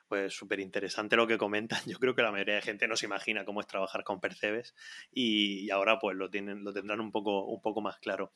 Pues 0.07 0.33
súper 0.33 0.61
interesante 0.61 1.17
lo 1.17 1.27
que 1.27 1.39
comentan. 1.39 1.81
Yo 1.87 1.99
creo 1.99 2.15
que 2.15 2.23
la 2.23 2.31
mayoría 2.31 2.55
de 2.57 2.63
gente 2.63 2.87
no 2.87 2.97
se 2.97 3.07
imagina 3.07 3.45
cómo 3.45 3.61
es 3.61 3.67
trabajar 3.67 4.05
con 4.05 4.21
percebes 4.21 4.75
y, 5.13 5.71
ahora 5.71 5.99
pues 5.99 6.17
lo, 6.17 6.31
tienen, 6.31 6.63
lo 6.63 6.73
tendrán 6.73 7.01
un 7.01 7.11
poco, 7.11 7.47
un 7.47 7.61
poco 7.61 7.81
más 7.81 7.99
claro. 7.99 8.33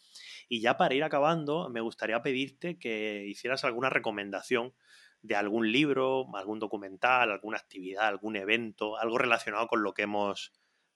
Y 0.48 0.60
ya 0.60 0.76
para 0.76 0.94
ir 0.94 1.04
acabando, 1.04 1.68
me 1.70 1.80
gustaría 1.80 2.20
pedirte 2.22 2.78
que 2.78 3.24
hicieras 3.26 3.64
alguna 3.64 3.90
recomendación 3.90 4.74
de 5.22 5.36
algún 5.36 5.70
libro, 5.70 6.26
algún 6.34 6.58
documental, 6.58 7.30
alguna 7.30 7.58
actividad, 7.58 8.08
algún 8.08 8.34
evento, 8.34 8.98
algo 8.98 9.18
relacionado 9.18 9.68
con 9.68 9.84
lo 9.84 9.94
que 9.94 10.02
hemos 10.02 10.52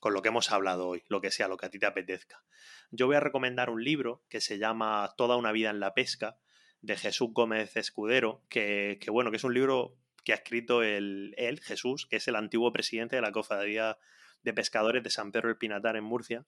con 0.06 0.14
lo 0.14 0.22
que 0.22 0.28
hemos 0.28 0.52
hablado 0.52 0.86
hoy, 0.86 1.02
lo 1.08 1.20
que 1.20 1.32
sea, 1.32 1.48
lo 1.48 1.56
que 1.56 1.66
a 1.66 1.68
ti 1.68 1.80
te 1.80 1.86
apetezca. 1.86 2.44
Yo 2.92 3.08
voy 3.08 3.16
a 3.16 3.20
recomendar 3.20 3.70
un 3.70 3.82
libro 3.82 4.22
que 4.28 4.40
se 4.40 4.56
llama 4.56 5.12
Toda 5.16 5.34
una 5.34 5.50
vida 5.50 5.70
en 5.70 5.80
la 5.80 5.94
pesca, 5.94 6.38
de 6.80 6.96
Jesús 6.96 7.30
Gómez 7.32 7.76
Escudero, 7.76 8.44
que, 8.48 9.00
bueno, 9.08 9.32
que 9.32 9.38
es 9.38 9.42
un 9.42 9.52
libro 9.52 9.96
que 10.22 10.32
ha 10.32 10.36
escrito 10.36 10.84
el, 10.84 11.34
él, 11.38 11.58
Jesús, 11.58 12.06
que 12.06 12.18
es 12.18 12.28
el 12.28 12.36
antiguo 12.36 12.72
presidente 12.72 13.16
de 13.16 13.22
la 13.22 13.32
Cofradía 13.32 13.98
de 14.44 14.54
Pescadores 14.54 15.02
de 15.02 15.10
San 15.10 15.32
Pedro 15.32 15.48
del 15.48 15.58
Pinatar 15.58 15.96
en 15.96 16.04
Murcia, 16.04 16.46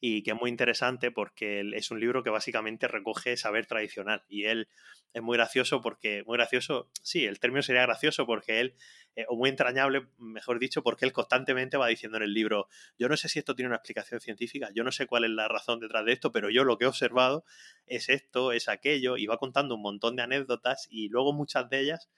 y 0.00 0.22
que 0.22 0.30
es 0.30 0.36
muy 0.36 0.48
interesante 0.48 1.10
porque 1.10 1.60
es 1.74 1.90
un 1.90 2.00
libro 2.00 2.22
que 2.22 2.30
básicamente 2.30 2.88
recoge 2.88 3.36
saber 3.36 3.66
tradicional 3.66 4.24
y 4.28 4.44
él 4.44 4.68
es 5.12 5.22
muy 5.22 5.36
gracioso 5.36 5.80
porque, 5.80 6.22
muy 6.26 6.36
gracioso, 6.36 6.88
sí, 7.02 7.24
el 7.24 7.40
término 7.40 7.62
sería 7.62 7.82
gracioso 7.82 8.26
porque 8.26 8.60
él, 8.60 8.74
eh, 9.16 9.24
o 9.28 9.36
muy 9.36 9.50
entrañable, 9.50 10.06
mejor 10.18 10.58
dicho, 10.58 10.82
porque 10.82 11.04
él 11.04 11.12
constantemente 11.12 11.76
va 11.76 11.88
diciendo 11.88 12.16
en 12.16 12.22
el 12.22 12.32
libro, 12.32 12.68
yo 12.98 13.08
no 13.08 13.16
sé 13.16 13.28
si 13.28 13.40
esto 13.40 13.54
tiene 13.54 13.68
una 13.68 13.76
explicación 13.76 14.20
científica, 14.20 14.70
yo 14.74 14.84
no 14.84 14.92
sé 14.92 15.06
cuál 15.06 15.24
es 15.24 15.30
la 15.30 15.48
razón 15.48 15.80
detrás 15.80 16.04
de 16.04 16.12
esto, 16.12 16.32
pero 16.32 16.48
yo 16.48 16.64
lo 16.64 16.78
que 16.78 16.84
he 16.84 16.88
observado 16.88 17.44
es 17.86 18.08
esto, 18.08 18.52
es 18.52 18.68
aquello, 18.68 19.16
y 19.16 19.26
va 19.26 19.36
contando 19.36 19.74
un 19.74 19.82
montón 19.82 20.16
de 20.16 20.22
anécdotas 20.22 20.86
y 20.90 21.08
luego 21.08 21.32
muchas 21.32 21.68
de 21.68 21.80
ellas 21.80 22.08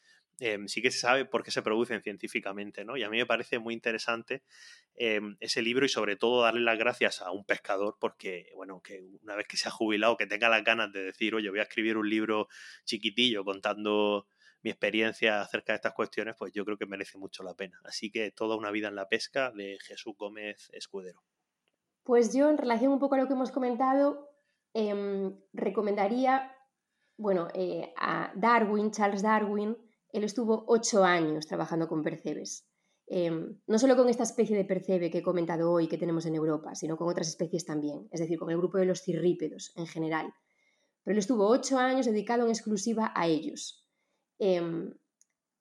Em, 0.45 0.67
sí 0.67 0.83
que 0.83 0.91
se 0.91 0.99
sabe 0.99 1.25
por 1.25 1.45
qué 1.45 1.53
se 1.53 1.63
producen 1.63 2.03
científicamente, 2.03 2.85
¿no? 2.85 2.97
Y 2.97 3.05
a 3.05 3.09
mí 3.09 3.17
me 3.17 3.27
parece 3.27 3.61
muy 3.61 3.75
interesante 3.75 4.43
em, 4.97 5.37
ese 5.39 5.63
libro 5.63 5.87
y 5.87 5.89
sobre 5.89 6.17
todo 6.17 6.43
darle 6.43 6.63
las 6.63 6.77
gracias 6.77 7.23
a 7.23 7.31
un 7.31 7.45
pescador 7.45 7.97
porque, 8.01 8.51
bueno, 8.57 8.81
que 8.83 9.05
una 9.23 9.37
vez 9.37 9.47
que 9.47 9.57
se 9.57 9.69
ha 9.69 9.71
jubilado, 9.71 10.17
que 10.17 10.27
tenga 10.27 10.49
las 10.49 10.65
ganas 10.65 10.93
de 10.93 11.05
decir, 11.05 11.37
oye, 11.37 11.49
voy 11.49 11.61
a 11.61 11.63
escribir 11.63 11.97
un 11.97 12.11
libro 12.11 12.49
chiquitillo 12.85 13.45
contando 13.45 14.27
mi 14.65 14.71
experiencia 14.71 15.43
acerca 15.43 15.75
de 15.75 15.77
estas 15.77 15.95
cuestiones, 15.95 16.35
pues 16.37 16.53
yo 16.53 16.65
creo 16.65 16.77
que 16.77 16.87
merece 16.87 17.19
mucho 17.19 17.45
la 17.45 17.55
pena. 17.55 17.81
Así 17.85 18.11
que 18.11 18.33
toda 18.33 18.57
una 18.57 18.73
vida 18.73 18.89
en 18.89 18.97
la 18.97 19.09
pesca 19.09 19.53
de 19.53 19.79
Jesús 19.81 20.17
Gómez 20.19 20.71
Escudero. 20.73 21.23
Pues 22.03 22.35
yo, 22.35 22.51
en 22.51 22.59
relación 22.59 22.91
un 22.91 22.99
poco 22.99 23.15
a 23.15 23.19
lo 23.19 23.29
que 23.29 23.35
hemos 23.35 23.53
comentado, 23.53 24.29
em, 24.75 25.37
recomendaría, 25.53 26.53
bueno, 27.17 27.47
eh, 27.55 27.95
a 27.97 28.33
Darwin, 28.35 28.91
Charles 28.91 29.23
Darwin, 29.23 29.77
él 30.13 30.25
estuvo 30.25 30.65
ocho 30.69 31.05
años 31.05 31.47
trabajando 31.47 31.89
con 31.89 32.03
percebes. 32.03 32.67
Em, 33.07 33.59
no 33.67 33.79
solo 33.79 33.97
con 33.97 34.09
esta 34.09 34.23
especie 34.23 34.57
de 34.57 34.65
percebe 34.65 35.11
que 35.11 35.19
he 35.19 35.23
comentado 35.23 35.71
hoy 35.71 35.89
que 35.89 35.99
tenemos 35.99 36.25
en 36.27 36.35
Europa, 36.35 36.75
sino 36.75 36.97
con 36.97 37.09
otras 37.09 37.29
especies 37.29 37.65
también, 37.65 38.09
es 38.11 38.21
decir, 38.21 38.39
con 38.39 38.51
el 38.51 38.59
grupo 38.59 38.79
de 38.79 38.87
los 38.87 39.03
cirrípedos 39.03 39.73
en 39.77 39.87
general. 39.87 40.33
Pero 41.03 41.15
él 41.15 41.19
estuvo 41.19 41.49
ocho 41.49 41.79
años 41.79 42.07
dedicado 42.07 42.45
en 42.45 42.51
exclusiva 42.51 43.13
a 43.15 43.27
ellos. 43.27 43.87
Em, 44.39 44.95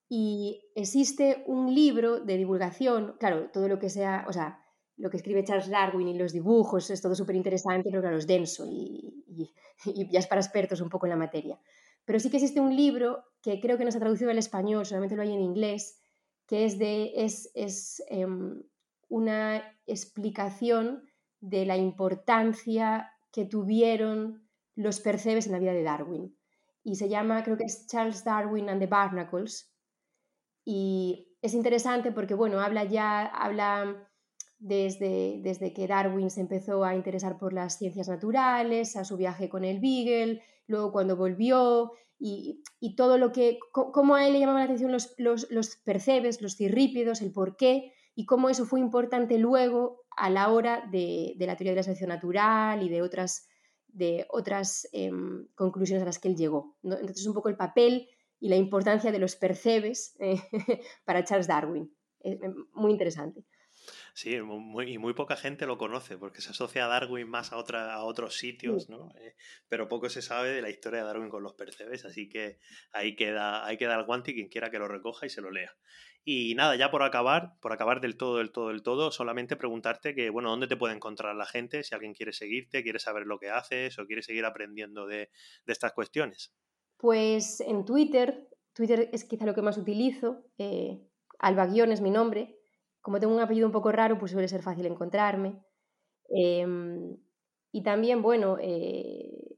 y 0.08 0.62
existe 0.74 1.42
un 1.46 1.74
libro 1.74 2.20
de 2.20 2.36
divulgación, 2.36 3.16
claro, 3.18 3.50
todo 3.50 3.66
lo 3.68 3.78
que 3.78 3.88
sea, 3.88 4.24
o 4.28 4.32
sea, 4.32 4.62
lo 4.96 5.10
que 5.10 5.16
escribe 5.16 5.44
Charles 5.44 5.70
Darwin 5.70 6.08
y 6.08 6.18
los 6.18 6.32
dibujos 6.32 6.90
es 6.90 7.00
todo 7.00 7.14
súper 7.14 7.34
interesante, 7.34 7.88
pero 7.90 8.02
claro, 8.02 8.18
es 8.18 8.26
denso 8.26 8.66
y, 8.66 9.24
y 9.86 10.10
ya 10.12 10.20
es 10.20 10.26
para 10.26 10.40
expertos 10.40 10.80
un 10.80 10.90
poco 10.90 11.06
en 11.06 11.10
la 11.10 11.16
materia. 11.16 11.58
Pero 12.04 12.18
sí 12.20 12.30
que 12.30 12.38
existe 12.38 12.60
un 12.60 12.74
libro 12.74 13.24
que 13.42 13.60
creo 13.60 13.78
que 13.78 13.84
no 13.84 13.90
se 13.90 13.98
ha 13.98 14.00
traducido 14.00 14.30
al 14.30 14.38
español, 14.38 14.86
solamente 14.86 15.16
lo 15.16 15.22
hay 15.22 15.32
en 15.32 15.40
inglés, 15.40 16.00
que 16.46 16.64
es, 16.64 16.78
de, 16.78 17.12
es, 17.16 17.50
es 17.54 18.02
em, 18.08 18.62
una 19.08 19.62
explicación 19.86 21.04
de 21.40 21.66
la 21.66 21.76
importancia 21.76 23.12
que 23.32 23.44
tuvieron 23.44 24.48
los 24.74 25.00
percebes 25.00 25.46
en 25.46 25.52
la 25.52 25.58
vida 25.58 25.72
de 25.72 25.82
Darwin. 25.82 26.36
Y 26.84 26.96
se 26.96 27.08
llama, 27.08 27.42
creo 27.42 27.56
que 27.56 27.64
es 27.64 27.86
Charles 27.86 28.24
Darwin 28.24 28.68
and 28.68 28.80
the 28.80 28.86
Barnacles. 28.86 29.72
Y 30.64 31.36
es 31.40 31.54
interesante 31.54 32.12
porque, 32.12 32.34
bueno, 32.34 32.60
habla 32.60 32.84
ya, 32.84 33.26
habla 33.26 34.08
desde, 34.58 35.40
desde 35.42 35.72
que 35.72 35.86
Darwin 35.86 36.30
se 36.30 36.40
empezó 36.40 36.84
a 36.84 36.94
interesar 36.94 37.38
por 37.38 37.52
las 37.52 37.78
ciencias 37.78 38.08
naturales, 38.08 38.96
a 38.96 39.04
su 39.04 39.16
viaje 39.16 39.48
con 39.48 39.64
el 39.64 39.80
Beagle, 39.80 40.42
luego 40.66 40.92
cuando 40.92 41.16
volvió 41.16 41.92
y, 42.18 42.62
todo 42.96 43.18
lo 43.18 43.32
que, 43.32 43.58
cómo 43.72 44.14
a 44.14 44.26
él 44.26 44.34
le 44.34 44.40
llamaban 44.40 44.60
la 44.60 44.64
atención 44.66 44.92
los, 44.92 45.14
los, 45.18 45.76
percebes, 45.84 46.40
los 46.40 46.56
cirrípidos, 46.56 47.20
el 47.20 47.32
por 47.32 47.56
qué, 47.56 47.92
y 48.14 48.26
cómo 48.26 48.48
eso 48.48 48.64
fue 48.64 48.78
importante 48.78 49.38
luego 49.38 50.04
a 50.16 50.30
la 50.30 50.52
hora 50.52 50.88
de, 50.92 51.34
la 51.38 51.56
teoría 51.56 51.72
de 51.72 51.76
la 51.76 51.82
selección 51.82 52.10
natural 52.10 52.82
y 52.82 52.88
de 52.88 53.02
otras, 53.02 53.48
de 53.88 54.26
otras 54.30 54.88
em, 54.92 55.48
conclusiones 55.56 56.02
a 56.02 56.06
las 56.06 56.20
que 56.20 56.28
él 56.28 56.36
llegó. 56.36 56.76
Entonces, 56.84 57.26
un 57.26 57.34
poco 57.34 57.48
el 57.48 57.56
papel 57.56 58.08
y 58.38 58.48
la 58.48 58.56
importancia 58.56 59.10
de 59.10 59.18
los 59.18 59.34
percebes 59.34 60.14
eh, 60.20 60.40
para 61.04 61.24
Charles 61.24 61.48
Darwin. 61.48 61.92
muy 62.74 62.92
interesante. 62.92 63.44
Sí, 64.14 64.40
muy, 64.42 64.92
y 64.92 64.98
muy 64.98 65.14
poca 65.14 65.36
gente 65.36 65.64
lo 65.64 65.78
conoce 65.78 66.18
porque 66.18 66.42
se 66.42 66.50
asocia 66.50 66.84
a 66.84 66.88
Darwin 66.88 67.28
más 67.28 67.52
a, 67.52 67.56
otra, 67.56 67.94
a 67.94 68.04
otros 68.04 68.36
sitios, 68.36 68.90
¿no? 68.90 69.08
Eh, 69.18 69.34
pero 69.68 69.88
poco 69.88 70.10
se 70.10 70.20
sabe 70.20 70.50
de 70.50 70.60
la 70.60 70.68
historia 70.68 71.00
de 71.00 71.06
Darwin 71.06 71.30
con 71.30 71.42
los 71.42 71.54
percebes, 71.54 72.04
así 72.04 72.28
que 72.28 72.58
ahí 72.92 73.16
queda, 73.16 73.64
ahí 73.64 73.78
queda 73.78 73.98
el 73.98 74.04
guante 74.04 74.32
y 74.32 74.34
quien 74.34 74.48
quiera 74.48 74.70
que 74.70 74.78
lo 74.78 74.86
recoja 74.86 75.24
y 75.24 75.30
se 75.30 75.40
lo 75.40 75.50
lea. 75.50 75.74
Y 76.24 76.54
nada, 76.54 76.76
ya 76.76 76.90
por 76.90 77.02
acabar, 77.02 77.58
por 77.60 77.72
acabar 77.72 78.00
del 78.00 78.16
todo, 78.16 78.36
del 78.36 78.52
todo, 78.52 78.68
del 78.68 78.82
todo, 78.82 79.10
solamente 79.10 79.56
preguntarte 79.56 80.14
que, 80.14 80.30
bueno, 80.30 80.50
¿dónde 80.50 80.68
te 80.68 80.76
puede 80.76 80.94
encontrar 80.94 81.34
la 81.34 81.46
gente? 81.46 81.82
Si 81.82 81.94
alguien 81.94 82.14
quiere 82.14 82.32
seguirte, 82.32 82.82
quiere 82.82 83.00
saber 83.00 83.26
lo 83.26 83.38
que 83.38 83.50
haces 83.50 83.98
o 83.98 84.06
quiere 84.06 84.22
seguir 84.22 84.44
aprendiendo 84.44 85.06
de, 85.06 85.30
estas 85.66 85.92
cuestiones. 85.92 86.54
Pues 86.98 87.60
en 87.60 87.84
Twitter, 87.84 88.48
Twitter 88.72 89.08
es 89.12 89.24
quizá 89.24 89.46
lo 89.46 89.54
que 89.54 89.62
más 89.62 89.78
utilizo, 89.78 90.44
eh, 90.58 91.00
Alba 91.40 91.64
es 91.64 92.00
mi 92.00 92.10
nombre, 92.10 92.61
como 93.02 93.18
tengo 93.18 93.34
un 93.34 93.40
apellido 93.40 93.66
un 93.66 93.72
poco 93.72 93.92
raro, 93.92 94.18
pues 94.18 94.30
suele 94.30 94.48
ser 94.48 94.62
fácil 94.62 94.86
encontrarme. 94.86 95.60
Em, 96.28 97.16
y 97.72 97.82
también, 97.82 98.22
bueno, 98.22 98.56
eh, 98.60 99.56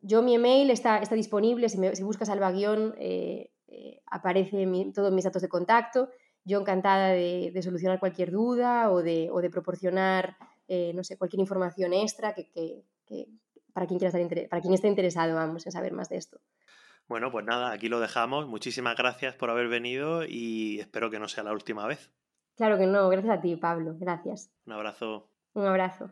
yo 0.00 0.22
mi 0.22 0.34
email 0.34 0.70
está, 0.70 0.98
está 0.98 1.14
disponible, 1.14 1.68
si, 1.68 2.02
buscas 2.02 2.30
Alba 2.30 2.52
eh, 2.98 3.50
eh, 3.68 4.00
aparece 4.06 4.66
todos 4.94 5.12
mis 5.12 5.24
datos 5.24 5.42
de 5.42 5.48
contacto. 5.48 6.08
Yo 6.44 6.60
encantada 6.60 7.10
de, 7.10 7.60
solucionar 7.62 8.00
cualquier 8.00 8.32
duda 8.32 8.90
o 8.90 9.02
de, 9.02 9.50
proporcionar, 9.52 10.36
no 10.68 11.04
sé, 11.04 11.16
cualquier 11.18 11.40
información 11.40 11.92
extra 11.92 12.34
que, 12.34 12.50
que, 12.50 13.28
para, 13.72 13.86
quien 13.86 13.98
quiera 13.98 14.18
estar 14.18 14.48
para 14.48 14.62
quien 14.62 14.74
esté 14.74 14.88
interesado, 14.88 15.34
vamos, 15.36 15.66
en 15.66 15.72
saber 15.72 15.92
más 15.92 16.08
de 16.08 16.16
esto. 16.16 16.40
Bueno, 17.08 17.30
pues 17.30 17.44
nada, 17.44 17.72
aquí 17.72 17.88
lo 17.88 18.00
dejamos. 18.00 18.46
Muchísimas 18.46 18.96
gracias 18.96 19.34
por 19.34 19.50
haber 19.50 19.68
venido 19.68 20.24
y 20.24 20.80
espero 20.80 21.10
que 21.10 21.18
no 21.18 21.28
sea 21.28 21.44
la 21.44 21.52
última 21.52 21.86
vez. 21.86 22.10
Claro 22.56 22.78
que 22.78 22.86
no, 22.86 23.08
gracias 23.08 23.38
a 23.38 23.40
ti, 23.40 23.56
Pablo. 23.56 23.96
Gracias. 23.98 24.50
Un 24.66 24.72
abrazo. 24.72 25.28
Un 25.54 25.66
abrazo. 25.66 26.10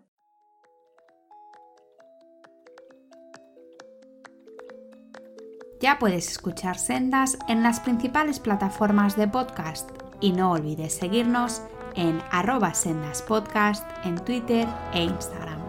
Ya 5.80 5.98
puedes 5.98 6.30
escuchar 6.30 6.76
Sendas 6.76 7.38
en 7.48 7.62
las 7.62 7.80
principales 7.80 8.38
plataformas 8.38 9.16
de 9.16 9.28
podcast 9.28 9.90
y 10.20 10.32
no 10.32 10.52
olvides 10.52 10.94
seguirnos 10.94 11.62
en 11.94 12.20
arroba 12.30 12.74
sendaspodcast 12.74 13.88
en 14.04 14.22
Twitter 14.22 14.68
e 14.92 15.04
Instagram. 15.04 15.59